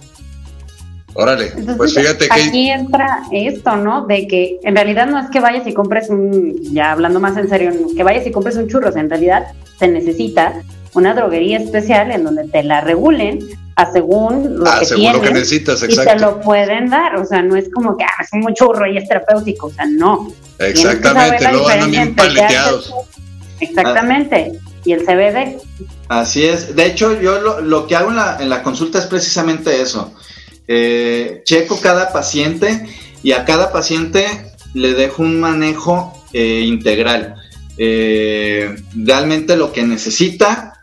Órale, 1.20 1.52
pues 1.76 1.94
fíjate 1.94 2.28
que... 2.28 2.42
Aquí 2.42 2.70
entra 2.70 3.22
esto, 3.30 3.76
¿no? 3.76 4.06
De 4.06 4.26
que 4.26 4.58
en 4.62 4.74
realidad 4.74 5.06
no 5.06 5.18
es 5.18 5.28
que 5.28 5.38
vayas 5.38 5.66
y 5.66 5.74
compres 5.74 6.08
un, 6.08 6.56
ya 6.72 6.92
hablando 6.92 7.20
más 7.20 7.36
en 7.36 7.48
serio, 7.48 7.72
que 7.94 8.02
vayas 8.02 8.26
y 8.26 8.30
compres 8.30 8.56
un 8.56 8.68
churros, 8.68 8.96
en 8.96 9.10
realidad 9.10 9.48
se 9.78 9.88
necesita 9.88 10.62
una 10.94 11.12
droguería 11.14 11.58
especial 11.58 12.10
en 12.10 12.24
donde 12.24 12.48
te 12.48 12.62
la 12.62 12.80
regulen 12.80 13.38
a 13.76 13.92
según 13.92 14.60
lo, 14.60 14.66
ah, 14.66 14.78
que, 14.80 14.86
según 14.86 15.12
lo 15.12 15.20
que 15.20 15.30
necesitas, 15.30 15.82
exacto. 15.82 16.10
Y 16.10 16.14
te 16.14 16.20
lo 16.20 16.40
pueden 16.40 16.88
dar, 16.88 17.16
o 17.16 17.24
sea, 17.26 17.42
no 17.42 17.54
es 17.54 17.70
como 17.70 17.96
que, 17.98 18.04
ah, 18.04 18.22
es 18.22 18.28
un 18.32 18.54
churro 18.54 18.86
y 18.86 18.96
es 18.96 19.06
terapéutico, 19.06 19.66
o 19.66 19.70
sea, 19.70 19.84
no. 19.86 20.32
Exactamente, 20.58 21.50
luego 21.50 21.68
andan 21.68 21.90
bien 21.90 22.14
paleteados. 22.14 22.94
Exactamente, 23.60 24.52
y 24.86 24.92
el 24.92 25.04
CBD. 25.04 25.58
Así 26.08 26.44
es, 26.44 26.74
de 26.74 26.86
hecho 26.86 27.20
yo 27.20 27.40
lo, 27.40 27.60
lo 27.60 27.86
que 27.86 27.94
hago 27.94 28.08
en 28.08 28.16
la, 28.16 28.38
en 28.40 28.48
la 28.48 28.62
consulta 28.62 28.98
es 28.98 29.06
precisamente 29.06 29.82
eso 29.82 30.12
eh, 30.72 31.42
checo 31.44 31.80
cada 31.80 32.12
paciente 32.12 32.86
y 33.24 33.32
a 33.32 33.44
cada 33.44 33.72
paciente 33.72 34.52
le 34.72 34.94
dejo 34.94 35.24
un 35.24 35.40
manejo 35.40 36.12
eh, 36.32 36.60
integral. 36.60 37.34
Eh, 37.76 38.76
realmente 38.94 39.56
lo 39.56 39.72
que 39.72 39.82
necesita 39.82 40.74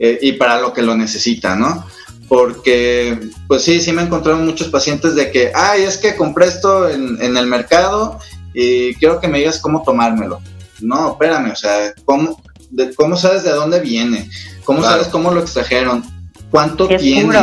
y 0.00 0.32
para 0.32 0.60
lo 0.60 0.72
que 0.72 0.82
lo 0.82 0.96
necesita, 0.96 1.54
¿no? 1.56 1.84
Porque, 2.28 3.18
pues 3.46 3.62
sí, 3.62 3.80
sí 3.80 3.92
me 3.92 4.02
encontraron 4.02 4.44
muchos 4.44 4.68
pacientes 4.68 5.14
de 5.14 5.30
que, 5.30 5.52
ay, 5.54 5.82
es 5.82 5.98
que 5.98 6.16
compré 6.16 6.46
esto 6.46 6.88
en, 6.88 7.36
el 7.36 7.46
mercado 7.46 8.18
y 8.54 8.94
quiero 8.94 9.20
que 9.20 9.28
me 9.28 9.38
digas 9.38 9.60
cómo 9.60 9.82
tomármelo. 9.84 10.40
No, 10.80 11.12
espérame, 11.12 11.50
o 11.50 11.56
sea, 11.56 11.92
¿cómo, 12.04 12.40
cómo 12.96 13.16
sabes 13.16 13.42
de 13.42 13.50
dónde 13.50 13.80
viene? 13.80 14.28
¿Cómo 14.64 14.82
sabes 14.82 15.08
cómo 15.08 15.32
lo 15.32 15.40
extrajeron? 15.40 16.04
¿Cuánto 16.50 16.88
tiene? 16.88 17.36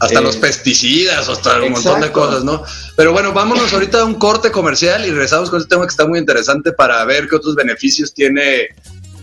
Hasta 0.00 0.20
los 0.20 0.36
eh, 0.36 0.40
pesticidas, 0.40 1.28
hasta 1.28 1.62
un 1.62 1.72
montón 1.72 2.00
de 2.00 2.10
cosas, 2.10 2.44
¿no? 2.44 2.62
Pero 2.96 3.12
bueno, 3.12 3.32
vámonos 3.32 3.72
ahorita 3.72 4.00
a 4.00 4.04
un 4.04 4.14
corte 4.14 4.50
comercial 4.50 5.04
y 5.06 5.10
regresamos 5.10 5.50
con 5.50 5.60
este 5.60 5.74
tema 5.74 5.86
que 5.86 5.90
está 5.90 6.06
muy 6.06 6.18
interesante 6.18 6.72
para 6.72 7.04
ver 7.04 7.28
qué 7.28 7.36
otros 7.36 7.54
beneficios 7.54 8.12
tiene, 8.12 8.68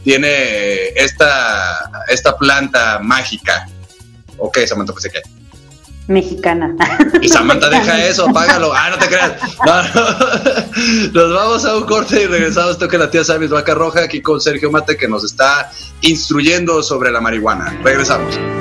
tiene 0.04 0.90
esta, 0.96 2.04
esta 2.08 2.38
planta 2.38 3.00
mágica. 3.00 3.68
Ok, 4.38 4.60
Samantha, 4.66 4.94
pues 4.94 5.10
qué. 5.12 5.22
Mexicana. 6.08 6.76
Y 7.22 7.30
Samantha, 7.30 7.70
deja 7.70 8.06
eso, 8.06 8.28
apágalo. 8.28 8.74
Ah, 8.74 8.90
no 8.90 8.98
te 8.98 9.08
creas. 9.08 9.34
Nos 11.14 11.34
vamos 11.34 11.66
a 11.66 11.78
un 11.78 11.84
corte 11.84 12.24
y 12.24 12.26
regresamos. 12.26 12.78
Toque 12.78 12.98
la 12.98 13.10
tía 13.10 13.24
Sabis 13.24 13.50
Vaca 13.50 13.74
Roja 13.74 14.04
aquí 14.04 14.22
con 14.22 14.42
Sergio 14.42 14.72
Mate 14.72 14.98
que 14.98 15.08
nos 15.08 15.24
está 15.24 15.72
instruyendo 16.02 16.84
sobre 16.84 17.12
la 17.12 17.22
marihuana. 17.22 17.80
Regresamos. 17.84 18.61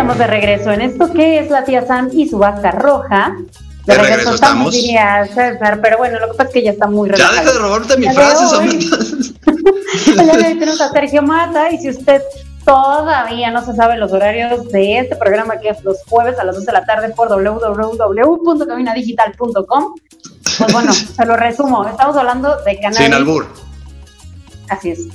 Estamos 0.00 0.16
de 0.16 0.26
regreso 0.28 0.70
en 0.70 0.80
esto 0.80 1.12
que 1.12 1.40
es 1.40 1.50
la 1.50 1.62
tía 1.62 1.86
Sam 1.86 2.08
y 2.14 2.26
su 2.26 2.38
vaca 2.38 2.70
roja. 2.70 3.36
De, 3.84 3.98
regreso, 3.98 4.34
estamos. 4.34 4.72
Diría 4.72 5.26
César, 5.26 5.78
pero 5.82 5.98
bueno, 5.98 6.18
lo 6.18 6.30
que 6.30 6.38
pasa 6.38 6.48
es 6.48 6.54
que 6.54 6.62
ya 6.62 6.70
está 6.70 6.86
muy 6.86 7.10
relajado. 7.10 7.36
Ya 7.36 7.42
deja 7.42 7.52
de 7.52 7.58
robarte 7.58 7.98
mi 7.98 8.08
frase, 8.08 8.46
Samantha. 8.46 8.96
tenemos 10.58 10.80
a 10.80 10.90
Sergio 10.90 11.22
Mata 11.22 11.70
y 11.70 11.76
si 11.76 11.90
usted 11.90 12.22
todavía 12.64 13.50
no 13.50 13.62
se 13.62 13.74
sabe 13.74 13.98
los 13.98 14.10
horarios 14.10 14.72
de 14.72 15.00
este 15.00 15.16
programa 15.16 15.58
que 15.58 15.68
es 15.68 15.84
los 15.84 15.98
jueves 16.08 16.38
a 16.38 16.44
las 16.44 16.54
12 16.54 16.66
de 16.66 16.72
la 16.72 16.86
tarde 16.86 17.10
por 17.10 17.28
www.caminadigital.com, 17.28 19.94
pues 20.56 20.72
bueno, 20.72 20.92
se 20.94 21.26
lo 21.26 21.36
resumo. 21.36 21.86
Estamos 21.86 22.16
hablando 22.16 22.56
de 22.64 22.76
cannabis. 22.76 23.04
Sin 23.04 23.12
albur. 23.12 23.69
Así 24.70 24.90
es. 24.90 25.08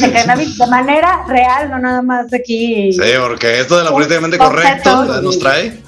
de 0.00 0.12
cannabis 0.12 0.56
de 0.56 0.66
manera 0.68 1.24
real, 1.26 1.70
no 1.70 1.78
nada 1.80 2.02
más 2.02 2.32
aquí. 2.32 2.92
Sí, 2.92 3.10
porque 3.20 3.60
esto 3.60 3.76
de 3.76 3.84
la 3.84 3.90
políticamente 3.90 4.38
correcto 4.38 5.04
nos 5.20 5.38
trae. 5.38 5.82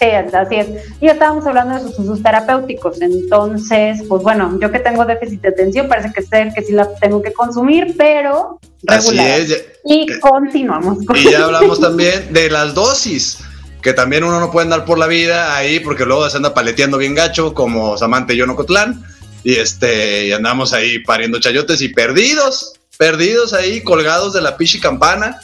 Sí, 0.00 0.06
así 0.06 0.56
es. 0.56 0.66
Y 1.00 1.06
estábamos 1.06 1.46
hablando 1.46 1.74
de 1.74 1.82
sus 1.82 1.98
usos 2.00 2.22
terapéuticos. 2.22 3.00
Entonces, 3.00 4.02
pues 4.08 4.22
bueno, 4.22 4.58
yo 4.60 4.72
que 4.72 4.80
tengo 4.80 5.04
déficit 5.04 5.42
de 5.42 5.48
atención, 5.50 5.88
parece 5.88 6.12
que 6.12 6.22
ser 6.22 6.52
que 6.52 6.62
sí 6.62 6.72
la 6.72 6.88
tengo 6.94 7.22
que 7.22 7.32
consumir, 7.32 7.94
pero 7.96 8.58
regular. 8.82 9.26
Así 9.30 9.52
es. 9.52 9.64
Y 9.84 10.06
continuamos. 10.18 11.04
Con 11.06 11.16
y 11.16 11.30
ya 11.30 11.44
hablamos 11.44 11.80
también 11.80 12.32
de 12.32 12.50
las 12.50 12.74
dosis 12.74 13.38
que 13.82 13.94
también 13.94 14.24
uno 14.24 14.40
no 14.40 14.50
puede 14.50 14.64
andar 14.64 14.84
por 14.84 14.98
la 14.98 15.06
vida 15.06 15.56
ahí 15.56 15.80
porque 15.80 16.04
luego 16.04 16.28
se 16.28 16.36
anda 16.36 16.52
paleteando 16.52 16.98
bien 16.98 17.14
gacho 17.14 17.54
como 17.54 17.96
Samante 17.96 18.34
y 18.34 18.36
yo 18.36 18.54
Cotlán 18.54 19.02
y 19.42 19.56
este, 19.56 20.26
y 20.26 20.32
andamos 20.32 20.72
ahí 20.72 20.98
pariendo 21.00 21.40
chayotes 21.40 21.80
y 21.80 21.88
perdidos, 21.88 22.74
perdidos 22.98 23.52
ahí, 23.52 23.82
colgados 23.82 24.32
de 24.34 24.42
la 24.42 24.56
pichi 24.56 24.78
campana, 24.78 25.40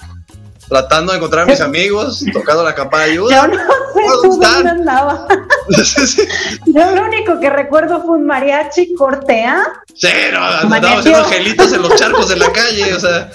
tratando 0.68 1.12
de 1.12 1.18
encontrar 1.18 1.44
a 1.44 1.46
mis 1.46 1.60
amigos, 1.62 2.24
tocando 2.32 2.62
la 2.62 2.74
campana 2.74 3.04
de 3.04 3.12
ayuda. 3.12 3.34
Yo 3.34 3.48
no 3.48 4.22
sé 4.22 4.38
dónde 4.38 4.68
andaba. 4.68 5.26
Yo 6.66 6.90
lo 6.94 7.04
único 7.04 7.40
que 7.40 7.50
recuerdo 7.50 8.02
fue 8.02 8.18
un 8.18 8.26
mariachi 8.26 8.94
cortea. 8.94 9.62
Sí, 9.94 10.08
no, 10.32 10.44
andábamos 10.44 11.00
haciendo 11.00 11.24
angelitos 11.24 11.72
en 11.72 11.82
los 11.82 11.94
charcos 11.98 12.28
de 12.28 12.36
la 12.36 12.52
calle, 12.52 12.92
o 12.92 13.00
sea, 13.00 13.30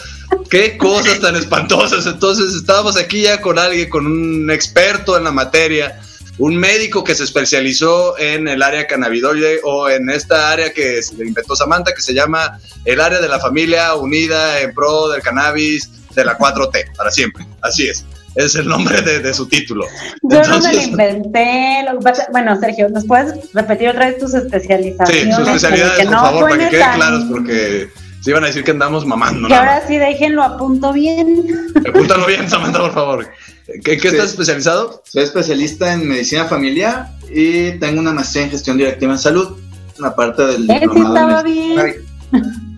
qué 0.50 0.78
cosas 0.78 1.20
tan 1.20 1.36
espantosas. 1.36 2.06
Entonces 2.06 2.54
estábamos 2.54 2.98
aquí 2.98 3.24
ya 3.24 3.42
con 3.42 3.58
alguien, 3.58 3.90
con 3.90 4.06
un 4.06 4.52
experto 4.52 5.18
en 5.18 5.24
la 5.24 5.32
materia 5.32 6.00
un 6.42 6.58
médico 6.58 7.04
que 7.04 7.14
se 7.14 7.24
especializó 7.24 8.18
en 8.18 8.48
el 8.48 8.64
área 8.64 8.88
cannabidoide 8.88 9.60
o 9.64 9.88
en 9.90 10.10
esta 10.10 10.52
área 10.52 10.74
que 10.74 11.04
se 11.04 11.14
inventó 11.24 11.56
Samantha, 11.56 11.94
que 11.94 12.02
se 12.02 12.16
llama 12.16 12.60
el 12.84 13.00
área 13.00 13.22
de 13.22 13.28
la 13.28 13.40
familia 13.40 13.94
unida 13.94 14.60
en 14.60 14.74
pro 14.74 15.10
del 15.10 15.22
cannabis 15.22 15.92
de 16.16 16.26
la 16.26 16.40
4T, 16.40 16.96
para 16.98 17.12
siempre. 17.12 17.46
Así 17.62 17.88
es. 17.88 18.04
Es 18.34 18.56
el 18.56 18.68
nombre 18.68 19.04
de, 19.04 19.34
su 19.36 19.48
título. 19.48 19.86
Yo 20.24 20.42
no 20.42 20.60
me 20.62 20.74
lo 20.74 20.82
inventé. 20.82 21.86
bueno, 22.32 22.60
Sergio, 22.60 22.90
¿nos 22.90 23.06
puedes 23.06 23.54
repetir 23.54 23.90
otra 23.90 24.08
vez 24.08 24.18
tus 24.18 24.34
especializaciones? 24.34 25.24
Sí, 25.24 25.32
sus 25.32 25.48
especialidades, 25.48 26.06
por 26.08 26.16
favor, 26.16 26.50
para 26.50 26.58
que 26.58 26.70
queden 26.70 26.94
claros, 26.94 27.26
porque 27.30 27.90
se 28.22 28.30
iban 28.30 28.44
a 28.44 28.48
decir 28.48 28.64
que 28.64 28.72
andamos 28.72 29.06
mamando. 29.06 29.50
Y 29.50 29.54
ahora 29.54 29.86
sí, 29.88 29.98
déjenlo, 29.98 30.44
apunto 30.44 30.94
bien. 30.94 31.46
Apúntalo 31.90 32.28
bien, 32.28 32.48
Samantha, 32.50 32.80
por 32.80 32.94
favor. 32.94 33.28
¿En 33.68 33.82
qué, 33.82 33.94
estás 33.94 34.32
especializado? 34.32 35.02
Soy 35.06 35.24
especialista 35.24 35.94
en 35.94 36.08
medicina 36.08 36.46
familiar 36.46 37.10
y 37.34 37.72
tengo 37.80 38.00
una 38.00 38.14
maestría 38.14 38.44
en 38.44 38.52
gestión 38.52 38.78
directiva 38.78 39.14
en 39.14 39.20
salud, 39.20 39.58
una 39.98 40.16
parte 40.16 40.46
del 40.46 40.70
¿Eh, 40.70 40.82
estaba 40.84 41.42
bien. 41.42 42.06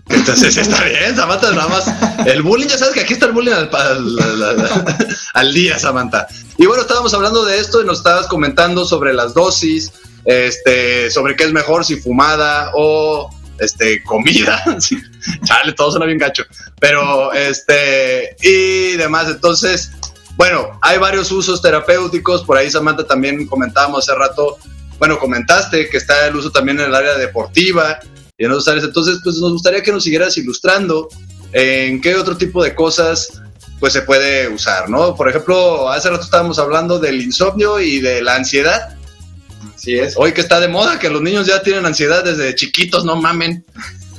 Entonces 0.08 0.56
está 0.56 0.84
bien, 0.84 1.14
Samantha, 1.16 1.50
nada 1.50 1.68
más. 1.68 2.26
El 2.26 2.42
bullying, 2.42 2.68
ya 2.68 2.78
sabes 2.78 2.94
que 2.94 3.00
aquí 3.00 3.12
está 3.14 3.26
el 3.26 3.32
bullying 3.32 3.52
al, 5.34 5.54
día, 5.54 5.78
Samantha. 5.78 6.26
Y 6.56 6.66
bueno, 6.66 6.82
estábamos 6.82 7.12
hablando 7.12 7.44
de 7.44 7.58
esto 7.58 7.82
y 7.82 7.86
nos 7.86 7.98
estabas 7.98 8.26
comentando 8.28 8.84
sobre 8.84 9.12
las 9.12 9.34
dosis, 9.34 9.92
este, 10.24 11.10
sobre 11.10 11.36
qué 11.36 11.44
es 11.44 11.52
mejor, 11.52 11.84
si 11.84 11.96
fumada 11.96 12.70
o 12.74 13.28
este, 13.58 14.02
comida. 14.02 14.62
Chale, 15.44 15.72
todo 15.72 15.90
suena 15.90 16.06
bien 16.06 16.18
gacho. 16.18 16.44
Pero, 16.80 17.32
este, 17.32 18.36
y 18.42 18.96
demás. 18.96 19.28
Entonces, 19.28 19.92
bueno, 20.36 20.78
hay 20.82 20.98
varios 20.98 21.30
usos 21.30 21.62
terapéuticos, 21.62 22.42
por 22.44 22.56
ahí 22.56 22.70
Samantha 22.70 23.06
también 23.06 23.46
comentábamos 23.46 24.08
hace 24.08 24.18
rato, 24.18 24.58
bueno, 24.98 25.18
comentaste 25.18 25.88
que 25.88 25.96
está 25.96 26.26
el 26.26 26.36
uso 26.36 26.50
también 26.50 26.80
en 26.80 26.86
el 26.86 26.94
área 26.94 27.14
deportiva 27.14 28.00
y 28.36 28.44
en 28.44 28.50
otros 28.50 28.66
áreas, 28.66 28.84
entonces 28.84 29.20
pues 29.22 29.36
nos 29.36 29.52
gustaría 29.52 29.82
que 29.82 29.92
nos 29.92 30.02
siguieras 30.02 30.36
ilustrando 30.36 31.08
en 31.52 32.00
qué 32.00 32.16
otro 32.16 32.36
tipo 32.36 32.64
de 32.64 32.74
cosas 32.74 33.28
pues 33.78 33.92
se 33.92 34.02
puede 34.02 34.48
usar, 34.48 34.88
¿no? 34.88 35.14
Por 35.14 35.28
ejemplo, 35.28 35.88
hace 35.88 36.10
rato 36.10 36.24
estábamos 36.24 36.58
hablando 36.58 36.98
del 36.98 37.20
insomnio 37.20 37.78
y 37.80 38.00
de 38.00 38.22
la 38.22 38.34
ansiedad. 38.34 38.96
Así 39.84 39.98
es. 39.98 40.14
Hoy 40.16 40.32
que 40.32 40.40
está 40.40 40.60
de 40.60 40.68
moda, 40.68 40.98
que 40.98 41.10
los 41.10 41.20
niños 41.20 41.46
ya 41.46 41.60
tienen 41.60 41.84
ansiedad 41.84 42.24
desde 42.24 42.54
chiquitos, 42.54 43.04
no 43.04 43.16
mamen. 43.16 43.62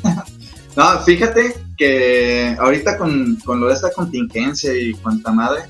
no, 0.75 0.99
fíjate 1.03 1.55
que 1.75 2.55
ahorita 2.59 2.99
con, 2.99 3.37
con 3.37 3.59
lo 3.59 3.69
de 3.69 3.73
esta 3.73 3.91
contingencia 3.91 4.75
y 4.75 4.93
cuanta 4.93 5.31
madre, 5.31 5.63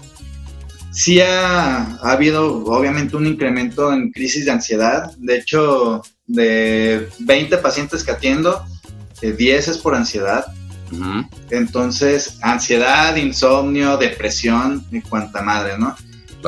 sí 0.92 1.22
ha, 1.22 1.96
habido 2.02 2.66
obviamente 2.66 3.16
un 3.16 3.26
incremento 3.26 3.94
en 3.94 4.12
crisis 4.12 4.44
de 4.44 4.52
ansiedad. 4.52 5.14
De 5.18 5.38
hecho, 5.38 6.02
de 6.28 7.08
20 7.20 7.58
pacientes 7.60 8.04
que 8.04 8.12
atiendo, 8.12 8.66
10 9.22 9.40
eh, 9.40 9.72
es 9.72 9.78
por 9.78 9.96
ansiedad. 9.96 10.46
Entonces, 11.52 12.38
ansiedad, 12.42 13.16
insomnio, 13.16 13.96
depresión 13.96 14.86
y 14.92 15.00
cuanta 15.00 15.42
madre, 15.42 15.78
¿no? 15.78 15.96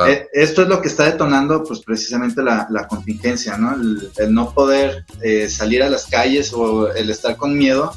Eh, 0.06 0.28
esto 0.32 0.62
es 0.62 0.68
lo 0.68 0.80
que 0.80 0.88
está 0.88 1.04
detonando, 1.04 1.64
pues 1.64 1.80
precisamente 1.80 2.42
la, 2.42 2.86
contingencia, 2.88 3.56
¿no? 3.56 3.74
El, 3.74 4.34
no 4.34 4.52
poder 4.52 5.04
eh, 5.22 5.48
salir 5.48 5.82
a 5.82 5.90
las 5.90 6.06
calles 6.06 6.52
o 6.52 6.92
el 6.92 7.10
estar 7.10 7.36
con 7.36 7.56
miedo 7.56 7.92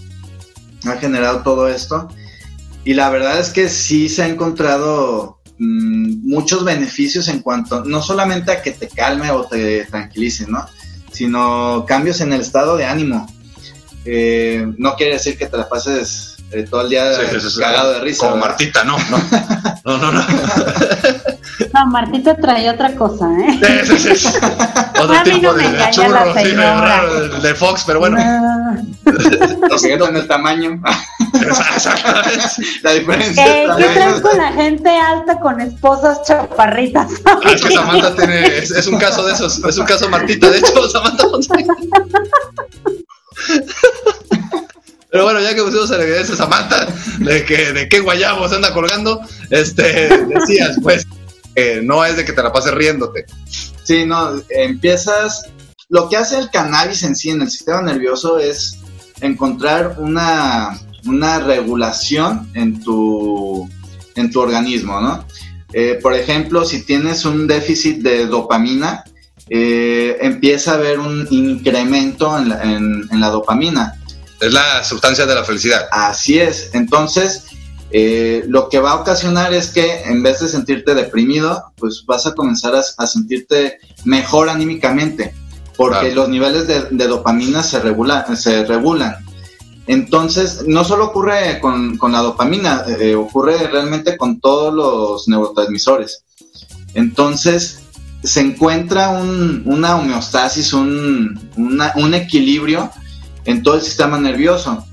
ha 0.86 0.98
generado 0.98 1.44
todo 1.44 1.68
esto. 1.68 2.08
Y 2.84 2.96
la 2.96 3.10
verdad 3.10 3.40
es 3.40 3.50
que 3.50 3.70
sí 3.70 4.10
se 4.10 4.24
ha 4.24 4.28
encontrado 4.28 5.42
Mm, 5.64 6.28
muchos 6.28 6.66
beneficios 6.66 7.28
en 7.28 7.40
cuanto, 7.40 7.86
no 7.86 8.02
solamente 8.02 8.52
a 8.52 8.64
que 8.64 8.72
te 8.72 8.88
calme 8.88 9.30
o 9.30 9.46
te 9.46 9.86
tranquilice, 9.86 10.48
¿no? 10.48 10.66
Sino 11.12 11.86
cambios 11.88 12.20
en 12.20 12.34
el 12.34 12.42
estado 12.42 12.78
de 12.78 12.86
ánimo. 12.86 13.28
Eh, 14.04 14.66
no 14.80 14.96
quiere 14.96 15.14
decir 15.14 15.38
que 15.38 15.46
te 15.46 15.58
la 15.58 15.70
pases 15.70 16.31
eh, 16.52 16.68
todo 16.70 16.82
el 16.82 16.90
día 16.90 17.06
cagado 17.60 17.94
de 17.94 18.00
risa. 18.02 18.30
Como 18.30 18.42
Martita, 18.42 18.84
no, 18.86 18.98
no. 19.10 19.18
No, 19.86 19.98
no, 19.98 20.12
no. 20.12 20.22
No, 21.74 21.86
Martita 21.88 22.36
trae 22.36 22.70
otra 22.70 22.96
cosa, 22.96 23.30
¿eh? 23.40 23.84
Sí, 23.86 23.98
sí, 23.98 24.16
sí. 24.16 24.28
Otro 25.00 25.24
tipo 25.24 25.54
de, 25.54 25.64
churro, 25.92 26.34
sí, 26.36 27.42
de, 27.42 27.56
Fox, 27.56 27.84
pero 27.86 28.00
bueno. 28.00 28.18
No. 28.18 29.78
sé 29.78 29.94
en 29.94 30.16
el 30.16 30.28
tamaño. 30.28 30.82
la 32.84 32.92
diferencia. 32.94 33.46
Eh, 33.46 33.68
¿Qué 33.78 33.84
traes 33.86 34.22
con 34.22 34.38
la 34.38 34.52
gente 34.52 34.90
alta 34.90 35.40
con 35.40 35.62
esposas 35.62 36.24
chaparritas? 36.24 37.12
Ah, 37.26 37.40
es 37.54 37.62
que 37.64 37.74
Samantha 37.74 38.16
tiene, 38.16 38.58
es, 38.58 38.88
un 38.88 38.98
caso 39.00 39.26
de 39.26 39.34
esos, 39.34 39.64
es 39.64 39.78
un 39.78 39.86
caso 39.86 40.10
Martita, 40.10 40.50
de 40.50 40.58
hecho, 40.58 40.90
Samantha 40.90 41.28
Pero 45.12 45.26
bueno, 45.26 45.42
ya 45.42 45.54
que 45.54 45.62
pusimos 45.62 45.90
la 45.90 46.04
evidencia 46.04 46.36
Samantha 46.36 46.88
de 47.20 47.44
que 47.44 47.74
de 47.74 47.90
qué 47.90 48.00
guayabo 48.00 48.48
se 48.48 48.56
anda 48.56 48.74
colgando, 48.74 49.22
este 49.50 50.10
decías, 50.28 50.78
pues, 50.82 51.06
no 51.84 52.06
es 52.06 52.16
de 52.16 52.26
que 52.26 52.34
te 52.34 52.42
la 52.42 52.52
pases 52.52 52.74
riéndote. 52.74 53.26
Sí, 53.84 54.06
no, 54.06 54.42
empiezas. 54.50 55.50
Lo 55.90 56.08
que 56.08 56.16
hace 56.16 56.40
el 56.40 56.50
cannabis 56.50 57.04
en 57.04 57.16
sí 57.16 57.30
en 57.30 57.42
el 57.42 57.50
sistema 57.50 57.82
nervioso 57.82 58.40
es 58.40 58.78
encontrar 59.20 59.98
una, 59.98 60.80
una 61.06 61.40
regulación 61.40 62.50
en 62.54 62.82
tu, 62.82 63.70
en 64.16 64.32
tu 64.32 64.40
organismo, 64.40 65.02
¿no? 65.02 65.26
Eh, 65.74 66.00
por 66.02 66.14
ejemplo, 66.14 66.66
si 66.66 66.84
tienes 66.84 67.26
un 67.26 67.48
déficit 67.48 68.02
de 68.02 68.26
dopamina, 68.26 69.04
eh, 69.50 70.18
empieza 70.22 70.72
a 70.72 70.76
haber 70.76 71.00
un 71.00 71.28
incremento 71.30 72.38
en 72.38 73.20
la, 73.20 73.30
dopamina. 73.30 73.96
Es 74.42 74.52
la 74.52 74.84
sustancia 74.84 75.28
de 75.28 75.36
la 75.36 75.44
felicidad. 75.44 75.88
Así 75.92 76.40
es. 76.40 76.72
Entonces, 76.74 77.46
eh, 77.92 78.44
lo 78.48 78.70
que 78.70 78.80
va 78.80 78.92
a 78.92 78.96
ocasionar 78.96 79.54
es 79.54 79.70
que 79.70 80.02
en 80.02 80.24
vez 80.24 80.40
de 80.40 80.48
sentirte 80.48 80.96
deprimido, 80.96 81.72
pues 81.78 82.04
vas 82.08 82.26
a 82.26 82.34
comenzar 82.34 82.74
a, 82.76 83.08
sentirte 83.08 83.78
mejor 84.04 84.50
anímicamente, 84.50 85.36
porque 85.78 86.12
los 86.12 86.28
niveles 86.28 86.68
de, 86.68 87.08
dopamina 87.08 87.62
se, 87.62 87.82
se 88.36 88.66
regulan. 88.66 89.16
Entonces, 89.86 90.64
no 90.66 90.84
solo 90.86 91.06
ocurre 91.06 91.60
con, 91.60 92.00
la 92.12 92.20
dopamina, 92.20 92.84
eh, 92.88 93.14
ocurre 93.14 93.68
realmente 93.68 94.18
con 94.18 94.40
todos 94.40 94.74
los 94.74 95.28
neurotransmisores. 95.28 96.24
Entonces, 96.96 97.80
se 98.24 98.40
encuentra 98.40 99.10
una 99.10 99.98
homeostasis, 99.98 100.74
un, 100.74 101.40
un 101.58 102.14
equilibrio 102.14 102.92
en 103.46 103.64
todo 103.64 103.76
el 103.76 103.82
sistema 103.82 104.18
nervioso. 104.20 104.86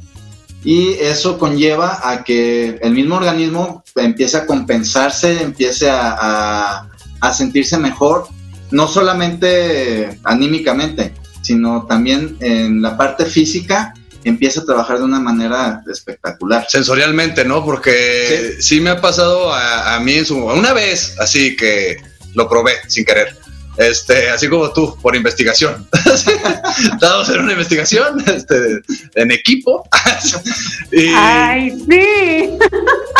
y 0.64 0.94
eso 0.94 1.38
conlleva 1.38 2.00
a 2.02 2.24
que 2.24 2.78
el 2.82 2.92
mismo 2.92 3.16
organismo 3.16 3.84
empiece 3.94 4.36
a 4.36 4.46
compensarse, 4.46 5.40
empiece 5.40 5.88
a, 5.88 6.88
a 7.20 7.32
sentirse 7.32 7.78
mejor, 7.78 8.28
no 8.70 8.88
solamente 8.88 10.18
anímicamente, 10.24 11.14
sino 11.42 11.86
también 11.86 12.36
en 12.40 12.82
la 12.82 12.96
parte 12.96 13.24
física 13.24 13.94
empieza 14.24 14.60
a 14.60 14.64
trabajar 14.64 14.98
de 14.98 15.04
una 15.04 15.20
manera 15.20 15.82
espectacular. 15.90 16.66
Sensorialmente, 16.68 17.44
¿no? 17.44 17.64
Porque 17.64 18.56
sí, 18.60 18.80
me 18.80 18.90
ha 18.90 19.00
pasado 19.00 19.52
a, 19.52 19.94
a 19.94 20.00
mí 20.00 20.14
en 20.14 20.26
su 20.26 20.36
una 20.36 20.72
vez, 20.72 21.14
así 21.18 21.56
que 21.56 21.96
lo 22.34 22.48
probé 22.48 22.72
sin 22.88 23.04
querer 23.04 23.36
este, 23.78 24.28
así 24.30 24.48
como 24.48 24.72
tú, 24.72 24.96
por 25.00 25.14
investigación. 25.14 25.88
Estábamos 26.04 27.28
en 27.30 27.40
una 27.40 27.52
investigación 27.52 28.22
este, 28.26 28.80
en 29.14 29.30
equipo. 29.30 29.88
¡Ay, 31.16 31.78
sí! 31.88 32.58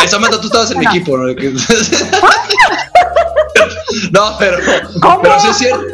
Samantha, 0.07 0.41
tú 0.41 0.47
estabas 0.47 0.71
en 0.71 0.79
mi 0.79 0.85
equipo, 0.87 1.17
¿no? 1.17 1.27
no, 4.11 4.35
pero, 4.39 4.57
pero 5.21 5.39
sí 5.39 5.47
es 5.49 5.57
cierto. 5.57 5.85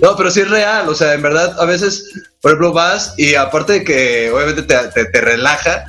No, 0.00 0.16
pero 0.16 0.30
sí 0.30 0.40
es 0.40 0.48
real. 0.50 0.88
O 0.88 0.94
sea, 0.94 1.14
en 1.14 1.22
verdad, 1.22 1.54
a 1.60 1.64
veces, 1.64 2.10
por 2.40 2.50
ejemplo, 2.52 2.72
vas 2.72 3.14
y 3.18 3.34
aparte 3.34 3.74
de 3.74 3.84
que 3.84 4.30
obviamente 4.32 4.62
te, 4.62 5.04
te 5.04 5.20
relaja, 5.20 5.84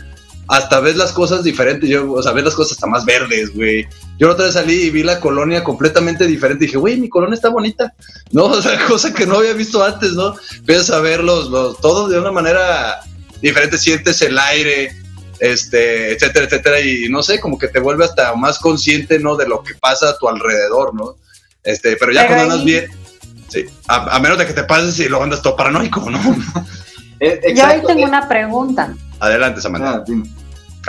hasta 0.50 0.80
ves 0.80 0.96
las 0.96 1.12
cosas 1.12 1.44
diferentes. 1.44 1.88
Yo, 1.88 2.12
o 2.12 2.24
sea, 2.24 2.32
ves 2.32 2.44
las 2.44 2.56
cosas 2.56 2.72
hasta 2.74 2.88
más 2.88 3.06
verdes, 3.06 3.54
güey. 3.54 3.88
Yo 4.18 4.28
la 4.28 4.34
otra 4.34 4.46
vez 4.46 4.56
salí 4.56 4.82
y 4.82 4.90
vi 4.90 5.04
la 5.04 5.20
colonia 5.20 5.64
completamente 5.64 6.26
diferente. 6.26 6.64
Y 6.64 6.68
dije, 6.68 6.80
güey, 6.80 7.00
mi 7.00 7.08
colonia 7.08 7.36
está 7.36 7.50
bonita, 7.50 7.94
¿no? 8.32 8.46
O 8.60 8.62
sea, 8.62 8.84
cosa 8.88 9.14
que 9.14 9.28
no 9.28 9.38
había 9.38 9.54
visto 9.54 9.84
antes, 9.84 10.14
¿no? 10.14 10.36
Empiezas 10.58 10.90
a 10.90 11.00
verlos, 11.02 11.50
los, 11.52 11.80
todos 11.80 12.10
de 12.10 12.20
una 12.20 12.32
manera 12.32 13.00
diferente. 13.44 13.78
Sientes 13.78 14.24
el 14.24 14.40
aire, 14.40 14.92
este, 15.40 16.14
etcétera, 16.14 16.46
etcétera. 16.46 16.82
Y 16.82 17.10
no 17.10 17.22
sé, 17.22 17.40
como 17.40 17.60
que 17.60 17.68
te 17.68 17.80
vuelve 17.80 18.06
hasta 18.06 18.34
más 18.34 18.58
consciente, 18.58 19.20
¿no? 19.20 19.36
De 19.36 19.48
lo 19.48 19.62
que 19.62 19.76
pasa 19.76 20.10
a 20.10 20.18
tu 20.18 20.28
alrededor, 20.28 20.96
¿no? 20.96 21.16
Este, 21.64 21.96
pero 21.96 22.12
ya 22.12 22.26
cuando 22.26 22.46
andas 22.46 22.64
bien, 22.64 22.88
sí, 23.50 23.66
a, 23.88 24.18
menos 24.20 24.40
de 24.40 24.48
que 24.48 24.54
te 24.54 24.64
pases 24.64 24.98
y 25.00 25.08
luego 25.08 25.26
andas 25.26 25.44
todo 25.44 25.56
paranoico, 25.56 26.10
¿no? 26.10 26.20
Eh, 27.20 27.54
Yo 27.54 27.66
ahí 27.66 27.82
tengo 27.86 28.06
una 28.06 28.28
pregunta. 28.28 28.96
Adelante, 29.20 29.60
Samantha. 29.60 30.04
Ah, 30.08 30.24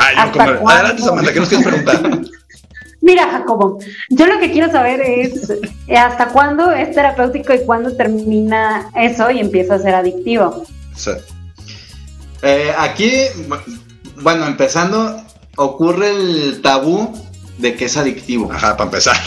Adelante, 0.00 1.02
Samantha, 1.02 1.32
¿qué 1.32 1.40
nos 1.40 1.48
quieres 1.48 1.66
preguntar? 1.66 2.20
Mira, 3.02 3.30
Jacobo, 3.30 3.78
yo 4.10 4.26
lo 4.26 4.38
que 4.38 4.50
quiero 4.50 4.70
saber 4.70 5.00
es 5.00 5.50
eh, 5.88 5.96
hasta 5.96 6.28
cuándo 6.28 6.70
es 6.70 6.94
terapéutico 6.94 7.54
y 7.54 7.64
cuándo 7.64 7.96
termina 7.96 8.90
eso 8.94 9.30
y 9.30 9.40
empieza 9.40 9.76
a 9.76 9.78
ser 9.78 9.94
adictivo. 9.94 10.64
Sí. 10.94 11.12
Eh, 12.42 12.72
aquí, 12.78 13.10
bueno, 14.16 14.46
empezando, 14.46 15.22
ocurre 15.56 16.10
el 16.10 16.60
tabú 16.62 17.10
de 17.60 17.74
que 17.76 17.84
es 17.86 17.96
adictivo. 17.96 18.50
Ajá, 18.52 18.76
para 18.76 18.88
empezar. 18.88 19.16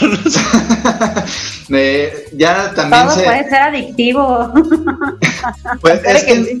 ya 2.32 2.72
también 2.74 3.06
Todo 3.06 3.24
puede 3.24 3.48
ser 3.48 3.60
adictivo. 3.60 4.52
pues 5.80 6.00
es 6.04 6.24
que 6.24 6.60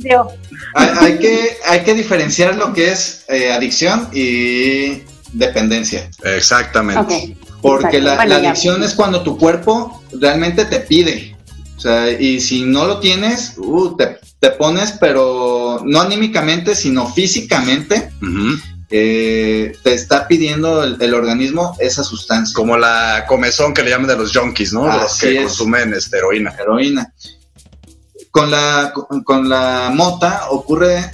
hay, 0.74 1.18
que 1.18 1.56
hay 1.66 1.80
que 1.80 1.94
diferenciar 1.94 2.56
lo 2.56 2.72
que 2.72 2.92
es 2.92 3.24
eh, 3.28 3.52
adicción 3.52 4.08
y 4.12 5.02
dependencia. 5.32 6.08
Exactamente. 6.22 7.36
Porque 7.60 8.00
la, 8.00 8.14
adicción 8.20 8.82
es 8.82 8.94
cuando 8.94 9.22
tu 9.22 9.36
cuerpo 9.38 10.02
realmente 10.12 10.64
te 10.66 10.80
pide. 10.80 11.36
O 11.76 11.80
sea, 11.80 12.10
y 12.10 12.40
si 12.40 12.62
no 12.62 12.86
lo 12.86 13.00
tienes, 13.00 13.54
uh, 13.58 13.96
te, 13.96 14.18
te, 14.38 14.50
pones, 14.50 14.92
pero 14.92 15.80
no 15.84 16.00
anímicamente, 16.00 16.74
sino 16.74 17.12
físicamente. 17.12 18.10
Eh, 18.96 19.72
te 19.82 19.92
está 19.92 20.28
pidiendo 20.28 20.84
el, 20.84 21.14
organismo 21.14 21.76
esa 21.80 22.04
sustancia. 22.04 22.54
Como 22.54 22.76
la 22.76 23.24
comezón 23.26 23.74
que 23.74 23.82
le 23.82 23.90
llaman 23.90 24.06
de 24.06 24.16
los 24.16 24.32
junkies, 24.32 24.72
¿no? 24.72 24.86
los 24.86 25.18
que 25.18 25.42
consumen 25.42 25.92
este, 25.94 26.18
heroína. 26.18 26.54
Heroína. 26.56 27.12
Con 28.30 28.52
la, 28.52 28.92
con 29.24 29.48
la 29.48 29.90
mota 29.92 30.46
ocurre 30.50 31.10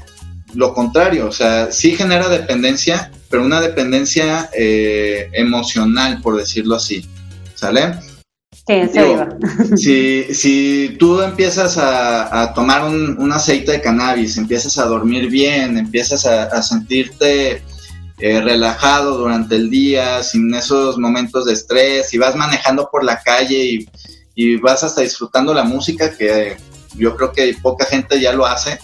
lo 0.52 0.74
contrario, 0.74 1.28
o 1.28 1.32
sea, 1.32 1.72
sí 1.72 1.96
genera 1.96 2.28
dependencia, 2.28 3.10
pero 3.30 3.44
una 3.44 3.62
dependencia 3.62 4.50
eh, 4.52 5.30
emocional, 5.32 6.20
por 6.20 6.36
decirlo 6.36 6.74
así. 6.76 7.08
¿Sale? 7.54 7.94
Sí, 9.76 10.26
si, 10.34 10.96
tú 10.98 11.22
empiezas 11.22 11.76
a, 11.78 12.52
tomar 12.54 12.84
un, 12.84 13.32
aceite 13.32 13.72
de 13.72 13.80
cannabis, 13.80 14.36
empiezas 14.36 14.78
a 14.78 14.84
dormir 14.84 15.28
bien, 15.28 15.76
empiezas 15.76 16.26
a, 16.26 16.62
sentirte 16.62 17.62
eh, 18.20 18.40
relajado 18.40 19.16
durante 19.16 19.56
el 19.56 19.70
día, 19.70 20.22
sin 20.22 20.54
esos 20.54 20.98
momentos 20.98 21.46
de 21.46 21.54
estrés, 21.54 22.12
y 22.12 22.18
vas 22.18 22.36
manejando 22.36 22.88
por 22.90 23.02
la 23.02 23.22
calle 23.22 23.86
y, 24.36 24.56
vas 24.62 24.82
hasta 24.82 25.02
disfrutando 25.02 25.52
la 25.52 25.64
música, 25.64 26.16
que 26.16 26.56
yo 26.96 27.14
creo 27.14 27.32
que 27.32 27.54
poca 27.62 27.84
gente 27.84 28.20
ya 28.20 28.32
lo 28.32 28.46
hace. 28.46 28.78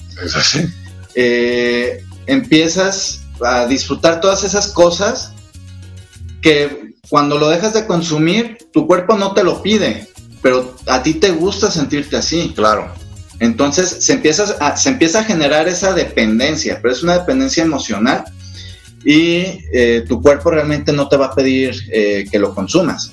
Eh, 1.19 2.05
empiezas 2.27 3.23
a 3.41 3.65
disfrutar 3.65 4.21
todas 4.21 4.45
esas 4.45 4.69
cosas 4.69 5.33
que 6.43 6.95
cuando 7.09 7.39
lo 7.39 7.49
dejas 7.49 7.73
de 7.73 7.87
consumir, 7.87 8.59
tu 8.71 8.87
cuerpo 8.87 9.17
no 9.17 9.33
te 9.33 9.43
lo 9.43 9.63
pide, 9.63 10.09
pero 10.43 10.77
a 10.87 11.03
ti 11.03 11.15
te 11.15 11.31
gusta 11.31 11.71
sentirte 11.71 12.19
así. 12.19 12.53
Claro. 12.55 12.93
Entonces 13.41 13.97
se 14.01 14.13
empieza 14.13 14.57
a, 14.61 14.77
se 14.77 14.91
empieza 14.91 15.21
a 15.21 15.25
generar 15.25 15.69
esa 15.69 15.95
dependencia, 15.95 16.81
pero 16.83 16.93
es 16.93 17.03
una 17.03 17.19
dependencia 17.19 17.65
emocional 17.65 18.25
y 19.09 19.65
eh, 19.73 20.05
tu 20.09 20.21
cuerpo 20.21 20.51
realmente 20.51 20.93
no 20.93 21.09
te 21.09 21.17
va 21.17 21.27
a 21.27 21.35
pedir 21.35 21.77
eh, 21.93 22.27
que 22.29 22.41
lo 22.41 22.53
consumas. 22.53 23.13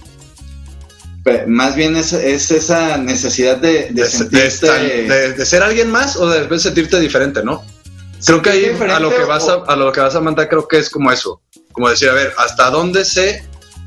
más 1.46 1.76
bien 1.76 1.96
es, 1.96 2.14
esa 2.14 2.98
necesidad 2.98 3.58
de, 3.58 3.90
de, 3.92 5.34
de, 5.34 5.46
ser 5.46 5.62
alguien 5.62 5.92
más 5.92 6.16
o 6.16 6.28
de 6.28 6.60
sentirte 6.60 7.00
diferente, 7.00 7.44
¿no? 7.44 7.64
Creo 8.26 8.42
que 8.42 8.50
ahí 8.50 8.66
a 8.90 9.00
lo 9.00 9.12
que 9.12 9.24
vas 9.24 9.48
a, 9.48 9.62
a 9.68 9.76
lo 9.76 9.92
que 9.92 10.02
vas 10.02 10.16
a 10.16 10.20
mandar 10.20 10.50
creo 10.50 10.68
que 10.68 10.80
es 10.80 10.90
como 10.90 11.12
eso, 11.12 11.42
como 11.74 11.88
decir, 11.90 12.10
a 12.10 12.14
ver, 12.14 12.34
hasta 12.40 12.72
dónde 12.72 13.06
sé 13.06 13.44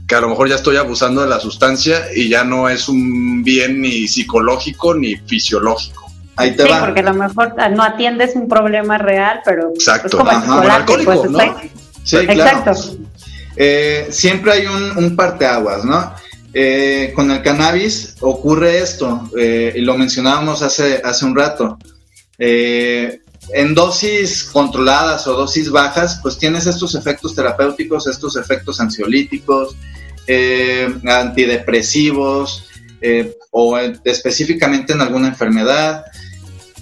que 0.07 0.15
a 0.15 0.21
lo 0.21 0.29
mejor 0.29 0.49
ya 0.49 0.55
estoy 0.55 0.77
abusando 0.77 1.23
de 1.23 1.29
la 1.29 1.41
sustancia 1.41 2.07
y 2.15 2.29
ya 2.29 2.45
no 2.45 2.69
es 2.69 2.89
un 2.89 3.43
bien 3.43 3.81
ni 3.81 4.07
psicológico 4.07 4.95
ni 4.95 5.17
fisiológico. 5.17 6.07
Ahí 6.37 6.55
te 6.55 6.63
sí, 6.63 6.69
porque 6.79 7.01
a 7.01 7.05
lo 7.05 7.15
mejor 7.15 7.55
no 7.73 7.83
atiendes 7.83 8.37
un 8.37 8.47
problema 8.47 8.97
real, 8.97 9.41
pero 9.45 9.71
Exacto. 9.75 10.07
es 10.07 10.15
como 10.15 10.63
el 10.63 10.71
alcohólico, 10.71 11.23
pues, 11.23 11.31
¿no? 11.31 11.39
Sí, 12.07 12.17
Exacto. 12.19 12.97
Eh, 13.57 14.07
siempre 14.11 14.53
hay 14.53 14.67
un, 14.67 14.97
un 14.97 15.17
parteaguas, 15.17 15.85
¿no? 15.85 16.15
Eh, 16.55 17.13
con 17.17 17.31
el 17.33 17.43
cannabis 17.43 18.15
ocurre 18.21 18.79
esto, 18.79 19.29
eh, 19.37 19.73
y 19.75 19.81
lo 19.81 19.99
mencionábamos 19.99 20.63
hace, 20.63 21.03
hace 21.05 21.25
un 21.25 21.35
rato. 21.35 21.77
En 22.39 23.75
dosis 23.75 24.45
controladas 24.45 25.27
o 25.27 25.33
dosis 25.33 25.71
bajas, 25.71 26.21
pues 26.23 26.39
tienes 26.39 26.67
estos 26.67 26.95
efectos 26.95 27.35
terapéuticos, 27.35 28.07
estos 28.07 28.37
efectos 28.37 28.81
ansiolíticos, 28.81 29.77
antidepresivos 31.05 32.65
o 33.51 33.79
específicamente 34.05 34.93
en 34.93 35.01
alguna 35.01 35.29
enfermedad. 35.29 36.05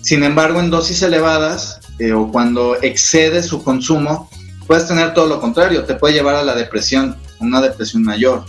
Sin 0.03 0.23
embargo, 0.23 0.61
en 0.61 0.71
dosis 0.71 1.03
elevadas 1.03 1.81
o 2.15 2.31
cuando 2.33 2.77
excede 2.83 3.43
su 3.43 3.63
consumo, 3.63 4.29
puedes 4.67 4.87
tener 4.87 5.15
todo 5.15 5.27
lo 5.27 5.41
contrario, 5.41 5.85
te 5.85 5.95
puede 5.95 6.15
llevar 6.15 6.37
a 6.37 6.43
la 6.43 6.55
depresión, 6.55 7.17
una 7.41 7.61
depresión 7.61 8.03
mayor, 8.03 8.45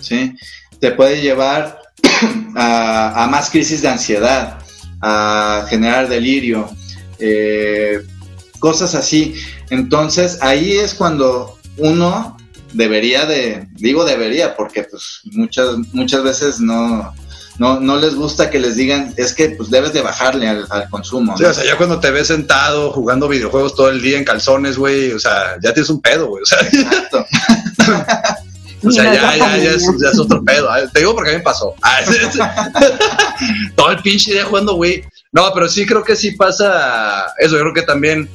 ¿sí? 0.00 0.34
Te 0.80 0.92
puede 0.92 1.20
llevar 1.20 1.80
a 2.56 3.28
más 3.30 3.50
crisis 3.50 3.82
de 3.82 3.88
ansiedad, 3.88 4.58
a 5.00 5.66
generar 5.68 6.08
delirio, 6.08 6.70
eh, 7.18 8.02
cosas 8.58 8.94
así. 8.94 9.34
Entonces 9.70 10.38
ahí 10.40 10.72
es 10.72 10.94
cuando 10.94 11.58
uno 11.76 12.36
debería 12.72 13.26
de, 13.26 13.68
digo 13.74 14.04
debería, 14.04 14.56
porque 14.56 14.84
pues 14.84 15.20
muchas, 15.24 15.76
muchas 15.92 16.22
veces 16.22 16.60
no, 16.60 17.12
no, 17.58 17.80
no 17.80 17.96
les 17.96 18.14
gusta 18.14 18.50
que 18.50 18.58
les 18.58 18.76
digan, 18.76 19.12
es 19.16 19.34
que 19.34 19.50
pues 19.50 19.70
debes 19.70 19.92
de 19.92 20.00
bajarle 20.00 20.48
al, 20.48 20.66
consumo. 20.90 21.36
Sí, 21.36 21.44
o 21.44 21.52
sea, 21.52 21.64
ya 21.64 21.76
cuando 21.76 22.00
te 22.00 22.10
ves 22.10 22.28
sentado 22.28 22.92
jugando 22.92 23.28
videojuegos 23.28 23.74
todo 23.74 23.90
el 23.90 24.00
día 24.00 24.18
en 24.18 24.24
calzones, 24.24 24.78
güey, 24.78 25.12
o 25.12 25.18
sea, 25.18 25.56
ya 25.62 25.72
tienes 25.72 25.90
un 25.90 26.00
pedo, 26.00 26.28
güey. 26.28 26.42
O 26.42 26.46
sea, 26.46 26.60
Exacto. 26.60 27.26
o 28.88 28.90
sea, 28.90 29.04
ya, 29.04 29.36
ya, 29.36 29.56
ya, 29.58 29.70
es, 29.70 29.86
ya, 30.00 30.08
es, 30.10 30.18
otro 30.18 30.42
pedo. 30.42 30.68
Te 30.92 31.00
digo 31.00 31.14
porque 31.14 31.30
a 31.30 31.32
mí 31.34 31.38
me 31.38 31.44
pasó. 31.44 31.74
todo 33.76 33.90
el 33.90 33.98
pinche 33.98 34.32
día 34.32 34.44
jugando, 34.44 34.74
güey. 34.74 35.04
No, 35.30 35.52
pero 35.52 35.68
sí 35.68 35.84
creo 35.86 36.02
que 36.02 36.16
sí 36.16 36.32
pasa 36.32 37.34
eso. 37.38 37.56
Yo 37.56 37.60
creo 37.62 37.74
que 37.74 37.82
también, 37.82 38.30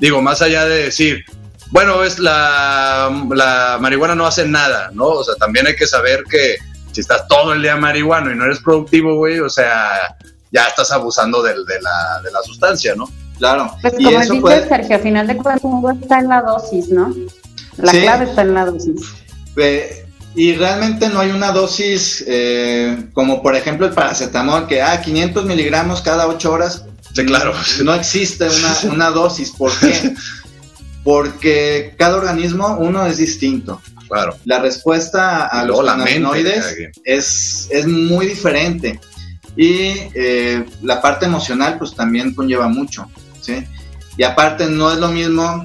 digo, 0.00 0.22
más 0.22 0.40
allá 0.40 0.64
de 0.64 0.84
decir, 0.84 1.24
bueno, 1.70 2.02
es 2.04 2.18
la, 2.18 3.10
la 3.34 3.78
marihuana 3.80 4.14
no 4.14 4.26
hace 4.26 4.46
nada, 4.46 4.90
¿no? 4.94 5.08
O 5.08 5.24
sea, 5.24 5.34
también 5.34 5.66
hay 5.66 5.76
que 5.76 5.86
saber 5.86 6.24
que 6.28 6.56
si 6.92 7.00
estás 7.00 7.26
todo 7.26 7.52
el 7.52 7.62
día 7.62 7.76
marihuano 7.76 8.30
y 8.30 8.36
no 8.36 8.44
eres 8.44 8.60
productivo, 8.60 9.16
güey, 9.16 9.40
o 9.40 9.48
sea, 9.48 10.16
ya 10.50 10.66
estás 10.66 10.92
abusando 10.92 11.42
de, 11.42 11.52
de, 11.52 11.80
la, 11.80 12.20
de 12.22 12.30
la 12.30 12.42
sustancia, 12.42 12.94
¿no? 12.94 13.08
Claro. 13.38 13.74
Pues 13.80 13.94
como 13.94 14.48
dice 14.50 14.68
Sergio, 14.68 14.96
al 14.96 15.02
final 15.02 15.26
de 15.26 15.36
cuentas 15.36 16.02
está 16.02 16.18
en 16.20 16.28
la 16.28 16.42
dosis, 16.42 16.88
¿no? 16.88 17.12
La 17.78 17.90
clave 17.90 18.26
está 18.26 18.42
en 18.42 18.54
la 18.54 18.66
dosis. 18.66 19.00
y 20.34 20.54
realmente 20.54 21.08
no 21.08 21.20
hay 21.20 21.30
una 21.30 21.50
dosis 21.52 22.24
eh, 22.26 23.08
como 23.12 23.42
por 23.42 23.56
ejemplo 23.56 23.86
el 23.86 23.92
paracetamol 23.92 24.66
que 24.66 24.82
ah 24.82 25.00
500 25.00 25.44
miligramos 25.44 26.02
cada 26.02 26.28
8 26.28 26.52
horas. 26.52 26.84
Sí, 27.14 27.24
claro. 27.26 27.52
No, 27.84 27.94
existe 27.94 28.46
una, 28.46 28.76
una 28.94 29.10
dosis. 29.10 29.50
¿Por 29.50 29.72
qué? 29.78 30.14
Porque 31.04 31.94
cada 31.98 32.16
organismo, 32.16 32.76
uno 32.78 33.04
es 33.06 33.16
distinto. 33.16 33.80
Claro. 34.12 34.36
La 34.44 34.58
respuesta 34.58 35.46
a 35.46 35.64
los 35.64 35.82
cannabinoides 35.82 36.90
es, 37.02 37.68
es 37.70 37.86
muy 37.86 38.26
diferente. 38.26 39.00
Y 39.56 39.94
eh, 40.14 40.66
la 40.82 41.00
parte 41.00 41.24
emocional, 41.24 41.78
pues 41.78 41.94
también 41.94 42.34
conlleva 42.34 42.68
mucho. 42.68 43.08
¿sí? 43.40 43.64
Y 44.18 44.22
aparte, 44.22 44.66
no 44.66 44.92
es 44.92 44.98
lo 44.98 45.08
mismo 45.08 45.64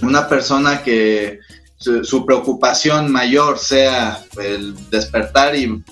una 0.00 0.26
persona 0.26 0.82
que 0.82 1.40
su, 1.76 2.24
preocupación 2.24 3.12
mayor 3.12 3.58
sea 3.58 4.18
el 4.42 4.74
despertar 4.88 5.54
y 5.54 5.84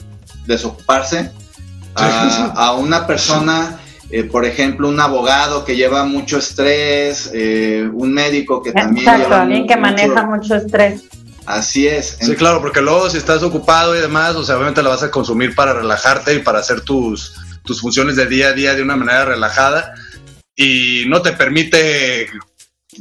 desocuparse, 0.46 1.30
a, 1.94 2.72
una 2.72 3.06
persona 3.06 3.78
eh, 4.10 4.24
por 4.24 4.46
ejemplo, 4.46 4.88
un 4.88 4.98
abogado 4.98 5.64
que 5.64 5.76
lleva 5.76 6.04
mucho 6.04 6.38
estrés, 6.38 7.30
eh, 7.34 7.86
un 7.92 8.12
médico 8.12 8.62
que 8.62 8.72
también... 8.72 9.06
Exacto, 9.06 9.34
alguien 9.34 9.66
que 9.66 9.76
maneja 9.76 10.24
mucho 10.24 10.54
estrés. 10.54 11.04
Así 11.46 11.86
es. 11.86 12.18
Sí, 12.20 12.34
claro, 12.36 12.60
porque 12.60 12.80
luego 12.80 13.10
si 13.10 13.18
estás 13.18 13.42
ocupado 13.42 13.96
y 13.96 14.00
demás, 14.00 14.36
o 14.36 14.44
sea, 14.44 14.56
obviamente 14.56 14.82
la 14.82 14.90
vas 14.90 15.02
a 15.02 15.10
consumir 15.10 15.54
para 15.54 15.74
relajarte 15.74 16.34
y 16.34 16.38
para 16.38 16.60
hacer 16.60 16.82
tus, 16.82 17.34
tus 17.64 17.80
funciones 17.80 18.16
de 18.16 18.26
día 18.26 18.48
a 18.48 18.52
día 18.52 18.74
de 18.74 18.82
una 18.82 18.96
manera 18.96 19.24
relajada 19.24 19.94
y 20.54 21.04
no 21.08 21.22
te 21.22 21.32
permite 21.32 22.28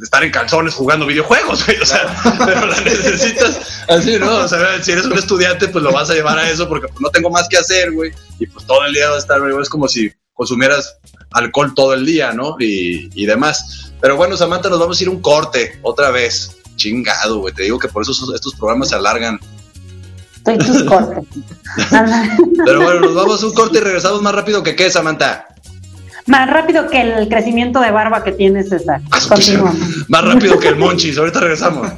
estar 0.01 0.23
en 0.23 0.31
calzones 0.31 0.73
jugando 0.73 1.05
videojuegos, 1.05 1.65
güey, 1.65 1.77
o 1.79 1.85
sea, 1.85 2.15
pero 2.45 2.65
la 2.65 2.79
necesitas 2.81 3.83
así, 3.87 4.17
¿no? 4.17 4.37
O 4.37 4.47
sea, 4.47 4.81
si 4.81 4.91
eres 4.91 5.05
un 5.05 5.17
estudiante, 5.17 5.67
pues 5.67 5.83
lo 5.83 5.91
vas 5.91 6.09
a 6.09 6.13
llevar 6.13 6.39
a 6.39 6.49
eso 6.49 6.67
porque 6.67 6.87
pues, 6.87 7.01
no 7.01 7.09
tengo 7.09 7.29
más 7.29 7.47
que 7.49 7.57
hacer, 7.57 7.91
güey, 7.91 8.11
y 8.39 8.47
pues 8.47 8.65
todo 8.65 8.85
el 8.85 8.93
día 8.93 9.09
va 9.09 9.15
a 9.15 9.19
estar, 9.19 9.39
güey, 9.39 9.53
es 9.61 9.69
como 9.69 9.87
si 9.87 10.11
consumieras 10.33 10.97
alcohol 11.31 11.73
todo 11.75 11.93
el 11.93 12.05
día, 12.05 12.33
¿no? 12.33 12.55
Y, 12.59 13.09
y 13.13 13.25
demás. 13.25 13.91
Pero 14.01 14.17
bueno, 14.17 14.35
Samantha, 14.35 14.69
nos 14.69 14.79
vamos 14.79 14.99
a 14.99 15.03
ir 15.03 15.09
un 15.09 15.21
corte 15.21 15.79
otra 15.83 16.09
vez. 16.09 16.57
Chingado, 16.76 17.39
güey. 17.39 17.53
Te 17.53 17.63
digo 17.63 17.80
que 17.80 17.88
por 17.88 18.03
eso 18.03 18.11
estos 18.34 18.55
programas 18.55 18.89
se 18.89 18.95
alargan. 18.95 19.39
Estoy 20.36 20.57
tus 20.57 20.84
cortes. 20.88 21.24
Pero 22.65 22.82
bueno, 22.82 23.01
nos 23.01 23.15
vamos 23.15 23.43
a 23.43 23.45
un 23.45 23.53
corte 23.53 23.78
y 23.78 23.82
regresamos 23.82 24.22
más 24.22 24.34
rápido 24.34 24.63
que 24.63 24.76
qué, 24.76 24.89
Samantha. 24.89 25.47
Más 26.28 26.49
rápido 26.49 26.89
que 26.89 27.01
el 27.01 27.28
crecimiento 27.30 27.80
de 27.80 27.91
barba 27.91 28.24
que 28.24 28.32
tiene 28.32 28.63
César. 28.63 29.01
Ah, 29.11 29.19
más 30.07 30.24
rápido 30.24 30.59
que 30.59 30.69
el 30.69 30.76
monchis. 30.76 31.17
Ahorita 31.17 31.39
regresamos. 31.39 31.88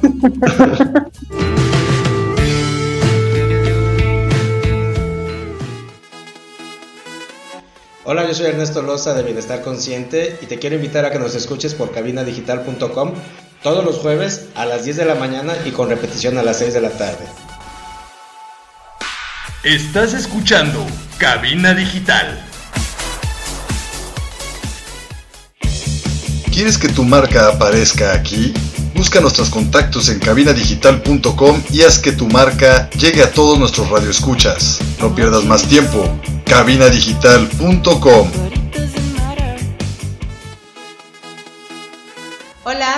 Hola, 8.06 8.26
yo 8.28 8.34
soy 8.34 8.48
Ernesto 8.48 8.82
Loza 8.82 9.14
de 9.14 9.22
Bienestar 9.22 9.62
Consciente 9.62 10.38
y 10.42 10.46
te 10.46 10.58
quiero 10.58 10.76
invitar 10.76 11.06
a 11.06 11.10
que 11.10 11.18
nos 11.18 11.34
escuches 11.34 11.72
por 11.72 11.90
cabinadigital.com 11.90 13.12
todos 13.64 13.82
los 13.82 13.96
jueves 13.96 14.48
a 14.54 14.66
las 14.66 14.84
10 14.84 14.98
de 14.98 15.04
la 15.06 15.14
mañana 15.14 15.54
y 15.64 15.70
con 15.70 15.88
repetición 15.88 16.36
a 16.36 16.42
las 16.42 16.58
6 16.58 16.74
de 16.74 16.80
la 16.82 16.90
tarde. 16.90 17.24
Estás 19.64 20.12
escuchando 20.12 20.86
Cabina 21.16 21.72
Digital. 21.72 22.44
¿Quieres 26.52 26.76
que 26.76 26.88
tu 26.88 27.04
marca 27.04 27.48
aparezca 27.48 28.12
aquí? 28.12 28.52
Busca 28.94 29.20
nuestros 29.20 29.48
contactos 29.48 30.10
en 30.10 30.18
cabinadigital.com 30.20 31.62
y 31.70 31.82
haz 31.82 31.98
que 31.98 32.12
tu 32.12 32.28
marca 32.28 32.90
llegue 32.90 33.22
a 33.22 33.32
todos 33.32 33.58
nuestros 33.58 33.88
radioescuchas. 33.88 34.78
No 35.00 35.14
pierdas 35.14 35.44
más 35.44 35.66
tiempo. 35.66 36.06
cabinadigital.com 36.44 38.30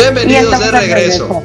Bienvenidos 0.00 0.58
de 0.58 0.70
regreso. 0.70 1.42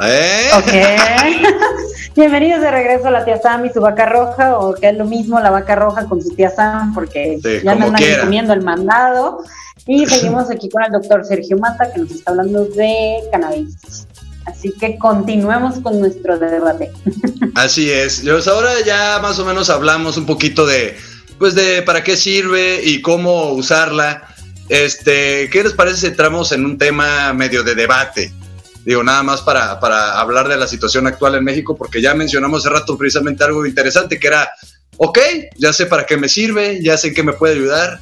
¿Eh? 0.00 0.50
Bienvenidos 2.14 2.60
de 2.60 2.70
regreso 2.70 3.08
a 3.08 3.10
la 3.10 3.24
tía 3.24 3.40
Sam 3.42 3.66
y 3.66 3.70
su 3.70 3.80
vaca 3.80 4.06
roja, 4.06 4.56
o 4.58 4.74
que 4.74 4.90
es 4.90 4.96
lo 4.96 5.04
mismo 5.04 5.40
la 5.40 5.50
vaca 5.50 5.74
roja 5.74 6.06
con 6.06 6.22
su 6.22 6.30
tía 6.30 6.50
Sam, 6.50 6.94
porque 6.94 7.40
ya 7.64 7.74
me 7.74 7.86
andan 7.86 8.20
comiendo 8.20 8.52
el 8.52 8.62
mandado. 8.62 9.42
Y 9.86 10.06
seguimos 10.10 10.48
aquí 10.48 10.68
con 10.68 10.84
el 10.84 10.92
doctor 10.92 11.24
Sergio 11.24 11.58
Mata, 11.58 11.92
que 11.92 12.00
nos 12.00 12.12
está 12.12 12.30
hablando 12.30 12.66
de 12.66 13.16
cannabis. 13.32 14.06
Así 14.46 14.72
que 14.78 14.96
continuemos 14.98 15.80
con 15.80 15.98
nuestro 15.98 16.38
debate. 16.38 16.92
Así 17.56 17.90
es. 17.90 18.22
Pues 18.24 18.46
ahora 18.46 18.70
ya 18.86 19.18
más 19.20 19.40
o 19.40 19.44
menos 19.44 19.70
hablamos 19.70 20.16
un 20.16 20.26
poquito 20.26 20.66
de, 20.66 20.96
pues 21.38 21.56
de 21.56 21.82
para 21.82 22.04
qué 22.04 22.16
sirve 22.16 22.80
y 22.84 23.02
cómo 23.02 23.50
usarla. 23.52 24.28
Este, 24.72 25.50
¿qué 25.50 25.62
les 25.62 25.74
parece 25.74 25.98
si 25.98 26.06
entramos 26.06 26.50
en 26.50 26.64
un 26.64 26.78
tema 26.78 27.34
medio 27.34 27.62
de 27.62 27.74
debate? 27.74 28.32
Digo, 28.86 29.04
nada 29.04 29.22
más 29.22 29.42
para, 29.42 29.78
para 29.78 30.18
hablar 30.18 30.48
de 30.48 30.56
la 30.56 30.66
situación 30.66 31.06
actual 31.06 31.34
en 31.34 31.44
México, 31.44 31.76
porque 31.76 32.00
ya 32.00 32.14
mencionamos 32.14 32.60
hace 32.60 32.74
rato 32.74 32.96
precisamente 32.96 33.44
algo 33.44 33.66
interesante 33.66 34.18
que 34.18 34.28
era, 34.28 34.50
ok, 34.96 35.18
ya 35.58 35.74
sé 35.74 35.84
para 35.84 36.06
qué 36.06 36.16
me 36.16 36.26
sirve, 36.26 36.82
ya 36.82 36.96
sé 36.96 37.12
qué 37.12 37.22
me 37.22 37.34
puede 37.34 37.52
ayudar, 37.52 38.00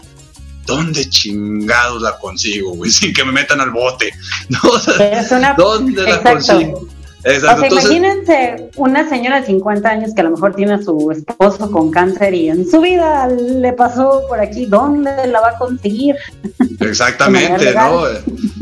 ¿dónde 0.65 1.11
chingados 1.11 2.03
la 2.03 2.17
consigo, 2.17 2.77
güey? 2.77 2.89
Sin 2.93 3.13
que 3.13 3.25
me 3.25 3.33
metan 3.33 3.61
al 3.61 3.73
bote. 3.73 4.13
¿Dónde 5.57 6.05
la 6.05 6.23
consigo? 6.23 6.87
Exacto. 7.25 7.67
O 7.67 7.69
sea, 7.69 7.81
imagínense 7.81 8.71
una 8.77 9.09
señora 9.09 9.41
de 9.41 9.47
50 9.47 9.89
años 9.89 10.15
que 10.15 10.21
a 10.23 10.25
lo 10.25 10.31
mejor 10.31 10.55
tiene 10.55 10.75
a 10.75 10.83
su 10.83 11.11
esposo 11.11 11.71
con 11.71 11.91
cáncer 11.91 12.33
y 12.35 12.49
en 12.49 12.69
su 12.69 12.81
vida 12.81 13.27
le 13.29 13.73
pasó 13.75 14.23
por 14.29 14.41
aquí, 14.41 14.67
¿dónde 14.67 15.27
la 15.27 15.41
va 15.41 15.51
a 15.51 15.59
conseguir? 15.59 16.17
Exactamente, 16.81 17.75
¿no? 17.75 18.05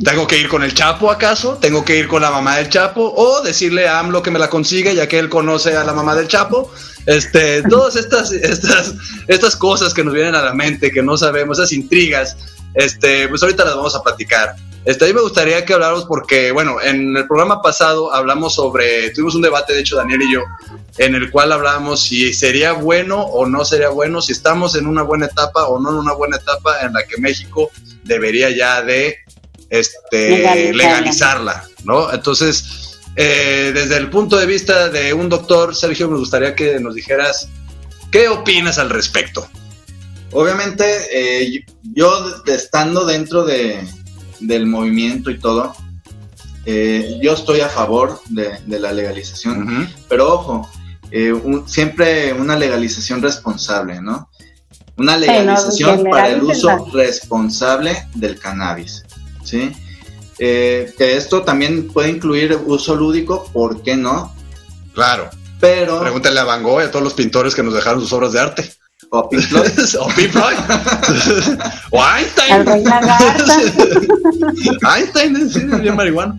¿Tengo 0.05 0.27
que 0.27 0.39
ir 0.39 0.49
con 0.49 0.65
el 0.65 0.75
Chapo 0.75 1.11
acaso? 1.11 1.59
¿Tengo 1.61 1.85
que 1.85 1.99
ir 1.99 2.09
con 2.09 2.23
la 2.23 2.31
mamá 2.31 2.57
del 2.57 2.69
Chapo? 2.69 3.13
¿O 3.15 3.43
decirle 3.43 3.87
a 3.87 4.01
AMLO 4.01 4.23
que 4.23 4.31
me 4.31 4.39
la 4.39 4.51
consiga 4.51 4.93
ya 4.93 5.07
que 5.07 5.19
él 5.19 5.29
conoce 5.29 5.77
a 5.77 5.85
la 5.85 5.93
mamá 5.93 6.17
del 6.17 6.27
Chapo? 6.27 6.71
Este, 7.07 7.63
todas 7.63 7.97
estas, 7.97 8.33
estas, 8.33 8.95
estas 9.29 9.57
cosas 9.57 9.95
que 9.95 10.05
nos 10.05 10.13
vienen 10.13 10.35
a 10.35 10.43
la 10.43 10.53
mente, 10.53 10.91
que 10.91 11.03
no 11.03 11.17
sabemos, 11.17 11.59
esas 11.59 11.73
intrigas, 11.73 12.37
este, 12.75 13.29
pues 13.29 13.43
ahorita 13.43 13.65
las 13.65 13.77
vamos 13.77 13.95
a 13.95 14.03
platicar. 14.03 14.57
Este, 14.85 15.05
a 15.05 15.09
mí 15.09 15.15
me 15.15 15.21
gustaría 15.21 15.65
que 15.65 15.75
habláramos 15.75 16.05
porque, 16.07 16.51
bueno, 16.53 16.81
en 16.81 17.17
el 17.17 17.27
programa 17.27 17.61
pasado 17.61 18.13
hablamos 18.13 18.55
sobre, 18.55 19.11
tuvimos 19.11 19.35
un 19.35 19.43
debate, 19.43 19.75
de 19.75 19.81
hecho, 19.81 19.97
Daniel 19.97 20.23
y 20.23 20.33
yo, 20.33 20.43
en 20.99 21.15
el 21.15 21.31
cual 21.31 21.53
hablábamos 21.53 22.03
si 22.03 22.33
sería 22.33 22.73
bueno 22.73 23.21
o 23.21 23.47
no 23.47 23.65
sería 23.65 23.91
bueno, 23.91 24.23
si 24.23 24.33
estamos 24.33 24.77
en 24.77 24.87
una 24.87 25.03
buena 25.03 25.27
etapa 25.27 25.67
o 25.67 25.79
no 25.81 25.91
en 25.91 25.97
una 25.97 26.15
buena 26.15 26.37
etapa 26.37 26.81
en 26.81 26.95
la 26.95 27.05
que 27.07 27.21
México 27.21 27.71
debería 28.05 28.51
ya 28.51 28.83
de 28.83 29.19
este, 29.69 30.73
legalizarla, 30.73 31.65
¿no? 31.85 32.13
Entonces, 32.13 32.99
eh, 33.17 33.73
desde 33.75 33.97
el 33.97 34.11
punto 34.11 34.37
de 34.37 34.47
vista 34.47 34.89
de 34.89 35.13
un 35.13 35.29
doctor, 35.29 35.75
Sergio, 35.75 36.09
me 36.09 36.19
gustaría 36.19 36.55
que 36.55 36.81
nos 36.81 36.95
dijeras 36.95 37.49
qué 38.11 38.29
opinas 38.29 38.79
al 38.79 38.91
respecto. 38.91 39.49
Obviamente, 40.33 40.85
eh, 41.13 41.65
yo 41.95 42.43
estando 42.47 43.05
dentro 43.05 43.45
de, 43.45 43.81
del 44.41 44.67
movimiento 44.67 45.31
y 45.31 45.39
todo, 45.39 45.75
eh, 46.65 47.19
yo 47.23 47.33
estoy 47.33 47.61
a 47.61 47.69
favor 47.69 48.21
de, 48.29 48.59
la 48.67 48.93
legalización, 48.93 49.89
pero 50.09 50.35
ojo, 50.35 50.71
eh, 51.11 51.33
siempre 51.67 52.33
una 52.33 52.57
legalización 52.57 53.23
responsable, 53.23 54.01
¿no? 54.01 54.29
Una 54.97 55.17
legalización 55.17 56.05
para 56.05 56.29
el 56.29 56.43
uso 56.43 56.91
responsable 56.93 58.09
del 58.15 58.39
cannabis, 58.39 59.05
¿sí? 59.45 59.73
Eh, 60.39 60.93
que 60.97 61.17
esto 61.17 61.43
también 61.43 61.89
puede 61.89 62.11
incluir 62.11 62.59
uso 62.67 62.95
lúdico, 62.95 63.49
¿por 63.53 63.83
qué 63.83 63.97
no? 63.97 64.35
Claro. 64.93 65.31
Pero. 65.61 66.01
Pregúntale 66.01 66.39
a 66.39 66.45
Van 66.45 66.63
Gogh 66.63 66.81
y 66.81 66.85
a 66.85 66.91
todos 66.91 67.03
los 67.03 67.15
pintores 67.15 67.55
que 67.55 67.63
nos 67.63 67.75
dejaron 67.75 68.01
sus 68.01 68.13
obras 68.13 68.33
de 68.33 68.41
arte. 68.41 68.73
O 69.11 69.29
Pink 69.29 69.43
Floyd. 69.43 69.71
o 70.01 70.09
Pink 70.09 70.31
Floyd. 70.31 70.57
o 71.91 72.05
Einstein. 72.05 72.53
Al 72.53 72.67
Rey 72.67 72.85
Lagarta. 72.85 73.57
Einstein, 74.97 75.51
sí, 75.51 75.61
bien 75.81 75.97
marihuana. 75.97 76.39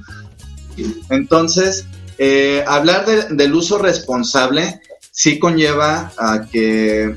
Entonces, 1.09 1.85
eh, 2.17 2.63
hablar 2.67 3.05
de- 3.05 3.35
del 3.35 3.53
uso 3.55 3.77
responsable 3.77 4.79
sí 5.11 5.39
conlleva 5.39 6.11
a 6.17 6.41
que 6.51 7.15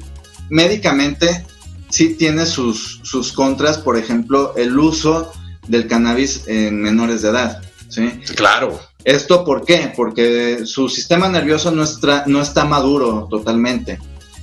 médicamente 0.48 1.44
sí 1.90 2.14
tiene 2.14 2.46
sus, 2.46 3.00
sus 3.02 3.32
contras, 3.32 3.78
por 3.78 3.96
ejemplo, 3.96 4.54
el 4.56 4.78
uso 4.78 5.32
del 5.68 5.86
cannabis 5.86 6.44
en 6.46 6.80
menores 6.80 7.22
de 7.22 7.28
edad. 7.28 7.62
¿sí? 7.88 8.20
Sí, 8.24 8.34
claro. 8.34 8.80
¿Esto 9.04 9.44
por 9.44 9.64
qué? 9.64 9.92
Porque 9.94 10.60
su 10.64 10.88
sistema 10.88 11.28
nervioso 11.28 11.70
no 11.70 11.82
está, 11.82 12.24
no 12.26 12.40
está 12.40 12.64
maduro 12.64 13.26
totalmente. 13.30 13.98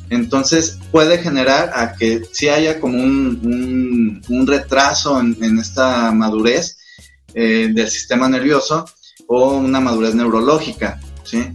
Entonces 0.10 0.78
puede 0.92 1.20
generar 1.20 1.72
a 1.76 1.94
que 1.94 2.22
sí 2.32 2.50
haya 2.50 2.80
como 2.80 2.98
un, 3.02 4.22
un- 4.28 4.48
retraso 4.48 5.20
en, 5.20 5.38
en 5.42 5.60
esta 5.60 6.12
madurez 6.12 6.78
eh, 7.34 7.70
del 7.74 7.90
sistema 7.90 8.28
nervioso 8.28 8.86
o 9.28 9.54
una 9.58 9.80
madurez 9.80 10.16
neurológica. 10.16 11.00
¿sí? 11.24 11.48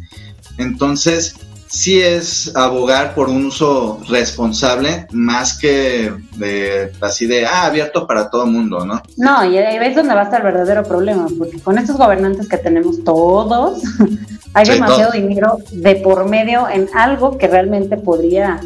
Entonces 0.59 1.34
sí 1.75 2.01
es 2.01 2.55
abogar 2.55 3.14
por 3.14 3.29
un 3.29 3.47
uso 3.47 4.01
responsable 4.09 5.07
más 5.11 5.59
que 5.59 6.12
de, 6.37 6.93
así 7.01 7.27
de, 7.27 7.45
ah, 7.47 7.66
abierto 7.66 8.07
para 8.07 8.31
todo 8.31 8.47
mundo, 8.47 8.87
¿no? 8.87 9.03
No, 9.16 9.45
y 9.45 9.59
ahí 9.59 9.77
es 9.89 9.97
donde 9.97 10.14
va 10.14 10.20
a 10.20 10.25
estar 10.25 10.41
el 10.41 10.53
verdadero 10.53 10.85
problema, 10.85 11.27
porque 11.37 11.61
con 11.61 11.77
estos 11.79 11.97
gobernantes 11.97 12.49
que 12.49 12.59
tenemos 12.59 13.03
todos, 13.03 13.83
hay 14.55 14.66
Sí, 14.66 14.72
demasiado 14.72 15.12
dinero 15.12 15.59
de 15.72 15.97
por 15.97 16.29
medio 16.29 16.68
en 16.68 16.89
algo 16.95 17.39
que 17.39 17.49
realmente 17.49 17.97
podría, 17.97 18.61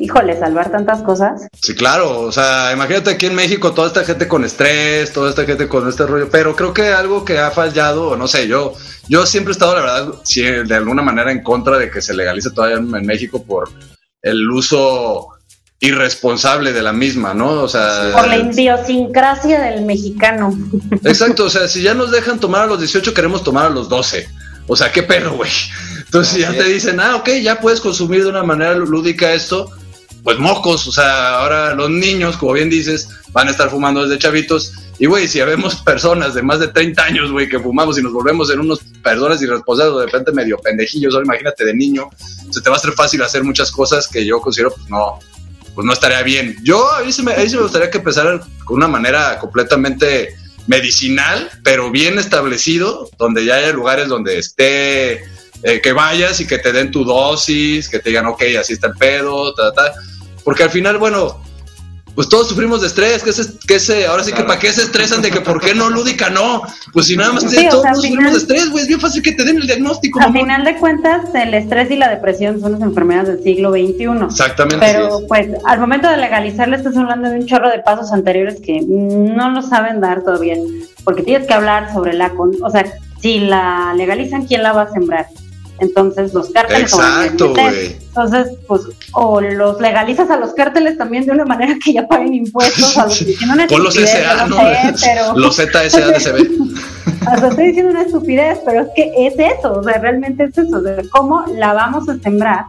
híjole, 0.00 0.38
salvar 0.38 0.72
tantas 0.72 1.02
cosas. 1.02 1.46
Sí, 1.60 1.74
claro. 1.74 2.22
O 2.22 2.32
sea, 2.32 2.72
imagínate 2.72 3.10
aquí 3.10 3.26
en 3.26 3.34
México 3.34 3.72
toda 3.72 3.88
esta 3.88 4.04
gente 4.04 4.26
con 4.26 4.44
estrés, 4.44 5.12
toda 5.12 5.30
esta 5.30 5.44
gente 5.44 5.68
con 5.68 5.88
este 5.88 6.06
rollo. 6.06 6.28
Pero 6.30 6.56
creo 6.56 6.72
que 6.72 6.88
algo 6.88 7.24
que 7.24 7.38
ha 7.38 7.50
fallado, 7.50 8.16
no 8.16 8.26
sé, 8.26 8.48
yo, 8.48 8.72
yo 9.08 9.26
siempre 9.26 9.52
he 9.52 9.52
estado, 9.52 9.74
la 9.76 9.82
verdad, 9.82 10.14
sí, 10.24 10.42
de 10.42 10.74
alguna 10.74 11.02
manera 11.02 11.30
en 11.30 11.42
contra 11.42 11.78
de 11.78 11.90
que 11.90 12.02
se 12.02 12.14
legalice 12.14 12.50
todavía 12.50 12.78
en, 12.78 12.94
en 12.94 13.06
México 13.06 13.44
por 13.44 13.70
el 14.22 14.50
uso 14.50 15.28
irresponsable 15.80 16.72
de 16.72 16.82
la 16.82 16.92
misma, 16.92 17.32
¿no? 17.32 17.62
O 17.62 17.68
sea, 17.68 18.10
Por 18.12 18.28
la 18.28 18.36
idiosincrasia 18.36 19.60
del 19.60 19.82
mexicano. 19.82 20.56
Exacto, 21.04 21.44
o 21.44 21.50
sea, 21.50 21.68
si 21.68 21.82
ya 21.82 21.94
nos 21.94 22.10
dejan 22.10 22.38
tomar 22.38 22.62
a 22.62 22.66
los 22.66 22.78
18, 22.78 23.14
queremos 23.14 23.42
tomar 23.42 23.66
a 23.66 23.70
los 23.70 23.88
12. 23.88 24.28
O 24.66 24.76
sea, 24.76 24.92
qué 24.92 25.02
perro, 25.02 25.36
güey. 25.36 25.50
Entonces 26.04 26.38
ya 26.38 26.52
te 26.52 26.64
dicen, 26.64 27.00
ah, 27.00 27.16
ok, 27.16 27.28
ya 27.42 27.60
puedes 27.60 27.80
consumir 27.80 28.24
de 28.24 28.30
una 28.30 28.42
manera 28.42 28.74
lúdica 28.74 29.32
esto, 29.32 29.70
pues 30.22 30.38
mocos, 30.38 30.86
o 30.86 30.92
sea, 30.92 31.38
ahora 31.40 31.74
los 31.74 31.90
niños, 31.90 32.36
como 32.36 32.52
bien 32.52 32.70
dices, 32.70 33.08
van 33.32 33.48
a 33.48 33.50
estar 33.50 33.70
fumando 33.70 34.02
desde 34.02 34.18
chavitos. 34.18 34.72
Y, 34.98 35.06
güey, 35.06 35.28
si 35.28 35.40
habemos 35.40 35.76
personas 35.82 36.34
de 36.34 36.42
más 36.42 36.60
de 36.60 36.68
30 36.68 37.02
años, 37.02 37.32
güey, 37.32 37.48
que 37.48 37.58
fumamos 37.58 37.98
y 37.98 38.02
nos 38.02 38.12
volvemos 38.12 38.50
en 38.50 38.60
unos 38.60 38.80
personas 39.02 39.40
irresponsables, 39.42 39.94
o 39.94 40.00
de 40.00 40.06
repente 40.06 40.32
medio 40.32 40.58
pendejillos, 40.58 41.14
ahora 41.14 41.26
imagínate 41.26 41.64
de 41.64 41.74
niño, 41.74 42.08
se 42.50 42.60
te 42.60 42.68
va 42.68 42.76
a 42.76 42.78
hacer 42.78 42.92
fácil 42.92 43.22
hacer 43.22 43.44
muchas 43.44 43.70
cosas 43.70 44.06
que 44.08 44.24
yo 44.24 44.40
considero, 44.40 44.72
pues 44.72 44.88
no, 44.88 45.18
pues 45.74 45.86
no 45.86 45.92
estaría 45.92 46.22
bien. 46.22 46.56
Yo 46.62 46.92
ahí 46.94 47.12
sí 47.12 47.22
me, 47.22 47.32
ahí 47.32 47.48
sí 47.48 47.56
me 47.56 47.62
gustaría 47.62 47.90
que 47.90 47.98
empezaran 47.98 48.40
con 48.64 48.76
una 48.76 48.88
manera 48.88 49.38
completamente 49.38 50.34
medicinal, 50.66 51.50
pero 51.64 51.90
bien 51.90 52.18
establecido, 52.18 53.10
donde 53.18 53.44
ya 53.44 53.56
haya 53.56 53.72
lugares 53.72 54.08
donde 54.08 54.38
esté, 54.38 55.24
eh, 55.62 55.80
que 55.80 55.92
vayas 55.92 56.40
y 56.40 56.46
que 56.46 56.58
te 56.58 56.72
den 56.72 56.90
tu 56.90 57.04
dosis, 57.04 57.88
que 57.88 57.98
te 57.98 58.10
digan, 58.10 58.26
ok, 58.26 58.42
así 58.60 58.72
está 58.74 58.88
el 58.88 58.94
pedo, 58.94 59.52
ta, 59.54 59.72
ta. 59.72 59.92
Porque 60.44 60.62
al 60.64 60.70
final, 60.70 60.98
bueno, 60.98 61.40
pues 62.14 62.28
todos 62.28 62.48
sufrimos 62.48 62.80
de 62.80 62.88
estrés, 62.88 63.22
que 63.22 63.30
ese, 63.30 63.44
que 63.68 63.76
ese, 63.76 64.06
ahora 64.06 64.24
sí 64.24 64.32
que 64.32 64.42
para 64.42 64.58
qué 64.58 64.72
se 64.72 64.82
estresan 64.82 65.22
de 65.22 65.30
que 65.30 65.40
por 65.40 65.60
qué 65.60 65.74
no 65.74 65.88
lúdica 65.90 66.28
no, 66.28 66.62
pues 66.92 67.06
si 67.06 67.16
nada 67.16 67.32
más 67.32 67.44
te- 67.44 67.50
Sí, 67.50 67.66
o 67.68 67.70
todos 67.70 67.82
sea, 67.82 67.94
sufrimos 67.94 68.18
final- 68.18 68.32
de 68.32 68.38
estrés, 68.38 68.70
güey, 68.70 68.82
es 68.82 68.88
bien 68.88 69.00
fácil 69.00 69.22
que 69.22 69.32
te 69.32 69.44
den 69.44 69.58
el 69.58 69.66
diagnóstico. 69.66 70.18
Al 70.20 70.32
final 70.32 70.64
de 70.64 70.76
cuentas, 70.76 71.26
el 71.34 71.54
estrés 71.54 71.90
y 71.90 71.96
la 71.96 72.08
depresión 72.08 72.60
son 72.60 72.72
las 72.72 72.80
enfermedades 72.82 73.28
del 73.36 73.44
siglo 73.44 73.70
XXI. 73.70 74.24
Exactamente. 74.28 74.84
Pero 74.84 75.20
pues 75.28 75.48
al 75.64 75.78
momento 75.78 76.08
de 76.10 76.16
legalizarla 76.16 76.76
estás 76.76 76.96
hablando 76.96 77.30
de 77.30 77.38
un 77.38 77.46
chorro 77.46 77.70
de 77.70 77.78
pasos 77.78 78.10
anteriores 78.12 78.60
que 78.60 78.80
no 78.86 79.50
lo 79.50 79.62
saben 79.62 80.00
dar 80.00 80.22
todavía, 80.24 80.56
porque 81.04 81.22
tienes 81.22 81.46
que 81.46 81.54
hablar 81.54 81.92
sobre 81.92 82.14
la, 82.14 82.30
con- 82.30 82.56
o 82.62 82.70
sea, 82.70 82.84
si 83.22 83.38
la 83.40 83.94
legalizan, 83.96 84.46
¿quién 84.46 84.62
la 84.64 84.72
va 84.72 84.82
a 84.82 84.90
sembrar? 84.92 85.26
Entonces 85.80 86.34
los 86.34 86.50
cárteles 86.50 86.92
Exacto, 86.92 87.50
güey. 87.54 87.96
Entonces, 88.08 88.48
pues, 88.66 88.82
o 89.12 89.40
los 89.40 89.80
legalizas 89.80 90.30
a 90.30 90.36
los 90.36 90.52
cárteles 90.52 90.98
también 90.98 91.24
de 91.24 91.32
una 91.32 91.44
manera 91.44 91.76
que 91.82 91.94
ya 91.94 92.06
paguen 92.06 92.34
impuestos, 92.34 92.96
a 92.98 93.06
los 93.06 93.18
que 93.18 93.24
tienen 93.24 93.50
una 93.50 93.66
Con 93.66 93.82
los 93.82 93.94
SA, 93.94 94.46
¿no? 94.46 94.56
sé, 94.56 94.94
pero 95.14 95.36
Los 95.36 95.56
ZSADCB. 95.56 97.26
hasta 97.26 97.48
estoy 97.48 97.66
diciendo 97.68 97.92
una 97.92 98.02
estupidez, 98.02 98.58
pero 98.64 98.82
es 98.82 98.88
que 98.94 99.12
es 99.26 99.34
eso, 99.38 99.72
o 99.72 99.82
sea, 99.82 99.98
realmente 99.98 100.44
es 100.44 100.58
eso, 100.58 100.80
de 100.82 101.08
cómo 101.08 101.44
la 101.54 101.72
vamos 101.72 102.08
a 102.08 102.18
sembrar 102.18 102.64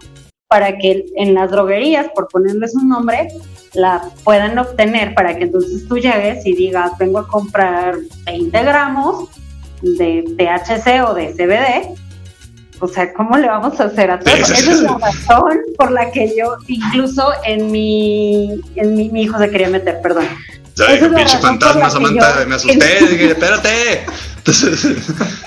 para 0.47 0.78
que 0.78 1.05
en 1.16 1.34
las 1.34 1.49
droguerías, 1.49 2.07
por 2.14 2.28
ponerles 2.28 2.76
un 2.76 2.89
nombre, 2.89 3.30
la 3.74 4.01
puedan 4.24 4.57
obtener 4.57 5.16
para 5.16 5.38
que 5.38 5.45
entonces 5.45 5.88
tú 5.88 5.97
llegues 5.97 6.45
y 6.45 6.53
digas, 6.53 6.91
vengo 6.97 7.20
a 7.20 7.28
comprar 7.28 7.95
20 8.26 8.64
gramos 8.64 9.30
de 9.82 10.24
THC 10.38 11.07
o 11.07 11.14
de 11.14 11.34
CBD. 11.34 12.11
O 12.84 12.88
sea, 12.88 13.14
¿cómo 13.14 13.38
le 13.38 13.48
vamos 13.48 13.80
a 13.80 13.84
hacer 13.86 14.10
a 14.10 14.20
todo? 14.20 14.34
Esa 14.36 14.54
es 14.56 14.82
la 14.82 14.98
razón 14.98 15.60
por 15.78 15.92
la 15.92 16.10
que 16.12 16.34
yo, 16.36 16.56
incluso 16.68 17.24
en 17.46 17.72
mi, 17.72 18.60
en 18.76 18.96
mi, 18.96 19.10
mi 19.10 19.22
hijo 19.24 19.38
se 19.38 19.50
quería 19.52 19.70
meter, 19.70 20.02
perdón. 20.02 20.26
Esa 20.74 20.94
es 20.96 21.08
pinche 21.14 21.38
fantasma, 21.38 21.90
Samantha, 21.92 22.42
yo- 22.42 22.48
me 22.48 22.56
asusté, 22.56 23.06
dije, 23.08 23.26
espérate. 23.32 23.70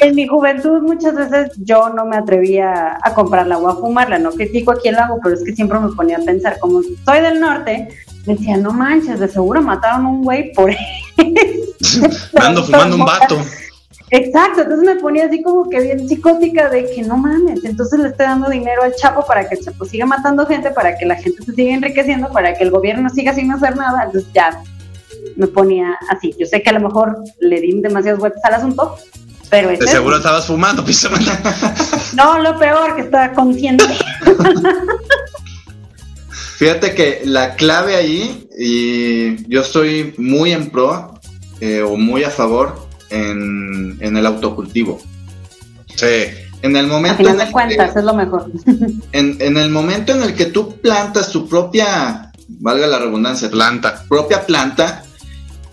En 0.01 0.15
mi 0.15 0.29
juventud 0.29 0.81
muchas 0.83 1.15
veces 1.17 1.51
yo 1.57 1.89
no 1.89 2.05
me 2.07 2.17
atrevía 2.17 2.97
a 3.03 3.13
comprarla 3.15 3.59
o 3.59 3.69
a 3.69 3.75
fumarla, 3.75 4.21
no 4.21 4.31
critico 4.31 4.71
a 4.71 4.77
quien 4.81 4.95
la 4.95 5.07
hago, 5.07 5.19
pero 5.21 5.35
es 5.35 5.43
que 5.43 5.53
siempre 5.57 5.81
me 5.81 5.89
ponía 5.93 6.19
a 6.19 6.21
pensar, 6.25 6.59
como 6.61 6.81
soy 7.05 7.21
del 7.21 7.41
norte, 7.41 7.89
me 8.27 8.35
decía, 8.35 8.57
no 8.59 8.73
manches, 8.73 9.19
de 9.19 9.27
seguro 9.29 9.61
mataron 9.61 10.07
a 10.07 10.09
un 10.09 10.23
güey 10.23 10.53
por 10.53 10.71
ando 12.41 12.63
fumando 12.63 12.97
un 12.97 13.05
vato. 13.05 13.39
Exacto, 14.15 14.63
entonces 14.63 14.87
me 14.87 14.95
ponía 15.01 15.27
así 15.27 15.43
como 15.43 15.69
que 15.69 15.81
bien 15.81 16.09
psicótica 16.09 16.69
de 16.69 16.89
que 16.89 17.03
no 17.03 17.17
mames, 17.17 17.65
entonces 17.65 17.99
le 17.99 18.11
estoy 18.11 18.27
dando 18.27 18.49
dinero 18.49 18.85
al 18.85 18.95
Chapo 18.95 19.27
para 19.27 19.49
que 19.49 19.57
el 19.57 19.65
Chapo 19.65 19.85
siga 19.85 20.07
matando 20.07 20.47
gente, 20.47 20.71
para 20.71 20.97
que 20.97 21.05
la 21.05 21.17
gente 21.17 21.43
se 21.43 21.53
siga 21.53 21.75
enriqueciendo, 21.75 22.29
para 22.29 22.55
que 22.55 22.63
el 22.63 22.71
gobierno 22.71 23.11
siga 23.11 23.35
sin 23.35 23.51
hacer 23.51 23.75
nada, 23.77 24.05
entonces 24.05 24.31
ya 24.33 24.63
me 25.35 25.49
ponía 25.49 25.99
así. 26.11 26.33
Yo 26.39 26.47
sé 26.47 26.63
que 26.63 26.71
a 26.71 26.75
lo 26.75 26.81
mejor 26.87 27.19
le 27.41 27.61
di 27.61 27.81
demasiadas 27.81 28.21
vueltas 28.21 28.45
al 28.45 28.55
asunto, 28.55 28.95
pero 29.51 29.71
De 29.71 29.85
seguro 29.85 30.19
estabas 30.19 30.47
fumando, 30.47 30.87
Samantha. 30.93 31.75
No, 32.15 32.39
lo 32.39 32.57
peor, 32.57 32.95
que 32.95 33.03
estaba 33.03 33.33
consciente. 33.33 33.85
Fíjate 36.59 36.95
que 36.95 37.23
la 37.25 37.57
clave 37.57 37.97
ahí, 37.97 38.49
y 38.57 39.49
yo 39.49 39.63
estoy 39.63 40.15
muy 40.19 40.53
en 40.53 40.71
pro 40.71 41.19
eh, 41.61 41.83
o 41.83 41.97
muy 41.97 42.23
a 42.23 42.31
favor 42.31 42.84
en, 43.15 43.97
en 44.01 44.17
el 44.17 44.27
autocultivo. 44.27 45.01
Sí. 45.97 46.27
En 46.63 46.77
el 46.77 46.87
A 46.87 46.89
momento 46.89 47.19
final 47.19 47.33
en 47.33 47.39
de 47.39 47.45
el 47.45 47.53
cuentas, 47.53 47.93
que, 47.93 47.99
es 47.99 48.05
lo 48.05 48.15
mejor. 48.15 48.51
en, 49.13 49.37
en 49.41 49.57
el 49.59 49.71
momento 49.71 50.13
en 50.13 50.23
el 50.23 50.35
que 50.35 50.47
tú 50.47 50.81
plantas 50.81 51.31
tu 51.31 51.47
propia, 51.49 52.33
valga 52.49 52.87
la 52.87 52.99
redundancia, 52.99 53.51
Planta. 53.51 54.05
propia 54.09 54.47
planta, 54.47 55.05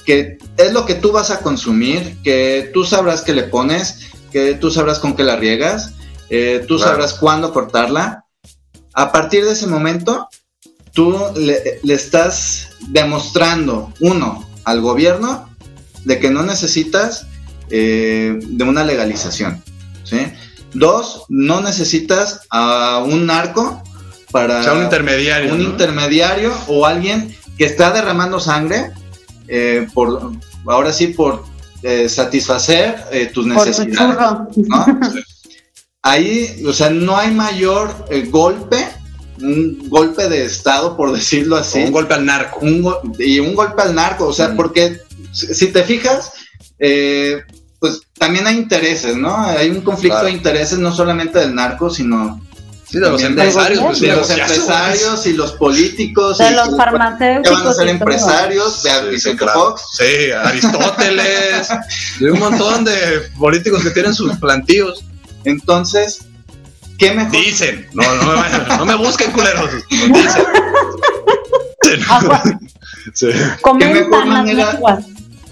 que 0.05 0.37
es 0.57 0.73
lo 0.73 0.85
que 0.85 0.95
tú 0.95 1.11
vas 1.13 1.31
a 1.31 1.39
consumir, 1.39 2.17
que 2.23 2.69
tú 2.73 2.83
sabrás 2.83 3.21
qué 3.21 3.33
le 3.33 3.43
pones, 3.43 4.09
que 4.31 4.55
tú 4.55 4.69
sabrás 4.69 4.99
con 4.99 5.15
qué 5.15 5.23
la 5.23 5.35
riegas, 5.37 5.93
eh, 6.29 6.63
tú 6.67 6.75
Claro. 6.77 6.91
sabrás 6.91 7.13
cuándo 7.13 7.53
cortarla. 7.53 8.25
A 8.93 9.11
partir 9.13 9.45
de 9.45 9.51
ese 9.53 9.67
momento, 9.67 10.27
tú 10.93 11.17
le, 11.37 11.79
le 11.83 11.93
estás 11.93 12.69
demostrando, 12.89 13.93
uno, 14.01 14.45
al 14.65 14.81
gobierno 14.81 15.49
de 16.03 16.19
que 16.19 16.29
no 16.29 16.43
necesitas 16.43 17.27
eh, 17.71 18.37
de 18.41 18.63
una 18.63 18.83
legalización. 18.83 19.63
¿sí? 20.03 20.17
Dos, 20.73 21.23
no 21.29 21.61
necesitas 21.61 22.41
a 22.49 23.03
un 23.05 23.25
narco 23.25 23.81
para 24.31 24.59
O 24.59 24.63
sea, 24.63 24.73
un 24.73 24.83
intermediario. 24.83 25.53
un 25.53 25.63
¿no? 25.63 25.69
intermediario 25.69 26.53
o 26.67 26.85
alguien 26.85 27.35
que 27.57 27.65
está 27.65 27.91
derramando 27.91 28.39
sangre 28.39 28.91
eh, 29.47 29.87
por 29.93 30.31
ahora 30.67 30.93
sí 30.93 31.07
por 31.07 31.43
eh, 31.83 32.07
satisfacer 32.07 32.95
eh, 33.11 33.25
tus 33.33 33.43
tu 33.45 33.49
necesidades 33.53 34.17
ahí 36.01 36.63
o 36.67 36.73
sea 36.73 36.89
no 36.89 37.17
hay 37.17 37.31
mayor 37.31 38.05
eh, 38.09 38.23
golpe 38.29 38.87
un 39.41 39.89
golpe 39.89 40.29
de 40.29 40.45
estado 40.45 40.95
por 40.95 41.11
decirlo 41.11 41.55
así 41.57 41.79
Un 41.83 41.91
golpe 41.91 42.13
al 42.13 42.25
narco. 42.25 42.59
un 42.61 42.81
go- 42.81 43.01
y 43.19 43.39
un 43.39 43.55
golpe 43.55 43.81
al 43.81 43.95
narco, 43.95 44.27
o 44.27 44.33
sea, 44.33 44.49
Mm. 44.49 44.55
porque 44.55 44.99
si 45.31 45.53
si 45.53 45.67
te 45.67 45.83
fijas, 45.83 46.31
eh, 46.77 47.41
pues 47.81 47.99
también 48.17 48.45
hay 48.47 48.57
intereses, 48.57 49.17
¿no? 49.17 49.35
Hay 49.35 49.69
un 49.71 49.81
conflicto 49.81 50.15
Claro. 50.19 50.27
de 50.27 50.33
intereses 50.33 50.77
no 50.77 50.93
solamente 50.95 51.39
del 51.39 51.55
narco, 51.55 51.89
sino 51.89 52.39
Sí, 52.87 52.99
de 52.99 53.09
los 53.09 53.21
empresarios, 53.23 53.81
pues, 53.83 53.99
de 54.01 54.07
los 54.15 54.27
ya 54.27 54.35
empresarios 54.35 55.25
y 55.25 55.33
los 55.33 55.53
políticos. 55.53 56.37
De 56.37 56.51
y- 56.51 56.53
los 56.53 56.77
farmacéuticos 56.77 57.49
Que 57.57 57.63
van 57.63 57.67
a 57.67 57.73
ser 57.73 57.87
empresarios, 57.87 58.83
de 58.83 58.89
Sí, 58.91 58.95
sí, 59.01 59.09
Vicente 59.09 59.37
claro. 59.43 59.59
Fox. 59.59 59.81
Sí, 59.97 60.31
Aristóteles, 60.31 61.69
de 62.19 62.31
un 62.31 62.39
montón 62.39 62.83
de 62.85 62.93
políticos 63.39 63.81
que 63.81 63.89
tienen 63.89 64.13
sus 64.13 64.35
plantíos. 64.37 65.03
Entonces, 65.45 66.19
¿qué 66.99 67.13
mejor? 67.13 67.31
Dicen, 67.31 67.87
no, 67.93 68.03
no, 68.15 68.23
me 68.25 68.33
vayan- 68.35 68.77
no 68.77 68.85
me 68.85 68.95
busquen 68.95 69.31
culeros, 69.31 69.69
dicen. 69.89 70.43
Sí. 73.13 73.27
Comentan 73.61 74.09
mejor 74.09 74.25
manera? 74.27 74.79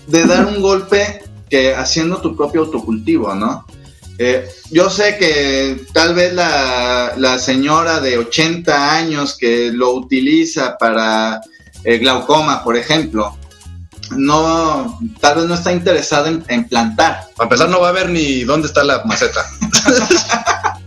de 0.07 0.25
dar 0.25 0.45
un 0.45 0.61
golpe 0.61 1.23
que 1.49 1.73
haciendo 1.75 2.21
tu 2.21 2.35
propio 2.35 2.61
autocultivo, 2.61 3.33
¿no? 3.35 3.65
Eh, 4.17 4.49
yo 4.69 4.89
sé 4.89 5.17
que 5.17 5.85
tal 5.93 6.13
vez 6.13 6.33
la, 6.33 7.13
la 7.17 7.39
señora 7.39 8.01
de 8.01 8.17
80 8.17 8.95
años 8.95 9.37
que 9.37 9.71
lo 9.71 9.93
utiliza 9.93 10.77
para 10.77 11.39
eh, 11.85 11.97
glaucoma, 11.99 12.61
por 12.63 12.75
ejemplo, 12.75 13.37
no, 14.11 14.99
tal 15.21 15.37
vez 15.37 15.45
no 15.45 15.53
está 15.53 15.71
interesada 15.71 16.27
en, 16.27 16.43
en 16.49 16.67
plantar. 16.67 17.29
Para 17.35 17.45
empezar, 17.45 17.69
no 17.69 17.79
va 17.79 17.89
a 17.89 17.93
ver 17.93 18.09
ni 18.09 18.43
dónde 18.43 18.67
está 18.67 18.83
la 18.83 19.03
maceta. 19.05 19.45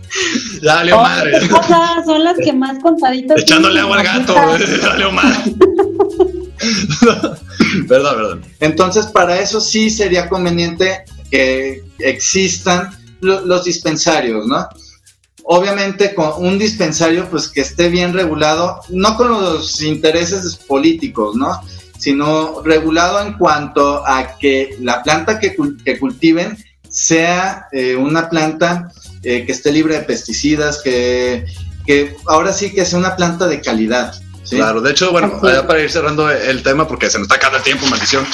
valió 0.63 0.97
Oh, 0.99 1.03
cosas 1.49 2.05
son 2.05 2.23
las 2.23 2.37
que 2.37 2.53
más 2.53 2.77
contaditas. 2.81 3.41
Echándole 3.41 3.79
agua 3.79 3.99
al 3.99 4.03
gato, 4.03 4.35
valió 4.83 5.11
madre. 5.11 5.55
Perdón, 7.87 8.15
perdón. 8.15 8.41
Entonces, 8.59 9.05
para 9.07 9.39
eso 9.39 9.59
sí 9.61 9.89
sería 9.89 10.29
conveniente 10.29 11.03
que 11.31 11.83
existan 11.99 12.89
lo- 13.21 13.41
los 13.45 13.63
dispensarios, 13.63 14.45
¿no? 14.47 14.67
Obviamente 15.45 16.13
con 16.15 16.45
un 16.45 16.57
dispensario 16.57 17.27
pues 17.29 17.49
que 17.49 17.61
esté 17.61 17.89
bien 17.89 18.13
regulado, 18.13 18.79
no 18.89 19.17
con 19.17 19.29
los 19.29 19.81
intereses 19.81 20.55
políticos, 20.55 21.35
¿no? 21.35 21.59
Sino 21.97 22.61
regulado 22.63 23.21
en 23.21 23.33
cuanto 23.33 24.05
a 24.05 24.37
que 24.37 24.77
la 24.79 25.03
planta 25.03 25.39
que 25.39 25.55
cultiven 25.99 26.57
sea 26.89 27.67
eh, 27.71 27.95
una 27.95 28.29
planta 28.29 28.91
eh, 29.23 29.45
que 29.45 29.51
esté 29.51 29.71
libre 29.71 29.95
de 29.95 30.03
pesticidas, 30.03 30.81
que, 30.83 31.45
que 31.85 32.15
ahora 32.27 32.53
sí 32.53 32.71
que 32.71 32.85
sea 32.85 32.99
una 32.99 33.15
planta 33.15 33.47
de 33.47 33.59
calidad. 33.61 34.13
¿Sí? 34.43 34.55
Claro, 34.57 34.81
de 34.81 34.91
hecho, 34.91 35.11
bueno, 35.11 35.39
ya 35.43 35.65
para 35.67 35.81
ir 35.81 35.91
cerrando 35.91 36.29
el 36.29 36.63
tema, 36.63 36.87
porque 36.87 37.09
se 37.09 37.17
nos 37.17 37.25
está 37.25 37.35
acabando 37.35 37.57
el 37.59 37.63
tiempo, 37.63 37.85
maldición. 37.87 38.25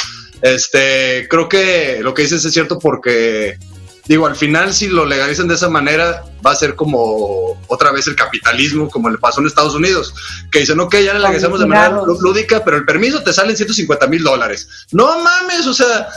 Este, 0.41 1.27
creo 1.29 1.49
que 1.49 1.99
lo 2.01 2.13
que 2.13 2.21
dices 2.23 2.43
es 2.45 2.53
cierto 2.53 2.79
porque, 2.79 3.57
digo, 4.05 4.25
al 4.25 4.35
final, 4.35 4.73
si 4.73 4.87
lo 4.87 5.05
legalizan 5.05 5.47
de 5.47 5.55
esa 5.55 5.69
manera, 5.69 6.23
va 6.45 6.51
a 6.51 6.55
ser 6.55 6.75
como 6.75 7.59
otra 7.67 7.91
vez 7.91 8.07
el 8.07 8.15
capitalismo, 8.15 8.89
como 8.89 9.09
le 9.09 9.17
pasó 9.17 9.41
en 9.41 9.47
Estados 9.47 9.75
Unidos, 9.75 10.13
que 10.51 10.59
dicen, 10.59 10.79
ok, 10.79 10.93
ya 10.95 11.13
le 11.13 11.19
legalizamos 11.19 11.59
de 11.59 11.65
manera 11.65 12.01
lúdica, 12.21 12.63
pero 12.63 12.77
el 12.77 12.85
permiso 12.85 13.21
te 13.21 13.33
sale 13.33 13.51
en 13.51 13.57
150 13.57 14.07
mil 14.07 14.23
dólares. 14.23 14.67
No 14.91 15.21
mames, 15.21 15.67
o 15.67 15.73
sea, 15.73 16.07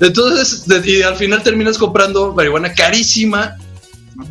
entonces, 0.00 0.64
y 0.84 1.02
al 1.02 1.16
final 1.16 1.42
terminas 1.42 1.78
comprando 1.78 2.34
marihuana 2.34 2.72
carísima. 2.74 3.56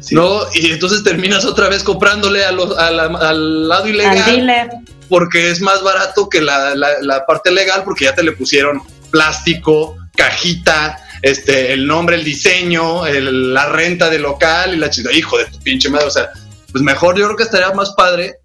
Sí. 0.01 0.13
¿No? 0.13 0.41
Y 0.53 0.72
entonces 0.72 1.03
terminas 1.03 1.45
otra 1.45 1.67
vez 1.67 1.84
comprándole 1.84 2.45
a 2.45 2.51
los, 2.51 2.78
a 2.78 2.91
la- 2.91 3.05
al 3.05 3.67
lado 3.67 3.88
ilegal 3.88 4.17
Al 4.20 4.26
dealer. 4.36 4.70
Porque 5.10 5.49
es 5.49 5.60
más 5.62 5.82
barato 5.84 6.30
que 6.30 6.41
la, 6.41 6.76
la- 6.76 6.99
la 7.01 7.26
parte 7.26 7.51
legal, 7.51 7.84
porque 7.84 8.05
ya 8.05 8.16
te 8.16 8.24
le 8.24 8.32
pusieron 8.34 8.82
plástico, 9.10 9.97
cajita, 10.16 10.97
este, 11.22 11.74
el 11.74 11.86
nombre, 11.88 12.16
el 12.16 12.24
diseño, 12.24 13.05
el- 13.05 13.53
la 13.53 13.66
renta 13.68 14.10
del 14.10 14.22
local 14.22 14.74
y 14.74 14.78
la 14.78 14.89
chingada. 14.89 15.16
Hijo 15.16 15.38
de 15.38 15.45
tu 15.45 15.60
pinche 15.60 15.89
madre, 15.89 16.05
o 16.07 16.12
sea, 16.12 16.30
pues 16.72 16.84
mejor 16.84 17.18
yo 17.18 17.26
creo 17.26 17.36
que 17.38 17.43
estaría 17.43 17.72
más 17.74 17.91
padre. 17.91 18.36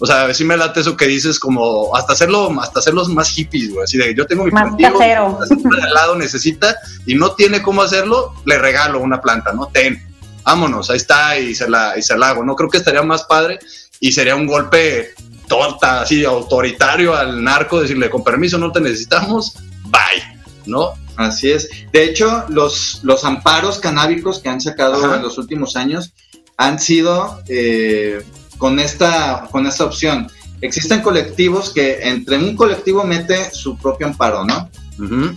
O 0.00 0.06
sea, 0.06 0.22
a 0.22 0.26
ver 0.26 0.34
si 0.34 0.42
me 0.44 0.56
late 0.56 0.80
eso 0.80 0.96
que 0.96 1.06
dices, 1.06 1.38
como 1.38 1.94
hasta 1.94 2.14
hacerlo, 2.14 2.52
hasta 2.60 2.80
hacerlos 2.80 3.08
más 3.10 3.30
hippies, 3.30 3.70
güey. 3.70 3.84
Así 3.84 3.96
de 3.96 4.12
yo 4.12 4.26
tengo 4.26 4.44
mi 4.44 4.50
Más 4.50 4.72
casero. 4.76 5.38
al 5.82 5.94
lado 5.94 6.16
necesita 6.16 6.76
y 7.06 7.14
no 7.14 7.34
tiene 7.36 7.62
cómo 7.62 7.82
hacerlo, 7.82 8.34
le 8.44 8.58
regalo 8.58 8.98
una 8.98 9.20
planta, 9.20 9.52
¿no? 9.52 9.66
Ten, 9.68 10.02
vámonos, 10.42 10.90
ahí 10.90 10.96
está 10.96 11.38
y 11.38 11.54
se 11.54 11.70
la, 11.70 11.96
y 11.96 12.02
se 12.02 12.18
la 12.18 12.30
hago. 12.30 12.44
No 12.44 12.56
creo 12.56 12.68
que 12.68 12.78
estaría 12.78 13.02
más 13.02 13.22
padre 13.22 13.60
y 14.00 14.10
sería 14.10 14.34
un 14.34 14.48
golpe 14.48 15.14
torta, 15.46 16.02
así 16.02 16.24
autoritario 16.24 17.14
al 17.14 17.42
narco, 17.42 17.80
decirle 17.80 18.10
con 18.10 18.24
permiso 18.24 18.58
no 18.58 18.72
te 18.72 18.80
necesitamos, 18.80 19.54
bye, 19.84 20.40
¿no? 20.66 20.92
Así 21.16 21.50
es. 21.50 21.68
De 21.92 22.04
hecho, 22.04 22.44
los, 22.48 23.00
los 23.02 23.24
amparos 23.24 23.78
canábicos 23.78 24.40
que 24.40 24.48
han 24.48 24.60
sacado 24.60 25.04
Ajá. 25.04 25.16
en 25.16 25.22
los 25.22 25.38
últimos 25.38 25.76
años 25.76 26.12
han 26.56 26.78
sido 26.78 27.40
eh, 27.48 28.24
con, 28.58 28.78
esta, 28.78 29.48
con 29.50 29.66
esta 29.66 29.84
opción. 29.84 30.30
Existen 30.60 31.02
colectivos 31.02 31.70
que 31.70 32.08
entre 32.08 32.38
un 32.38 32.56
colectivo 32.56 33.04
mete 33.04 33.52
su 33.52 33.76
propio 33.76 34.06
amparo, 34.06 34.44
¿no? 34.44 34.70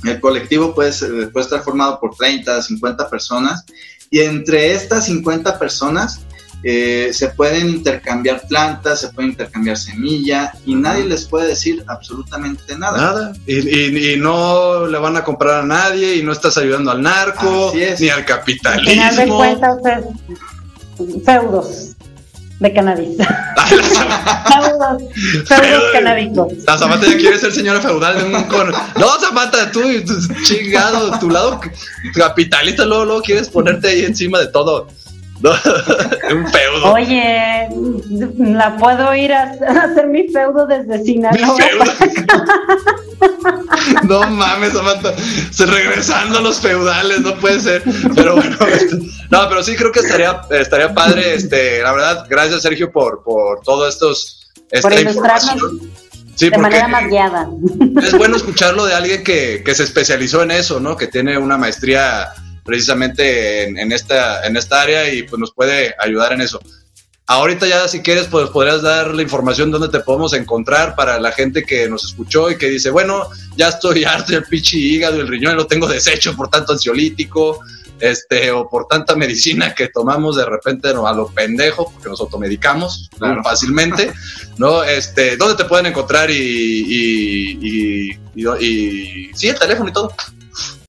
El 0.05 0.19
colectivo 0.19 0.75
puede, 0.75 0.91
puede 1.29 1.43
estar 1.43 1.63
formado 1.63 1.99
por 1.99 2.15
30, 2.15 2.61
50 2.61 3.09
personas 3.09 3.65
y 4.11 4.19
entre 4.19 4.73
estas 4.73 5.05
50 5.05 5.57
personas 5.57 6.21
eh, 6.63 7.11
se 7.13 7.29
pueden 7.29 7.69
intercambiar 7.69 8.41
plantas, 8.47 9.01
se 9.01 9.09
pueden 9.09 9.31
intercambiar 9.31 9.77
semilla 9.77 10.51
y 10.65 10.75
nadie 10.75 11.05
les 11.05 11.25
puede 11.25 11.47
decir 11.49 11.83
absolutamente 11.87 12.77
nada. 12.77 12.97
Nada. 12.97 13.33
Y, 13.45 13.57
y- 13.57 14.13
y 14.13 14.17
no 14.17 14.87
le 14.87 14.97
van 14.97 15.15
a 15.17 15.23
comprar 15.23 15.61
a 15.63 15.65
nadie 15.65 16.15
y 16.15 16.23
no 16.23 16.31
estás 16.31 16.57
ayudando 16.57 16.91
al 16.91 17.01
narco, 17.01 17.71
ni 17.75 17.83
al 17.83 17.89
Al 17.91 17.97
final 17.97 18.17
de 18.19 18.25
capitalismo. 18.25 19.37
cuentas 19.37 19.77
es 19.85 21.23
feudos 21.25 21.91
de 22.59 22.73
cannabis. 22.73 23.17
Feudos, 23.67 25.03
feudos 25.47 25.83
canábicos. 25.93 26.53
la 26.65 26.77
Samantha 26.77 27.05
ya 27.07 27.17
quiere 27.17 27.37
ser 27.37 27.51
señora 27.51 27.79
feudal 27.81 28.17
de 28.17 28.23
un 28.23 28.43
con. 28.45 28.71
No, 28.71 29.19
Samantha, 29.19 29.71
tú, 29.71 29.81
tú 30.05 30.13
chingado, 30.43 31.17
tu 31.19 31.29
lado 31.29 31.59
capitalista, 32.15 32.85
luego, 32.85 33.05
luego 33.05 33.21
quieres 33.21 33.49
ponerte 33.49 33.89
ahí 33.89 34.05
encima 34.05 34.39
de 34.39 34.47
todo. 34.47 34.87
¿No? 35.41 35.51
un 36.35 36.47
feudo. 36.47 36.93
Oye, 36.93 37.69
la 38.37 38.77
puedo 38.77 39.13
ir 39.15 39.33
a, 39.33 39.43
hacer 39.83 40.07
mi 40.07 40.27
feudo 40.29 40.65
desde 40.65 41.03
Sinaloa. 41.03 41.55
Feudo. 41.55 41.85
No 44.03 44.29
mames, 44.29 44.73
Samantha. 44.73 45.13
Se 45.51 45.65
regresando 45.65 46.39
a 46.39 46.41
los 46.41 46.59
feudales, 46.59 47.21
no 47.21 47.33
puede 47.35 47.59
ser. 47.59 47.83
Pero 48.15 48.35
bueno, 48.35 48.55
no, 49.31 49.49
pero 49.49 49.63
sí 49.63 49.75
creo 49.75 49.91
que 49.91 50.01
estaría, 50.01 50.41
estaría 50.51 50.93
padre. 50.93 51.33
Este, 51.35 51.81
la 51.81 51.93
verdad, 51.93 52.25
gracias 52.29 52.61
Sergio 52.61 52.91
por, 52.91 53.23
por 53.23 53.61
todo 53.61 53.87
estos 53.87 54.51
esta 54.69 54.89
Por 54.89 54.99
información. 54.99 55.91
Sí, 56.35 56.49
de 56.49 56.57
manera 56.57 56.87
más 56.87 57.07
guiada. 57.07 57.49
es 58.03 58.15
bueno 58.15 58.35
escucharlo 58.35 58.85
de 58.85 58.93
alguien 58.93 59.23
que, 59.23 59.63
que 59.65 59.73
se 59.73 59.83
especializó 59.83 60.43
en 60.43 60.51
eso, 60.51 60.79
¿no? 60.79 60.95
Que 60.95 61.07
tiene 61.07 61.37
una 61.37 61.57
maestría 61.57 62.31
precisamente 62.67 63.63
en, 63.63 63.79
en 63.79 63.91
esta, 63.91 64.45
en 64.45 64.55
esta 64.57 64.81
área 64.83 65.11
y 65.11 65.23
pues 65.23 65.39
nos 65.39 65.53
puede 65.53 65.95
ayudar 65.97 66.33
en 66.33 66.41
eso. 66.41 66.59
Ahorita 67.29 67.65
ya 67.67 67.87
si 67.87 68.01
quieres, 68.01 68.27
pues 68.27 68.49
podrías 68.51 68.81
dar 68.81 69.13
la 69.13 69.21
información 69.21 69.71
donde 69.71 69.89
te 69.89 69.99
podemos 70.01 70.33
encontrar 70.33 70.95
para 70.95 71.19
la 71.19 71.31
gente 71.31 71.63
que 71.63 71.89
nos 71.89 72.05
escuchó 72.05 72.49
y 72.51 72.57
que 72.57 72.67
dice, 72.69 72.89
bueno, 72.89 73.27
ya 73.57 73.69
estoy 73.69 74.03
harto 74.05 74.33
del 74.33 74.43
pinche 74.43 74.77
hígado 74.77 75.17
y 75.17 75.21
el 75.21 75.27
riñón 75.27 75.55
lo 75.55 75.65
tengo 75.67 75.87
deshecho 75.87 76.35
por 76.35 76.49
tanto 76.49 76.73
ansiolítico, 76.73 77.59
este, 77.99 78.51
o 78.51 78.69
por 78.69 78.87
tanta 78.87 79.15
medicina 79.15 79.73
que 79.73 79.87
tomamos 79.87 80.35
de 80.37 80.45
repente 80.45 80.93
no, 80.93 81.07
a 81.07 81.13
lo 81.13 81.27
pendejo, 81.29 81.91
porque 81.91 82.09
nos 82.09 82.21
automedicamos 82.21 83.09
Claro. 83.17 83.41
fácilmente, 83.43 84.13
¿no? 84.57 84.83
Este, 84.83 85.35
¿dónde 85.35 85.55
te 85.55 85.65
pueden 85.67 85.87
encontrar 85.87 86.29
y, 86.29 86.35
y, 86.35 87.57
y, 87.61 88.19
y- 88.35 88.65
y- 88.65 89.31
sí, 89.33 89.47
el 89.49 89.57
teléfono 89.59 89.89
y 89.89 89.93
todo? 89.93 90.13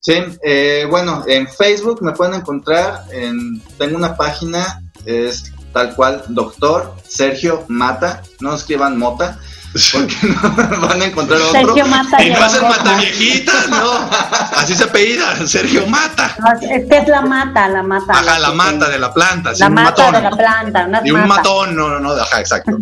Sí, 0.09 0.14
eh, 0.42 0.86
bueno, 0.88 1.22
en 1.26 1.46
Facebook 1.46 2.00
me 2.02 2.12
pueden 2.12 2.32
encontrar, 2.32 3.02
en, 3.12 3.61
tengo 3.76 3.98
una 3.98 4.16
página, 4.16 4.80
es 5.04 5.52
tal 5.74 5.94
cual, 5.94 6.22
doctor 6.28 6.94
Sergio 7.06 7.66
Mata, 7.68 8.22
no 8.40 8.54
escriban 8.54 8.96
Mota, 8.96 9.38
porque 9.92 10.16
no 10.22 10.80
van 10.88 11.02
a 11.02 11.04
encontrar 11.04 11.42
otro. 11.42 11.52
Sergio 11.52 11.86
Mata 11.88 12.22
Y 12.24 12.30
no 12.30 12.36
ropa. 12.36 12.68
mata 12.70 12.96
viejitas, 12.96 13.68
no, 13.68 14.09
así 14.56 14.74
se 14.74 14.84
apellida, 14.84 15.46
Sergio 15.46 15.86
Mata. 15.86 16.34
No, 16.38 16.52
es 16.59 16.86
que 16.88 16.96
es 16.96 17.09
la 17.09 17.20
mata, 17.20 17.68
la 17.68 17.82
mata. 17.82 18.11
Ajá, 18.14 18.38
la 18.38 18.52
mata 18.52 18.88
de 18.88 18.98
la 18.98 19.12
planta, 19.12 19.52
sí, 19.54 19.61
La 19.61 19.66
un 19.66 19.74
mata 19.74 19.90
matón. 19.90 20.12
de 20.14 20.30
la 20.30 20.36
planta, 20.38 20.86
una 20.86 21.02
Y 21.04 21.11
un 21.11 21.20
mata. 21.20 21.34
matón, 21.42 21.76
no, 21.76 21.90
no, 21.90 22.00
no, 22.00 22.12
ajá, 22.12 22.40
exacto. 22.40 22.78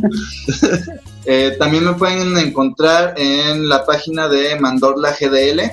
Eh, 1.24 1.56
también 1.58 1.84
me 1.84 1.94
pueden 1.94 2.38
encontrar 2.38 3.14
en 3.16 3.68
la 3.68 3.84
página 3.84 4.28
de 4.28 4.60
Mandorla 4.60 5.10
GDL 5.10 5.72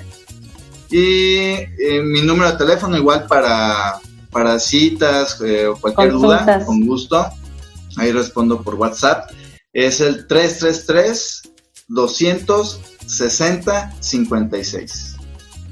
y 0.93 1.55
eh, 1.79 2.01
mi 2.03 2.21
número 2.21 2.51
de 2.51 2.57
teléfono 2.57 2.95
igual 2.95 3.25
para, 3.25 3.99
para 4.31 4.59
citas 4.59 5.41
eh, 5.41 5.65
o 5.65 5.75
cualquier 5.75 6.11
duda, 6.11 6.37
Consultas. 6.37 6.65
con 6.65 6.85
gusto. 6.85 7.27
Ahí 7.97 8.11
respondo 8.11 8.61
por 8.61 8.75
WhatsApp. 8.75 9.31
Es 9.73 10.01
el 10.01 10.27
333 10.27 11.41
260 11.87 13.91
56. 13.99 15.15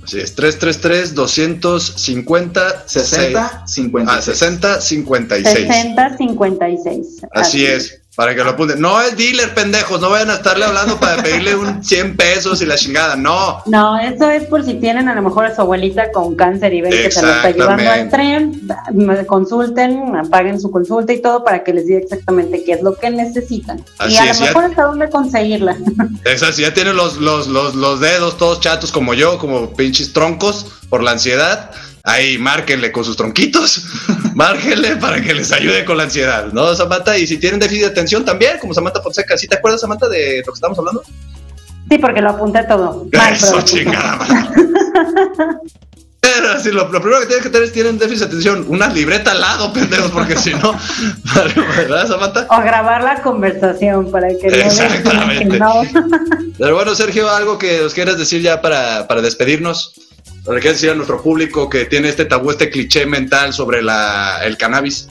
Así 0.04 0.20
es, 0.20 0.36
333-250. 0.36 2.84
60, 2.88 3.68
56. 3.68 4.08
Ah, 4.08 4.22
60, 4.24 4.82
56. 4.82 5.68
60 5.68 6.18
56. 6.18 7.22
Así 7.32 7.64
es. 7.64 8.01
Para 8.16 8.36
que 8.36 8.44
lo 8.44 8.50
apunten. 8.50 8.82
No 8.82 9.02
es 9.02 9.16
dealer, 9.16 9.54
pendejos. 9.54 10.02
No 10.02 10.10
vayan 10.10 10.32
a 10.32 10.34
estarle 10.36 10.66
hablando 10.66 11.00
para 11.00 11.24
pedirle 11.24 11.56
un 11.56 11.82
100 11.82 12.18
pesos 12.18 12.62
y 12.62 12.66
la 12.66 12.76
chingada. 12.76 13.16
No. 13.16 13.64
No, 13.66 13.98
eso 13.98 14.30
es 14.30 14.44
por 14.46 14.66
si 14.66 14.74
tienen 14.74 15.08
a 15.08 15.16
lo 15.16 15.22
mejor 15.22 15.46
a 15.46 15.56
su 15.56 15.62
abuelita 15.62 16.12
con 16.12 16.36
cáncer 16.36 16.74
y 16.74 16.82
ven 16.82 16.92
que 16.92 17.10
se 17.10 17.22
lo 17.22 17.30
está 17.30 17.52
llevando 17.52 17.90
al 17.90 18.10
tren. 18.10 18.68
Consulten, 19.28 20.12
paguen 20.30 20.60
su 20.60 20.70
consulta 20.72 21.14
y 21.14 21.22
todo 21.22 21.46
para 21.46 21.64
que 21.64 21.74
les 21.74 21.88
diga 21.88 22.00
exactamente 22.00 22.64
qué 22.66 22.74
es 22.74 22.82
lo 22.82 22.96
que 22.96 23.10
necesitan. 23.10 23.82
y 24.10 24.18
a 24.18 24.34
lo 24.34 24.40
mejor 24.40 24.66
hasta 24.66 24.84
dónde 24.84 25.10
conseguirla. 25.10 25.78
Exacto, 26.26 26.56
si 26.56 26.64
ya 26.64 26.74
tienen 26.74 26.98
los, 26.98 27.16
los, 27.18 27.48
los, 27.48 27.76
los 27.76 28.02
dedos 28.02 28.38
todos 28.38 28.60
chatos 28.60 28.92
como 28.92 29.14
yo, 29.14 29.38
como 29.38 29.74
pinches 29.74 30.12
troncos 30.12 30.66
por 30.90 31.02
la 31.02 31.12
ansiedad 31.12 31.72
ahí 32.04 32.38
márquenle 32.38 32.92
con 32.92 33.04
sus 33.04 33.18
tronquitos, 33.18 33.84
márquenle 34.36 34.96
para 34.98 35.22
que 35.22 35.34
les 35.34 35.52
ayude 35.52 35.86
con 35.86 35.98
la 35.98 36.04
ansiedad, 36.04 36.52
¿no, 36.52 36.74
Samantha? 36.76 37.18
Y 37.18 37.28
si 37.28 37.38
tienen 37.38 37.60
déficit 37.60 37.84
de 37.84 37.90
atención 37.90 38.26
también, 38.26 38.58
como 38.60 38.74
Samantha 38.74 39.02
Fonseca, 39.02 39.38
¿sí 39.38 39.48
te 39.48 39.56
acuerdas, 39.56 39.82
Samantha, 39.82 40.08
de 40.08 40.44
lo 40.46 40.52
que 40.52 40.58
estamos 40.58 40.78
hablando? 40.80 41.04
Sí, 41.90 41.98
porque 41.98 42.22
lo 42.22 42.30
apunté 42.30 42.64
todo. 42.64 43.08
Eso, 43.12 43.62
chingada. 43.64 44.18
Pero 46.22 46.60
sí, 46.60 46.72
lo, 46.72 46.88
primero 46.90 47.20
que 47.22 47.26
tienen 47.26 47.44
que 47.44 47.50
tener 47.50 47.68
es 47.68 47.74
tienen 47.74 47.98
déficit 47.98 48.20
de 48.20 48.26
atención, 48.28 48.66
una 48.70 48.88
libreta 48.88 49.32
al 49.32 49.42
lado, 49.42 49.74
pendejos, 49.74 50.12
porque 50.12 50.38
si 50.38 50.54
no, 50.54 50.78
¿verdad, 51.78 52.08
Samantha? 52.08 52.46
O 52.50 52.62
grabar 52.62 53.04
la 53.04 53.22
conversación 53.24 54.12
para 54.12 54.28
que 54.30 54.48
Exactamente. 54.48 55.58
no. 55.58 55.82
Pero 56.60 56.76
bueno, 56.76 56.94
Sergio, 56.94 57.28
algo 57.28 57.58
que 57.58 57.82
os 57.82 57.96
quieras 57.96 58.20
decir 58.20 58.42
ya 58.42 58.62
para, 58.62 59.08
para 59.08 59.22
despedirnos. 59.22 59.94
¿Le 60.48 60.60
quieres 60.60 60.82
decir 60.82 60.90
a 60.90 60.96
nuestro 60.96 61.22
público 61.22 61.70
que 61.70 61.86
tiene 61.86 62.10
este 62.10 62.26
tabú, 62.26 62.50
este 62.50 62.70
cliché 62.72 63.06
mental 63.06 63.54
sobre 63.54 63.84
la, 63.84 64.44
el 64.44 64.58
cannabis? 64.58 65.08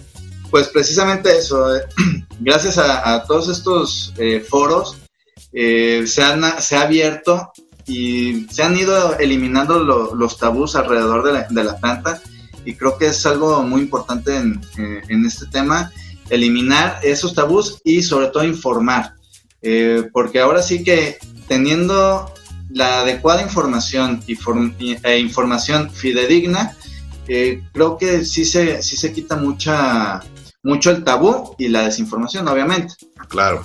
Pues 0.50 0.68
precisamente 0.68 1.36
eso. 1.38 1.76
Eh, 1.76 1.82
gracias 2.40 2.78
a, 2.78 3.24
todos 3.26 3.48
estos 3.48 4.12
eh, 4.18 4.40
foros 4.40 4.96
eh, 5.52 6.04
se, 6.06 6.22
han, 6.22 6.60
se 6.60 6.76
ha 6.76 6.82
abierto 6.82 7.52
y 7.86 8.46
se 8.50 8.64
han 8.64 8.76
ido 8.76 9.16
eliminando 9.18 9.78
los 9.78 10.36
tabús 10.36 10.74
alrededor 10.74 11.24
de 11.24 11.32
la, 11.32 11.46
de 11.48 11.64
la, 11.64 11.76
planta 11.78 12.20
y 12.64 12.74
creo 12.74 12.98
que 12.98 13.06
es 13.06 13.24
algo 13.24 13.62
muy 13.62 13.82
importante 13.82 14.36
en, 14.36 14.60
en 14.76 15.24
este 15.24 15.46
tema, 15.46 15.90
eliminar 16.28 17.00
esos 17.02 17.34
tabús 17.34 17.80
y 17.84 18.02
sobre 18.02 18.28
todo 18.28 18.44
informar, 18.44 19.14
porque 20.12 20.40
ahora 20.40 20.62
sí 20.62 20.84
que 20.84 21.18
teniendo 21.48 22.32
la 22.70 23.00
adecuada 23.00 23.42
información 23.42 24.22
y 24.26 24.36
e 25.02 25.18
información 25.18 25.90
fidedigna, 25.90 26.76
eh, 27.28 27.62
creo 27.72 27.98
que 27.98 28.24
sí 28.24 28.44
se, 28.44 28.82
sí 28.82 28.96
se 28.96 29.12
quita 29.12 29.36
mucha, 29.36 30.20
mucho 30.62 30.90
el 30.90 31.04
tabú 31.04 31.54
y 31.58 31.68
la 31.68 31.82
desinformación, 31.82 32.46
obviamente. 32.48 32.94
Claro, 33.28 33.64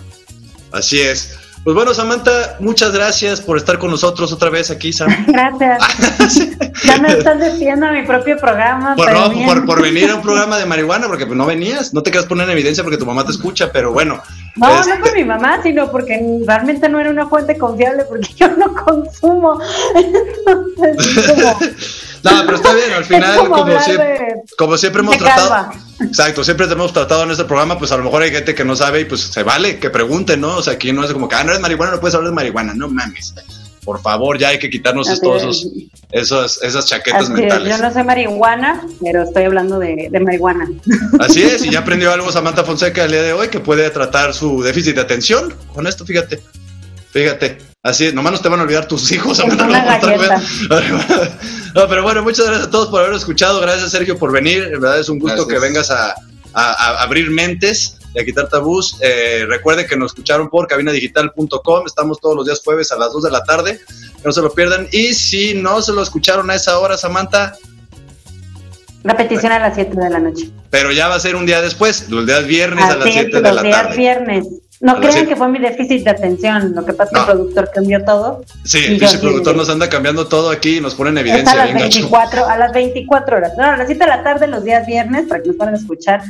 así 0.72 0.99
es. 0.99 1.38
Pues 1.66 1.74
bueno, 1.74 1.95
Samantha, 1.95 2.58
muchas 2.60 2.91
gracias 2.91 3.41
por 3.41 3.58
estar 3.58 3.80
con 3.80 3.89
nosotros 3.89 4.32
otra 4.32 4.51
vez 4.51 4.70
aquí, 4.70 4.93
Sam. 4.93 5.10
Gracias. 5.28 6.60
ya 6.84 6.99
me 6.99 7.12
estás 7.12 7.39
despidiendo 7.39 7.88
a 7.88 7.91
mi 7.91 8.03
propio 8.03 8.38
programa. 8.38 8.95
Por, 8.95 9.12
no, 9.12 9.66
por, 9.66 9.82
venir 9.82 10.12
a 10.12 10.16
un 10.16 10.22
programa 10.22 10.60
de 10.60 10.68
marihuana, 10.68 11.08
porque 11.08 11.26
pues, 11.26 11.36
no 11.36 11.47
venías, 11.47 11.91
no 11.91 12.03
te 12.03 12.12
quedas 12.12 12.28
poner 12.28 12.45
en 12.45 12.51
evidencia 12.51 12.84
porque 12.84 12.99
tu 12.99 13.06
mamá 13.08 13.26
te 13.26 13.32
escucha, 13.32 13.72
pero 13.72 13.91
bueno. 13.91 14.22
No, 14.56 14.84
no 14.84 14.99
por 15.01 15.14
mi 15.14 15.26
mamá, 15.26 15.62
sino 15.62 15.91
porque 15.91 16.20
realmente 16.45 16.88
no 16.88 16.99
era 16.99 17.10
una 17.10 17.28
fuente 17.28 17.58
confiable, 17.58 18.06
porque 18.06 18.34
yo 18.36 18.49
no 18.56 18.74
consumo. 18.74 19.60
No, 22.26 22.32
pero 22.43 22.56
está 22.58 22.74
bien, 22.74 22.91
al 22.91 23.06
final, 23.06 23.47
como, 23.47 23.80
siempre, 23.80 24.18
como 24.58 24.78
siempre 24.78 25.01
hemos 25.01 25.18
tratado. 25.18 25.72
Exacto, 26.01 26.43
siempre 26.43 26.66
hemos 26.66 26.91
tratado 26.91 27.24
en 27.24 27.32
este 27.32 27.45
programa, 27.45 27.78
pues 27.78 27.91
a 27.91 27.97
lo 27.97 28.03
mejor 28.03 28.24
hay 28.24 28.32
gente 28.32 28.56
que 28.56 28.66
no 28.66 28.76
sabe 28.76 29.01
y 29.01 29.06
pues 29.06 29.22
se 29.22 29.43
vale 29.43 29.78
que 29.78 29.91
pregunte, 29.91 30.36
¿no? 30.36 30.58
O 30.58 30.62
sea, 30.64 30.74
aquí 30.74 30.91
no 30.91 31.03
es 31.03 31.14
como 31.14 31.30
que, 31.30 31.36
ah, 31.36 31.43
no 31.43 31.51
eres 31.51 31.62
marihuana, 31.62 31.93
no 31.93 31.99
puedes 31.99 32.16
hablar 32.16 32.32
de 32.32 32.36
marihuana, 32.36 32.74
no 32.74 32.89
mames. 32.89 33.36
Por 33.86 34.02
favor, 34.02 34.38
ya 34.38 34.50
hay 34.50 34.60
que 34.60 34.70
quitarnos 34.70 35.22
todos 35.22 35.68
esos, 36.12 36.62
esas 36.64 36.86
chaquetas 36.88 37.30
mentales. 37.30 37.78
yo 37.78 37.82
no 37.82 37.94
soy 37.94 38.04
marihuana, 38.04 38.86
pero 39.02 39.24
estoy 39.24 39.44
hablando 39.44 39.80
de, 39.80 40.10
de, 40.12 40.20
marihuana. 40.20 40.68
Así 41.20 41.44
es, 41.44 41.64
y 41.64 41.70
ya 41.70 41.80
aprendió 41.80 42.12
algo 42.12 42.32
Samantha 42.32 42.64
Fonseca 42.64 43.06
el 43.06 43.12
día 43.12 43.22
de 43.22 43.34
hoy 43.34 43.50
que 43.50 43.60
puede 43.60 43.90
tratar 43.92 44.34
su 44.34 44.64
déficit 44.64 44.96
de 44.96 45.02
atención 45.02 45.54
con 45.74 45.86
esto, 45.86 46.04
fíjate. 46.06 46.42
Fíjate, 47.16 47.60
así, 47.82 48.12
nomás 48.12 48.34
no 48.34 48.40
te 48.40 48.50
van 48.50 48.60
a 48.60 48.64
olvidar 48.64 48.90
tus 48.90 49.10
hijos. 49.14 49.40
no, 51.76 51.88
pero 51.88 52.04
bueno, 52.04 52.22
muchas 52.24 52.46
gracias 52.46 52.68
a 52.68 52.70
todos 52.70 52.90
por 52.90 53.00
haber 53.02 53.16
escuchado. 53.16 53.62
Gracias, 53.62 53.92
Sergio, 53.92 54.20
por 54.20 54.34
venir. 54.34 54.64
En 54.74 54.82
verdad 54.82 55.00
es 55.00 55.08
un 55.08 55.20
gusto 55.20 55.48
que 55.48 55.58
vengas 55.58 55.90
a, 55.92 56.14
abrir 56.54 57.30
mentes 57.30 57.95
a 58.20 58.26
quitar 58.26 58.47
tabús. 58.49 58.97
Eh, 59.01 59.45
recuerden 59.47 59.88
que 59.88 59.95
nos 59.95 60.11
escucharon 60.11 60.49
por 60.49 60.68
cabinadigital.com. 60.68 61.86
Estamos 61.86 62.20
todos 62.20 62.36
los 62.36 62.45
días 62.45 62.61
jueves 62.63 62.91
a 62.91 62.97
las 62.97 63.11
2 63.13 63.24
de 63.24 63.32
la 63.32 63.43
tarde. 63.43 63.80
No 64.24 64.32
se 64.32 64.41
lo 64.41 64.53
pierdan. 64.53 64.88
Y 64.91 65.13
si 65.13 65.53
no 65.55 65.82
se 65.82 65.93
lo 65.93 66.01
escucharon 66.01 66.49
a 66.49 66.55
esa 66.55 66.80
hora, 66.80 66.97
Samantha. 66.97 67.55
Repetición 69.03 69.51
a 69.51 69.59
las 69.59 69.76
7 69.76 69.95
de 69.95 70.09
la 70.09 70.20
noche. 70.20 70.49
Pero 70.70 70.91
ya 70.91 71.07
va 71.07 71.16
a 71.16 71.20
ser 71.20 71.36
un 71.36 71.45
día 71.45 71.61
después, 71.61 72.09
los 72.09 72.26
días 72.26 72.45
viernes 72.47 72.86
a 72.86 72.95
las 72.95 73.13
7 73.13 73.30
de 73.36 73.41
la 73.41 73.61
tarde. 73.61 73.63
Los 73.63 73.63
días 73.63 73.97
viernes. 73.97 74.47
No 74.82 74.99
crean 74.99 75.26
que 75.26 75.36
fue 75.36 75.47
mi 75.47 75.59
déficit 75.59 76.03
de 76.03 76.09
atención. 76.09 76.74
Lo 76.76 76.86
que 76.86 76.93
pasa 76.93 77.11
es 77.11 77.11
que 77.11 77.20
el 77.20 77.38
productor 77.38 77.72
cambió 77.74 78.03
todo. 78.03 78.43
Sí, 78.66 78.97
el 78.99 79.20
productor 79.20 79.55
nos 79.55 79.70
anda 79.70 79.89
cambiando 79.89 80.28
todo 80.28 80.49
aquí 80.49 80.78
y 80.78 80.82
nos 80.82 80.95
pone 80.95 81.11
en 81.11 81.20
evidencia. 81.20 81.51
a 81.51 81.66
las, 81.66 81.74
24, 81.74 82.45
a 82.47 82.57
las 82.57 82.74
24 82.74 83.38
horas. 83.38 83.53
No, 83.57 83.63
a 83.63 83.78
las 83.78 83.88
7 83.88 84.03
de 84.03 84.09
la 84.09 84.24
tarde, 84.24 84.47
los 84.47 84.63
días 84.63 84.86
viernes, 84.86 85.28
para 85.28 85.41
que 85.41 85.47
nos 85.47 85.57
puedan 85.57 85.76
escuchar 85.76 86.22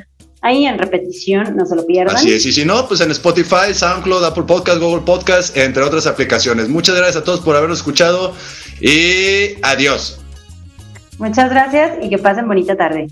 ahí 0.46 0.66
en 0.68 0.78
repetición, 0.78 1.56
no 1.58 1.66
se 1.66 1.76
lo 1.76 1.86
pierdan. 1.86 2.16
Así 2.16 2.32
es, 2.32 2.46
y 2.46 2.54
si 2.54 2.66
no, 2.66 2.88
pues 2.88 3.02
en 3.02 3.10
Spotify, 3.10 3.74
SoundCloud, 3.74 4.24
Apple 4.24 4.43
Podcast, 4.43 4.80
Google 4.80 5.02
Podcast, 5.04 5.58
entre 5.58 5.82
otras 5.82 6.06
aplicaciones. 6.06 6.70
Muchas 6.70 6.96
gracias 6.96 7.18
a 7.18 7.24
todos 7.24 7.39
por 7.39 7.56
habernos 7.56 7.80
escuchado 7.80 8.34
y 8.80 9.56
adiós. 9.64 10.20
Muchas 11.18 11.50
gracias 11.50 11.98
y 12.02 12.10
que 12.10 12.20
pasen 12.20 12.48
bonita 12.48 12.78
tarde. 12.78 13.08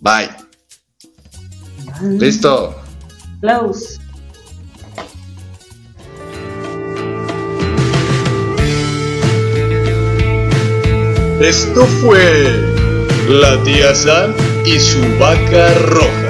Bye. 0.00 0.28
Listo. 2.18 2.74
Close. 3.40 4.00
Esto 11.40 11.86
fue 12.00 12.74
la 13.28 13.62
tía 13.62 13.94
Sam 13.94 14.34
y 14.64 14.80
su 14.80 15.00
vaca 15.20 15.72
roja. 15.74 16.25